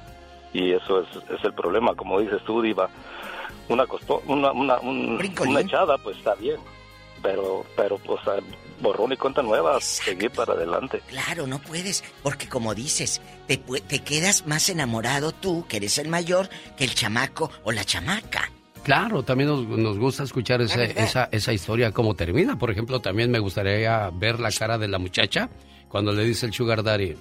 [0.54, 1.08] Y eso es,
[1.38, 2.90] es el problema, como dices tú, Diva,
[3.68, 5.18] una, costo- una, una, un-
[5.50, 6.58] una echada, pues está bien,
[7.22, 8.20] pero, pero pues
[8.82, 11.02] borrón y cuenta nueva, seguir para adelante.
[11.08, 16.08] Claro, no puedes, porque como dices, te, te quedas más enamorado tú, que eres el
[16.08, 18.50] mayor, que el chamaco o la chamaca.
[18.90, 22.58] Claro, también nos, nos gusta escuchar esa, esa historia, cómo termina.
[22.58, 25.48] Por ejemplo, también me gustaría ver la cara de la muchacha
[25.88, 27.16] cuando le dice el sugar daddy,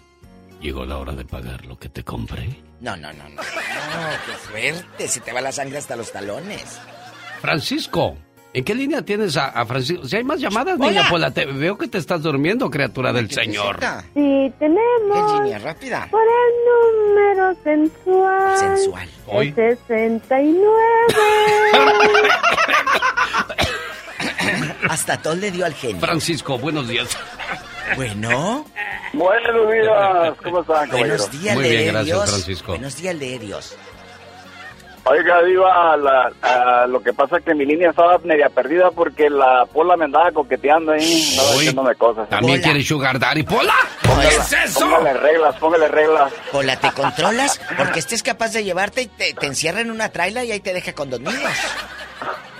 [0.62, 2.48] llegó la hora de pagar lo que te compré.
[2.80, 3.34] No, no, no, no.
[3.34, 6.80] No, qué fuerte, se te va la sangre hasta los talones.
[7.42, 8.16] Francisco,
[8.58, 10.06] ¿en qué línea tienes a, a Francisco?
[10.06, 10.90] Si hay más llamadas, Hola.
[10.90, 13.78] niña Pola, te veo que te estás durmiendo, criatura del Señor.
[14.14, 16.08] Sí, tenemos línea rápida?
[16.10, 16.54] por el
[17.06, 18.58] número sensual.
[18.58, 19.08] Sensual.
[19.26, 19.54] Hoy.
[19.56, 20.68] El 69.
[24.88, 26.00] Hasta Tol le dio al genio.
[26.00, 27.08] Francisco, buenos días.
[27.96, 28.64] Bueno.
[29.12, 32.30] Buenos días, ¿cómo están, Buenos días, Muy bien, gracias.
[32.30, 32.72] Francisco.
[32.72, 33.76] Buenos días, de Dios.
[35.04, 39.30] Oiga, Diva, la- a lo que pasa es que mi línea estaba media perdida porque
[39.30, 42.28] la Pola me andaba coqueteando ahí, andaba Uy, diciéndome cosas.
[42.28, 43.74] ¿También quieres sugar daddy, Pola?
[44.02, 44.80] Póngale- ¿Qué es eso?
[44.80, 46.32] Póngale reglas, póngale reglas.
[46.52, 47.60] Pola, ¿te controlas?
[47.76, 50.60] Porque este es capaz de llevarte y te, te encierra en una traila y ahí
[50.60, 51.52] te deja con dos niños.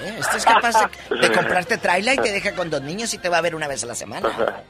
[0.05, 0.15] ¿Eh?
[0.20, 0.74] Este es capaz
[1.10, 3.55] de, de comprarte traila y te deja con dos niños y te va a ver
[3.55, 4.31] una vez a la semana.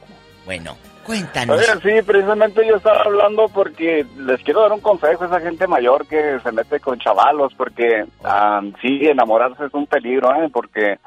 [0.45, 0.75] Bueno,
[1.09, 1.57] cuéntanos.
[1.57, 5.65] Oiga, sí, precisamente yo estaba hablando porque les quiero dar un consejo a esa gente
[5.65, 8.05] mayor que se mete con chavalos, porque
[8.81, 10.49] sí, enamorarse es un peligro, ¿eh?
[10.53, 10.99] Porque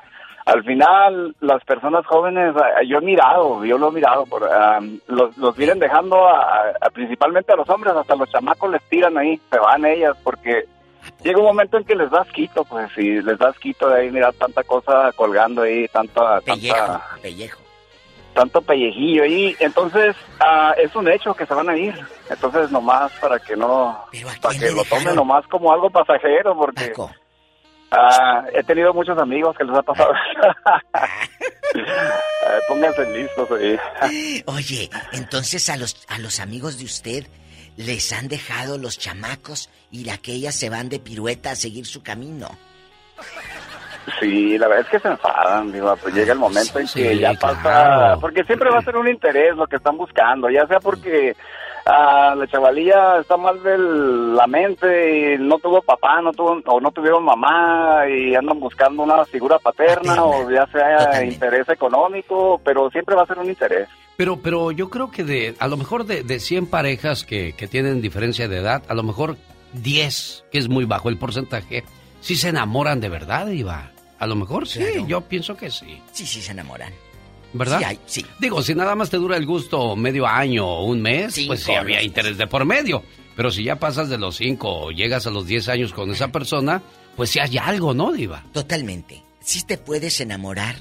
[0.44, 2.52] al final las personas jóvenes,
[2.88, 4.42] yo he mirado, yo lo he mirado, por,
[5.06, 9.16] los, los vienen dejando a- a- principalmente a los hombres, hasta los chamacos les tiran
[9.16, 10.64] ahí, se van ellas, porque
[11.22, 14.10] llega un momento en que les das quito, pues, y les das quito de ahí,
[14.10, 16.40] mirar tanta cosa colgando ahí, tanta...
[16.40, 17.60] Pellejo, tanta pellejo.
[18.34, 19.56] Tanto pellejillo ahí.
[19.60, 21.94] Entonces, ah, es un hecho que se van a ir.
[22.28, 24.06] Entonces, nomás para que no,
[24.40, 26.92] para que lo tomen nomás como algo pasajero, porque
[27.90, 30.12] ah, he tenido muchos amigos que les ha pasado.
[31.74, 34.42] Eh, pónganse listos ahí.
[34.46, 37.26] Oye, entonces a los, a los amigos de usted
[37.76, 42.50] les han dejado los chamacos y aquellas se van de pirueta a seguir su camino.
[44.18, 47.18] Sí, la verdad es que se enfadan, digo, pues llega el momento en que Sí,
[47.18, 48.20] ya pasa, claro.
[48.20, 51.36] porque siempre va a ser un interés lo que están buscando, ya sea porque
[51.86, 56.80] ah, la chavalilla está mal de la mente y no tuvo papá, no tuvo, o
[56.80, 62.90] no tuvieron mamá y andan buscando una figura paterna, o ya sea interés económico, pero
[62.90, 63.88] siempre va a ser un interés.
[64.16, 67.66] Pero, pero yo creo que de, a lo mejor de, de 100 parejas que, que
[67.68, 69.36] tienen diferencia de edad, a lo mejor
[69.74, 71.84] 10, que es muy bajo el porcentaje,
[72.20, 73.91] sí se enamoran de verdad, Iba.
[74.22, 75.08] A lo mejor sí, Claro.
[75.08, 76.00] yo pienso que sí.
[76.12, 76.92] Sí, sí, se enamoran.
[77.54, 77.78] ¿Verdad?
[77.80, 78.26] Sí, hay- sí.
[78.38, 81.64] Digo, si nada más te dura el gusto medio año o un mes, Cinco, pues
[81.64, 83.02] sí había los- interés de por medio.
[83.34, 86.28] Pero si ya pasas de los 5 o llegas a los 10 años con esa
[86.28, 86.82] persona,
[87.16, 88.44] pues sí hay algo, ¿no, Diva?
[88.52, 89.22] Totalmente.
[89.40, 90.76] Sí te puedes enamorar.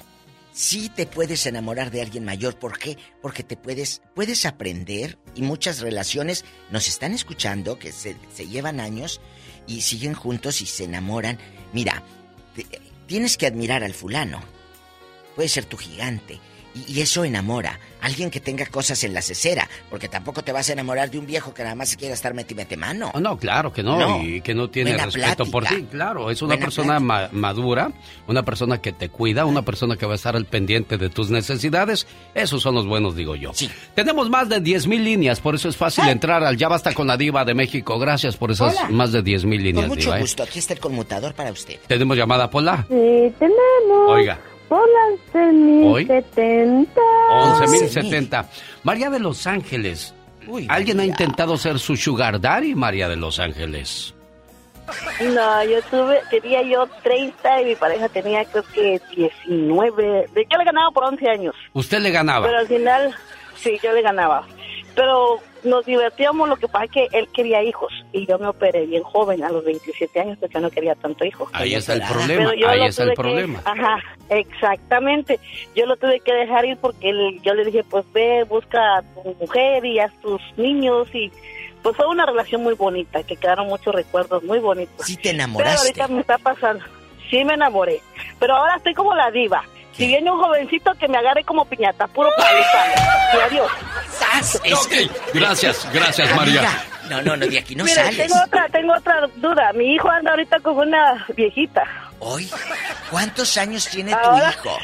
[0.53, 2.57] Sí te puedes enamorar de alguien mayor.
[2.59, 2.95] ¿Por qué?
[3.23, 8.79] Porque te puedes, puedes aprender y muchas relaciones nos están escuchando que se, se llevan
[8.79, 9.19] años
[9.65, 11.39] y siguen juntos y se enamoran.
[11.73, 12.03] Mira,
[12.55, 12.67] te-
[13.11, 14.39] tienes que admirar al fulano.
[15.35, 16.39] Puede ser tu gigante.
[16.73, 17.79] Y, y eso enamora.
[18.01, 19.69] Alguien que tenga cosas en la cesera.
[19.89, 22.33] Porque tampoco te vas a enamorar de un viejo que nada más se quiera estar
[22.33, 23.11] meti mete mano.
[23.13, 24.23] Oh, no, claro que no, No.
[24.23, 27.91] y que no tiene Buena respeto por ti, claro, es una Buena persona ma- madura,
[28.27, 31.29] una persona que te cuida, una persona que va a estar al pendiente de tus
[31.29, 33.51] necesidades, esos son los buenos, digo yo.
[33.93, 37.05] Tenemos más de 10 mil líneas, por eso es fácil entrar al Ya Basta con
[37.07, 38.89] la Diva de México, gracias por esas Hola.
[38.89, 40.21] más de 10 mil líneas, Con mucho Diva, ¿eh?
[40.21, 40.41] gusto.
[40.43, 41.79] Aquí está el conmutador para usted.
[41.87, 42.85] Tenemos llamada, Pola.
[42.89, 44.09] Sí, tenemos.
[44.09, 44.39] Oiga.
[44.71, 45.19] Por las
[45.83, 46.05] Hoy.
[46.05, 47.01] 70.
[47.29, 48.45] 11.070.
[48.83, 50.15] María de Los Ángeles.
[50.69, 54.13] ¿Alguien ha intentado ser su sugar daddy, María de Los Ángeles?
[55.21, 60.27] No, yo tuve, tenía yo 30 y mi pareja tenía creo que 19.
[60.33, 61.53] De- Yo le ganaba por 11 años.
[61.73, 62.45] ¿Usted le ganaba?
[62.47, 63.13] Pero al final,
[63.57, 64.47] sí, yo le ganaba.
[64.95, 68.85] Pero nos divertíamos, lo que pasa es que él quería hijos y yo me operé
[68.85, 71.49] bien joven, a los 27 años, porque yo no quería tanto hijo.
[71.53, 73.61] Ahí está el problema, ahí está el que- problema.
[73.65, 73.97] ajá,
[74.29, 75.39] exactamente.
[75.75, 79.01] Yo lo tuve que dejar ir porque él- yo le dije, pues ve, busca a
[79.01, 81.31] tu mujer y a tus niños y
[81.81, 85.05] pues fue una relación muy bonita, que quedaron muchos recuerdos muy bonitos.
[85.05, 85.87] Sí te Pero enamoraste.
[85.87, 86.83] ahorita me está pasando.
[87.29, 88.01] Sí me enamoré,
[88.39, 89.63] pero ahora estoy como la diva.
[89.95, 92.59] Si viene un jovencito que me agarre como piñata, puro palo.
[93.33, 93.71] Y adiós.
[95.33, 96.61] Gracias, gracias María.
[97.09, 98.17] No, no, no, de aquí no Mira, sales.
[98.27, 99.73] tengo otra, tengo otra duda.
[99.73, 101.83] Mi hijo anda ahorita con una viejita.
[102.19, 102.49] Hoy,
[103.09, 104.77] ¿cuántos años tiene tu hijo?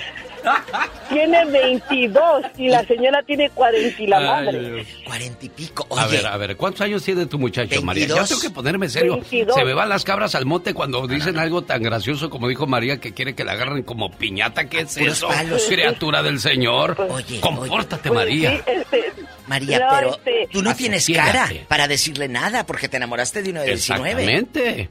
[1.10, 4.86] Tiene 22 y la señora tiene 40 y la madre.
[5.06, 5.88] Cuarenta y pico.
[5.98, 8.08] A ver, a ver, ¿cuántos años tiene tu muchacho, María?
[8.08, 8.30] Ya 22.
[8.30, 9.14] tengo que ponerme serio.
[9.14, 9.56] 22.
[9.56, 13.00] Se me van las cabras al monte cuando dicen algo tan gracioso como dijo María
[13.00, 14.68] que quiere que la agarren como piñata.
[14.70, 15.28] ¿Qué es Puros eso?
[15.30, 15.66] palos.
[15.70, 16.96] Criatura del Señor.
[17.10, 18.52] Oye, Compórtate, Pues María.
[18.52, 19.14] sí, este,
[19.48, 23.52] María, no, pero este, tú no tienes cara para decirle nada porque te enamoraste de
[23.52, 24.10] uno de 19.
[24.12, 24.90] Exactamente.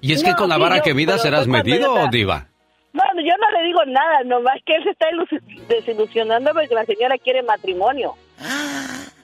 [0.00, 2.46] Y es que con la vara yo- que vida pero serás medido, Diva.
[2.92, 6.84] Bueno, yo no le digo nada, nomás que él se está ilus- desilusionando porque la
[6.84, 8.14] señora quiere matrimonio.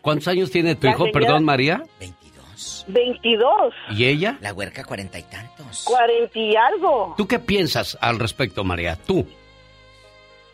[0.01, 1.83] ¿Cuántos años tiene tu La hijo, señora- perdón, María?
[2.89, 4.39] 22, ¿Y ella?
[4.41, 5.85] La huerca cuarenta y tantos.
[5.85, 7.15] 40 y algo.
[7.17, 8.97] ¿Tú qué piensas al respecto, María?
[9.07, 9.27] Tú.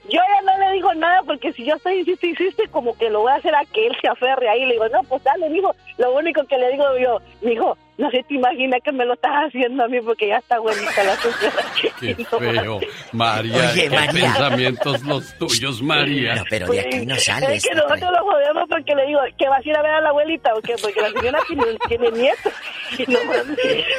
[0.09, 3.21] Yo ya no le digo nada porque si yo estoy insiste, insiste, como que lo
[3.21, 4.65] voy a hacer a que él se aferre ahí.
[4.65, 5.75] Le digo, no, pues dale, mijo.
[5.99, 9.33] Lo único que le digo yo, mijo, no se te imagina que me lo estás
[9.47, 11.65] haciendo a mí porque ya está buenita la señora.
[12.01, 12.81] Qué feo.
[13.13, 14.13] María, Oye, qué María.
[14.13, 16.35] pensamientos los tuyos, María.
[16.37, 17.63] No, pero de aquí no Es sales.
[17.67, 20.09] que nosotros lo jodemos porque le digo que vas a ir a ver a la
[20.11, 20.75] abuelita, ¿o qué?
[20.83, 22.53] Porque la señora tiene, tiene nietos.
[22.99, 23.21] Y lo-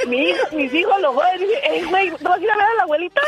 [0.08, 2.56] mi hijo, mis hijos lo joden y dicen, "Ey, güey, ¿no vas a ir a
[2.58, 3.22] ver a la abuelita?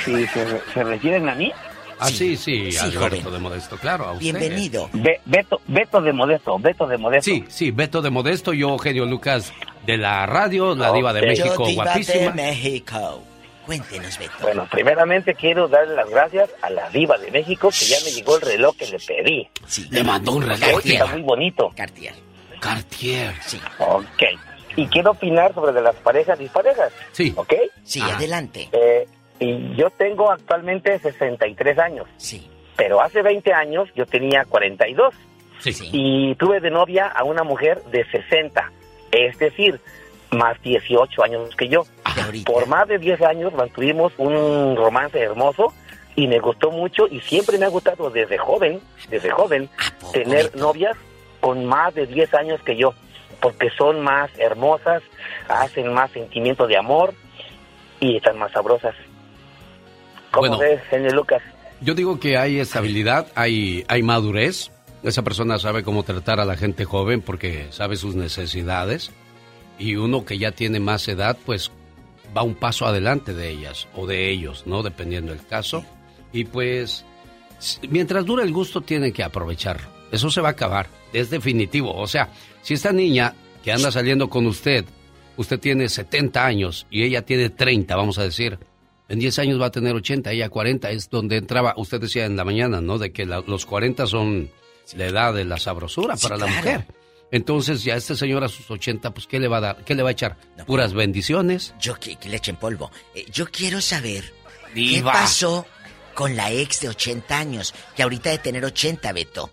[0.03, 1.53] Sí, ¿se, se refieren a mí?
[1.99, 3.33] Ah, sí, sí, Sí, Alberto joven.
[3.33, 4.05] de Modesto, claro.
[4.05, 4.23] a usted.
[4.23, 4.89] Bienvenido.
[4.93, 7.25] Be- Beto, Beto de Modesto, Beto de Modesto.
[7.31, 9.53] Sí, sí, Beto de Modesto, yo, Eugenio Lucas
[9.85, 11.21] de la radio, la Diva de.
[11.21, 12.31] México, Yo, diva guapísima.
[12.31, 13.23] de México.
[13.65, 14.33] Cuéntenos, Beto.
[14.41, 18.35] Bueno, primeramente quiero darle las gracias a la diva de México que ya me llegó
[18.35, 19.47] el reloj que le pedí.
[19.89, 20.81] Le mandó un reloj.
[20.83, 21.71] Está muy bonito.
[21.75, 22.13] Cartier.
[22.59, 23.33] Cartier.
[23.45, 23.59] Sí.
[23.79, 24.23] Ok.
[24.75, 26.91] Y quiero opinar sobre de las parejas disparejas.
[27.11, 27.31] Sí.
[27.35, 27.53] ¿Ok?
[27.83, 28.15] Sí, Ah.
[28.15, 28.69] adelante.
[28.71, 29.07] Eh,
[29.39, 32.07] y yo tengo actualmente 63 años.
[32.17, 32.49] Sí.
[32.75, 35.13] Pero hace 20 años yo tenía 42.
[35.59, 35.89] Sí.
[35.91, 38.71] Y tuve de novia a una mujer de 60.
[39.11, 39.79] Es decir,
[40.31, 41.85] más 18 años que yo.
[42.45, 45.73] Por más de 10 años mantuvimos un romance hermoso
[46.15, 49.69] y me gustó mucho y siempre me ha gustado desde joven, desde joven,
[50.11, 50.95] tener novias
[51.39, 52.93] con más de 10 años que yo,
[53.41, 55.03] porque son más hermosas,
[55.47, 57.13] hacen más sentimiento de amor
[57.99, 58.95] y están más sabrosas.
[60.33, 60.57] ¿Cómo Bueno.
[60.57, 61.41] ves, señor Lucas?
[61.81, 64.71] Yo digo que hay estabilidad, hay, hay madurez.
[65.03, 69.11] Esa persona sabe cómo tratar a la gente joven porque sabe sus necesidades.
[69.77, 71.71] Y uno que ya tiene más edad, pues
[72.35, 74.81] va un paso adelante de ellas o de ellos, ¿no?
[74.81, 75.85] Dependiendo del caso.
[76.31, 77.05] Y pues,
[77.87, 79.87] mientras dure el gusto, tiene que aprovecharlo.
[80.11, 81.93] Eso se va a acabar, es definitivo.
[81.95, 82.29] O sea,
[82.61, 83.33] si esta niña
[83.63, 84.85] que anda saliendo con usted,
[85.37, 88.57] usted tiene 70 años y ella tiene 30, vamos a decir,
[89.13, 92.35] en 10 años va a tener 80, ella 40, es donde entraba, usted decía en
[92.35, 92.97] la mañana, ¿no?
[92.97, 94.49] De que la- los 40 son
[94.95, 96.85] la edad de la sabrosura Sí, para la mujer.
[97.31, 99.85] Entonces ya este señor a sus 80, pues ¿qué le va a dar?
[99.85, 100.37] ¿Qué le va a echar?
[100.67, 101.73] ¿Puras bendiciones?
[101.79, 102.91] Yo que, que le echen polvo.
[103.15, 104.31] Eh, yo quiero saber
[104.75, 105.11] Diva.
[105.11, 105.65] qué pasó
[106.13, 109.49] con la ex de 80 años, que ahorita de tener 80, Beto.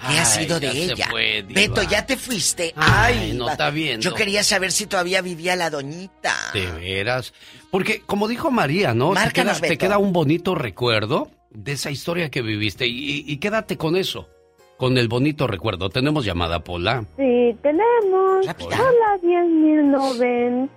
[0.00, 1.08] ¿Qué ha sido de ella?
[1.10, 1.42] fue.
[1.48, 2.72] Beto, ya te fuiste.
[2.76, 4.02] Ay, no está viendo.
[4.02, 6.34] Yo quería saber si todavía vivía la doñita.
[6.52, 7.32] De veras.
[7.70, 9.10] Porque, como dijo María, ¿no?
[9.10, 12.86] Te Márcanos, queda, te queda un bonito recuerdo de esa historia que viviste.
[12.86, 14.28] Y, y quédate con eso.
[14.76, 15.88] Con el bonito recuerdo.
[15.88, 17.04] Tenemos llamada, Pola.
[17.16, 18.46] Sí, tenemos.
[18.46, 20.68] Hola, 10.090.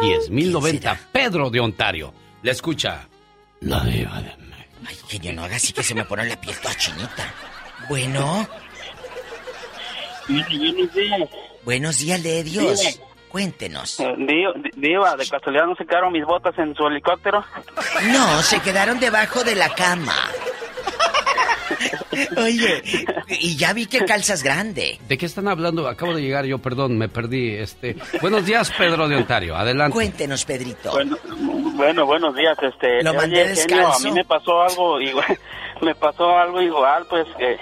[0.00, 0.98] 10.090.
[1.12, 2.12] Pedro de Ontario.
[2.42, 3.06] Le escucha.
[3.60, 4.40] La diva de
[4.86, 7.34] Ay, genio, no haga así que se me pone la piel toda chinita.
[7.88, 8.46] Bueno.
[10.28, 11.28] buenos días.
[11.64, 12.80] Buenos días, de Dios.
[12.80, 13.06] Diva.
[13.28, 14.00] Cuéntenos.
[14.00, 17.44] Eh, Diva, Diva, de casualidad no se quedaron mis botas en su helicóptero.
[18.12, 20.16] No, se quedaron debajo de la cama.
[22.36, 22.82] Oye,
[23.28, 24.98] y ya vi que calzas grande.
[25.08, 25.86] ¿De qué están hablando?
[25.88, 27.54] Acabo de llegar yo, perdón, me perdí.
[27.54, 29.56] Este, buenos días, Pedro de Ontario.
[29.56, 29.94] Adelante.
[29.94, 30.90] Cuéntenos, Pedrito.
[30.90, 31.16] Bueno,
[31.74, 32.58] bueno, buenos días.
[32.60, 33.96] Este, Lo oye, mandé genio, descalzo.
[33.96, 35.38] a mí me pasó algo igual.
[35.80, 37.58] Me pasó algo igual, pues que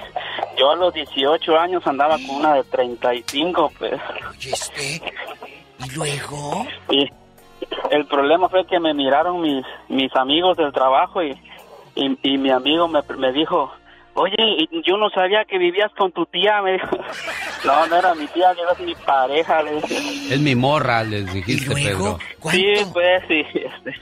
[0.58, 4.00] yo a los 18 años andaba con una de 35, pues.
[4.30, 5.02] Oye, este.
[5.84, 6.66] ¿Y luego?
[6.90, 7.08] Y
[7.90, 11.30] el problema fue que me miraron mis mis amigos del trabajo y,
[11.94, 13.70] y, y mi amigo me, me dijo,
[14.14, 16.88] oye, y yo no sabía que vivías con tu tía, me dijo.
[17.64, 20.34] No, no era mi tía, era mi pareja, le dije.
[20.34, 22.16] Es mi morra, les dijiste, Pedro.
[22.52, 24.00] Sí, pues, sí, este,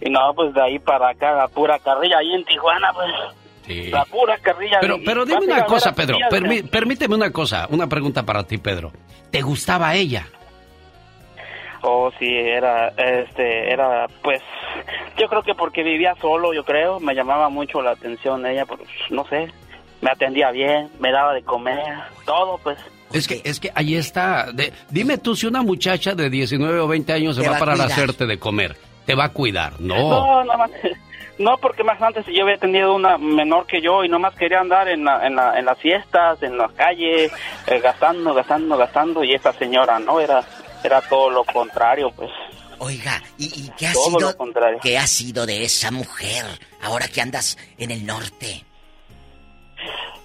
[0.00, 3.08] y no, pues de ahí para acá, la pura carrilla, ahí en Tijuana, pues,
[3.68, 3.90] Sí.
[3.90, 4.78] la pura carrilla.
[4.80, 6.16] Pero, pero dime una cosa, Pedro.
[6.30, 6.68] permí- ¿no?
[6.70, 8.90] permíteme una cosa, una pregunta para ti, Pedro.
[9.30, 10.26] ¿Te gustaba ella?
[11.82, 14.40] Oh, sí, era, este, era, pues,
[15.16, 18.80] yo creo que porque vivía solo, yo creo, me llamaba mucho la atención ella, pues,
[19.10, 19.46] no sé,
[20.00, 21.78] me atendía bien, me daba de comer,
[22.26, 22.78] todo, pues.
[23.12, 24.50] Es que, es que ahí está.
[24.52, 27.56] De- dime tú si una muchacha de 19 o 20 años se Te va va
[27.56, 27.92] a a parar a cuidar.
[27.92, 28.76] hacerte de comer.
[29.06, 29.80] Te va a cuidar.
[29.80, 29.96] No.
[29.96, 30.70] No, nada más,
[31.38, 34.88] no, porque más antes yo había tenido una menor que yo y nomás quería andar
[34.88, 37.32] en, la, en, la, en las fiestas, en las calles,
[37.66, 40.44] eh, gastando, gastando, gastando, y esa señora, no, era,
[40.82, 42.30] era todo lo contrario, pues.
[42.80, 44.36] Oiga, ¿y, y qué ha Todo sido?
[44.80, 46.44] ¿Qué ha sido de esa mujer
[46.82, 48.64] ahora que andas en el norte?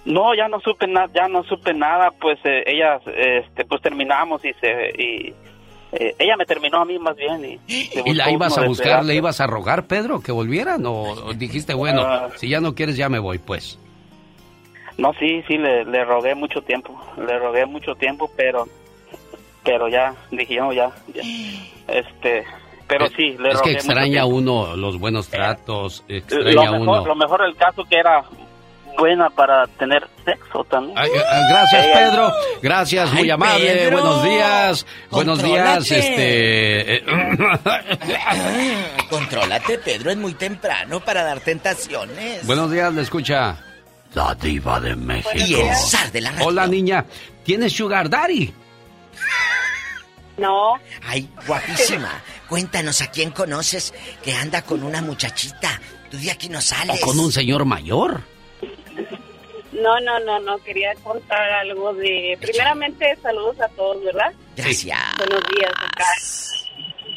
[0.04, 4.44] No, ya no supe nada, ya no supe nada, pues eh, ella, este, pues terminamos
[4.44, 5.34] y se, y
[5.94, 9.06] eh, ella me terminó a mí más bien y, ¿Y la ibas a buscar, pedazo.
[9.08, 10.82] le ibas a rogar, Pedro, que volvieran?
[10.86, 12.28] ¿O dijiste, bueno, Ah.
[12.36, 13.78] si ya no quieres, ya me voy, pues?
[14.98, 18.68] No, sí, sí, le, le rogué mucho tiempo, le rogué mucho tiempo, pero,
[19.64, 21.22] pero ya, dije, no, ya, ya,
[21.88, 22.44] este,
[22.86, 26.98] pero sí, le Es rogué que extraña mucho uno los buenos tratos, extraña Lo mejor,
[27.00, 27.06] uno.
[27.06, 28.22] lo mejor del caso que era
[28.98, 30.96] buena para tener sexo también.
[30.98, 32.32] Ay, ah, Gracias, Ella- Pedro.
[32.62, 33.66] Gracias, muy amable.
[33.66, 34.00] Pedro.
[34.00, 34.86] Buenos días.
[35.10, 35.98] Buenos días, Contrólate.
[35.98, 36.94] este.
[36.96, 37.04] eh,
[39.10, 42.46] Contrólate, Pedro, es muy temprano para dar tentaciones.
[42.46, 43.56] buenos días, le escucha.
[44.14, 45.30] La diva de México.
[45.34, 46.46] Y el zar de la radio.
[46.46, 47.04] Hola, niña.
[47.42, 48.52] ¿Tienes Sugar Daddy?
[50.36, 50.74] No.
[51.06, 52.22] Ay, guapísima.
[52.48, 53.92] Cuéntanos a quién conoces
[54.22, 55.80] que anda con una muchachita.
[56.10, 57.02] Tú de aquí no sales.
[57.02, 58.22] ¿O con un señor mayor?
[59.72, 62.38] No, no, no, no, quería contar algo de...
[62.40, 64.32] Primeramente, saludos a todos, ¿verdad?
[64.56, 64.98] Gracias.
[65.18, 66.06] Buenos días acá.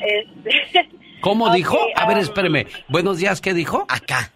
[0.02, 0.90] Este,
[1.22, 1.78] ¿Cómo dijo?
[1.96, 2.68] A ver, um, espéreme.
[2.88, 3.86] Buenos días, ¿qué dijo?
[3.88, 4.32] Acá.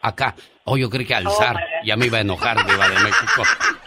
[0.00, 0.34] Acá.
[0.64, 1.38] Oh, yo creí que al Oh.
[1.84, 3.42] Ya me iba a enojar, diva de México.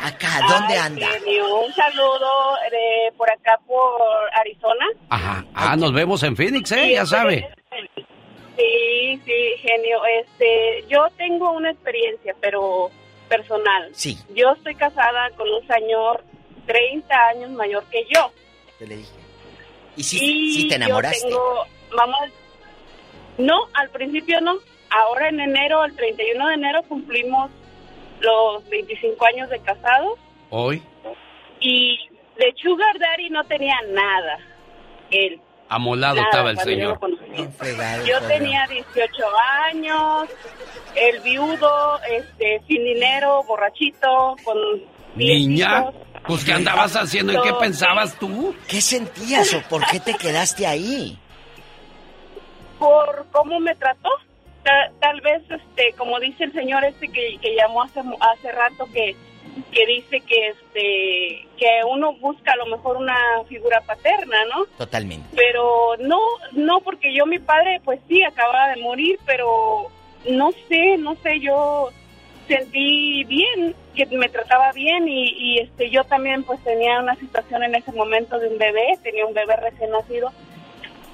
[0.00, 1.06] Acá, ¿dónde ay, anda?
[1.06, 4.00] un saludo de por acá, por
[4.38, 4.86] Arizona.
[5.10, 5.44] Ajá.
[5.54, 6.92] Ah, nos vemos en Phoenix, ¿eh?
[6.92, 7.48] Ya sabe.
[8.58, 10.00] Sí, sí, genio.
[10.20, 12.90] Este, yo tengo una experiencia, pero
[13.28, 13.90] personal.
[13.92, 14.18] Sí.
[14.34, 16.24] Yo estoy casada con un señor
[16.66, 18.32] 30 años mayor que yo.
[18.78, 19.12] Te le dije.
[19.96, 21.28] ¿Y si, y si te enamoraste?
[21.28, 21.64] Yo tengo,
[21.96, 22.18] vamos,
[23.38, 24.58] no, al principio no.
[24.90, 27.50] Ahora en enero, el 31 de enero, cumplimos
[28.20, 30.18] los 25 años de casados
[30.50, 30.82] Hoy,
[31.60, 31.98] y
[32.36, 34.38] de Sugar Daddy no tenía nada.
[35.10, 35.40] Él.
[35.68, 36.98] Amolado Nada, estaba el señor.
[37.56, 39.10] fregado, Yo tenía 18
[39.70, 40.28] años,
[40.94, 44.56] el viudo, este, sin dinero, borrachito, con
[45.14, 45.94] Niña, hijos.
[46.26, 48.54] pues ¿qué andabas haciendo y qué pensabas tú?
[48.68, 51.18] ¿Qué sentías o por qué te quedaste ahí?
[52.78, 54.08] por cómo me trató.
[54.62, 58.86] Ta- Tal, vez, este, como dice el señor este que, que llamó hace, hace rato,
[58.92, 59.16] que,
[59.72, 63.16] que dice que, este, que uno busca a lo mejor una
[63.48, 64.64] figura paterna, ¿no?
[64.76, 65.26] Totalmente.
[65.58, 66.20] Pero no,
[66.52, 69.86] no, porque yo, mi padre, pues sí, acababa de morir, pero
[70.30, 71.88] no sé, no sé, yo
[72.46, 77.64] sentí bien, que me trataba bien y, y, este yo también pues tenía una situación
[77.64, 80.30] en ese momento de un bebé, tenía un bebé recién nacido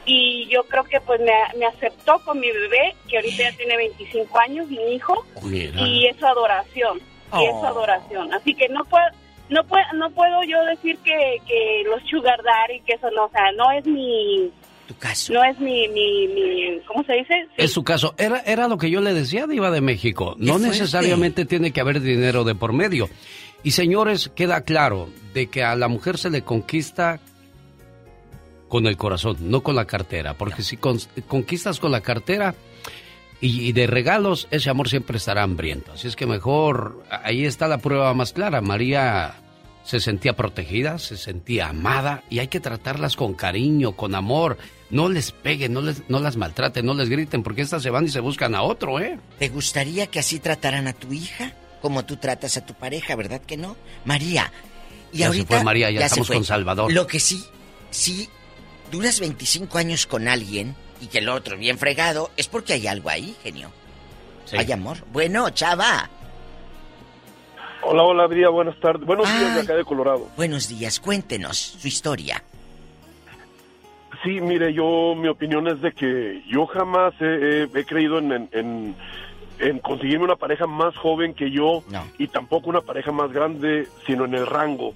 [0.05, 3.79] y yo creo que pues me, me aceptó con mi bebé, que ahorita ya tiene
[3.79, 6.99] 25 años, mi hijo, y es su adoración,
[7.41, 7.66] y es su Oh.
[7.66, 8.33] adoración.
[8.35, 9.07] Así que no puedo,
[9.49, 13.31] no puedo, no puedo yo decir que, que los sugar daddy, que eso no, o
[13.31, 14.51] sea, no es mi...
[15.33, 17.35] No es mi, mi, mi, ¿cómo se dice?
[17.57, 18.15] Es su caso.
[18.19, 20.37] Era, era lo que yo le decía, Diva de México.
[20.39, 23.09] No necesariamente tiene que haber dinero de por medio.
[23.62, 27.19] Y señores, queda claro de que a la mujer se le conquista
[28.69, 30.35] con el corazón, no con la cartera.
[30.35, 30.99] Porque si con-
[31.29, 32.55] conquistas con la cartera
[33.40, 35.93] y, de regalos, ese amor siempre estará hambriento.
[35.93, 38.61] Así es que mejor, ahí está la prueba más clara.
[38.61, 39.35] María
[39.85, 44.56] se sentía protegida, se sentía amada y hay que tratarlas con cariño, con amor.
[44.89, 48.06] No les peguen, no, les, no las maltraten, no les griten, porque estas se van
[48.06, 49.19] y se buscan a otro, ¿eh?
[49.39, 51.52] ¿Te gustaría que así trataran a tu hija?
[51.82, 53.77] Como tú tratas a tu pareja, ¿verdad que no?
[54.06, 54.51] María.
[55.12, 56.93] Y Ya se ahorita fue María, ya se estamos con Salvador.
[56.93, 57.44] Lo que sí,
[57.90, 58.28] si
[58.90, 63.10] duras 25 años con alguien y que el otro bien fregado, es porque hay algo
[63.10, 63.70] ahí, genio.
[64.56, 64.98] Hay amor.
[65.12, 66.09] Bueno, chava.
[67.82, 69.05] Hola, hola, Día, buenas tardes.
[69.06, 70.28] Buenos días de acá de Colorado.
[70.36, 72.43] Buenos días, cuéntenos su historia.
[74.22, 77.24] Sí, mire, yo, mi opinión es de que yo jamás he,
[77.74, 78.97] he- he creído en, en, en-
[79.59, 81.82] en conseguirme una pareja más joven que yo
[82.18, 84.94] y tampoco una pareja más grande, sino en el rango.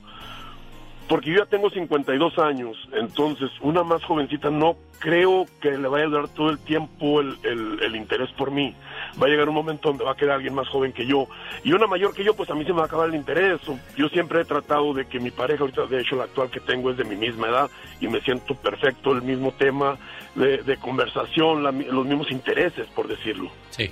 [1.09, 6.07] Porque yo ya tengo 52 años, entonces una más jovencita no creo que le vaya
[6.07, 8.75] a dar todo el tiempo el, el- el interés por mí.
[9.21, 11.27] Va a llegar un momento donde va a quedar alguien más joven que yo.
[11.65, 13.61] Y una mayor que yo, pues a mí se me va a acabar el interés.
[13.97, 16.91] Yo siempre he tratado de que mi pareja, ahorita de hecho la actual que tengo
[16.91, 17.71] es de mi misma edad
[18.01, 19.97] y me siento perfecto, el mismo tema
[20.35, 23.51] de, de conversación, la los mismos intereses, por decirlo.
[23.71, 23.91] Sí.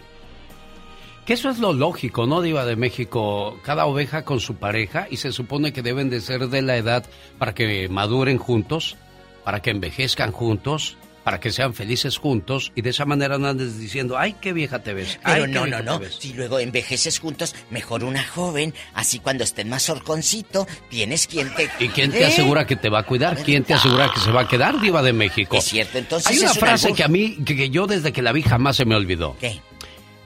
[1.27, 3.59] Que eso es lo lógico, ¿no, Diva de México?
[3.65, 7.05] Cada oveja con su pareja y se supone que deben de ser de la edad
[7.39, 8.97] para que maduren juntos,
[9.45, 13.77] para que envejezcan juntos, para que sean felices juntos y de esa manera no andes
[13.81, 15.19] diciendo, ay, qué vieja te ves.
[15.25, 15.99] ay, Pero qué no, no, no.
[15.99, 16.15] ves".
[16.21, 18.73] Si luego envejeces juntos, mejor una joven.
[18.95, 21.69] Así cuando estén más horconcito, tienes quien te.
[21.81, 22.27] ¿Y quién te ¿Eh?
[22.27, 23.43] asegura que te va a cuidar?
[23.43, 25.57] ¿Quién te asegura que se va a quedar, Diva de México?
[25.57, 28.23] Es cierto, entonces Hay una un frase que a mí, que, que yo desde que
[28.23, 29.37] la vi jamás se me olvidó.
[29.41, 29.61] ¿Qué?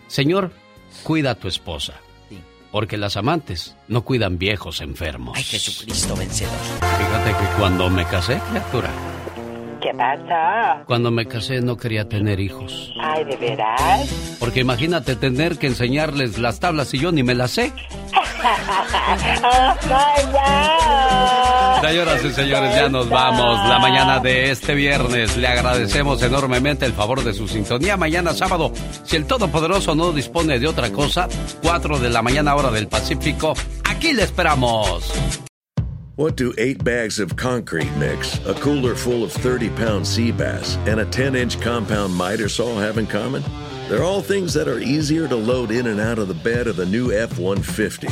[0.07, 0.53] Señor,
[1.03, 1.95] cuida a tu esposa.
[2.73, 5.37] Porque las amantes no cuidan viejos enfermos.
[5.37, 6.55] Ay, Jesucristo vencedor.
[6.99, 8.91] Fíjate que cuando me casé, criatura,
[9.83, 10.85] ¿Qué pasa?
[10.87, 12.93] cuando me casé no quería tener hijos.
[13.01, 14.37] Ay, ¿de veras?
[14.39, 17.73] Porque imagínate tener que enseñarles las tablas y yo ni me las sé.
[21.81, 23.59] Señoras y señores, ya nos vamos.
[23.69, 27.97] La mañana de este viernes le agradecemos enormemente el favor de su sintonía.
[27.97, 28.73] Mañana sábado,
[29.05, 31.29] si el Todopoderoso no dispone de otra cosa,
[31.63, 33.55] 4 de la mañana hora del Pacífico,
[33.85, 35.11] aquí le esperamos.
[36.17, 40.77] What do eight bags of concrete mix, a cooler full of 30 pound sea bass,
[40.87, 43.43] and a 10 inch compound miter saw have in common?
[43.91, 46.77] They're all things that are easier to load in and out of the bed of
[46.77, 48.07] the new F 150.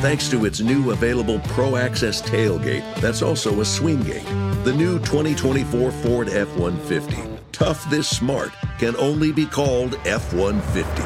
[0.00, 4.26] Thanks to its new available Pro Access tailgate that's also a swing gate.
[4.64, 7.38] The new 2024 Ford F 150.
[7.52, 8.50] Tough this smart
[8.80, 11.02] can only be called F 150.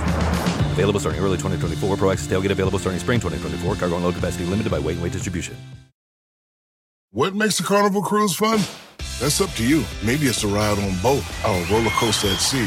[0.73, 1.99] Available starting early 2024.
[1.99, 3.75] Pro Access tailgate available starting spring 2024.
[3.75, 5.59] Cargo and load capacity limited by weight and weight distribution.
[7.11, 8.61] What makes a carnival cruise fun?
[9.21, 9.85] That's up to you.
[10.03, 12.67] Maybe it's a ride on boat, or a roller coaster at sea,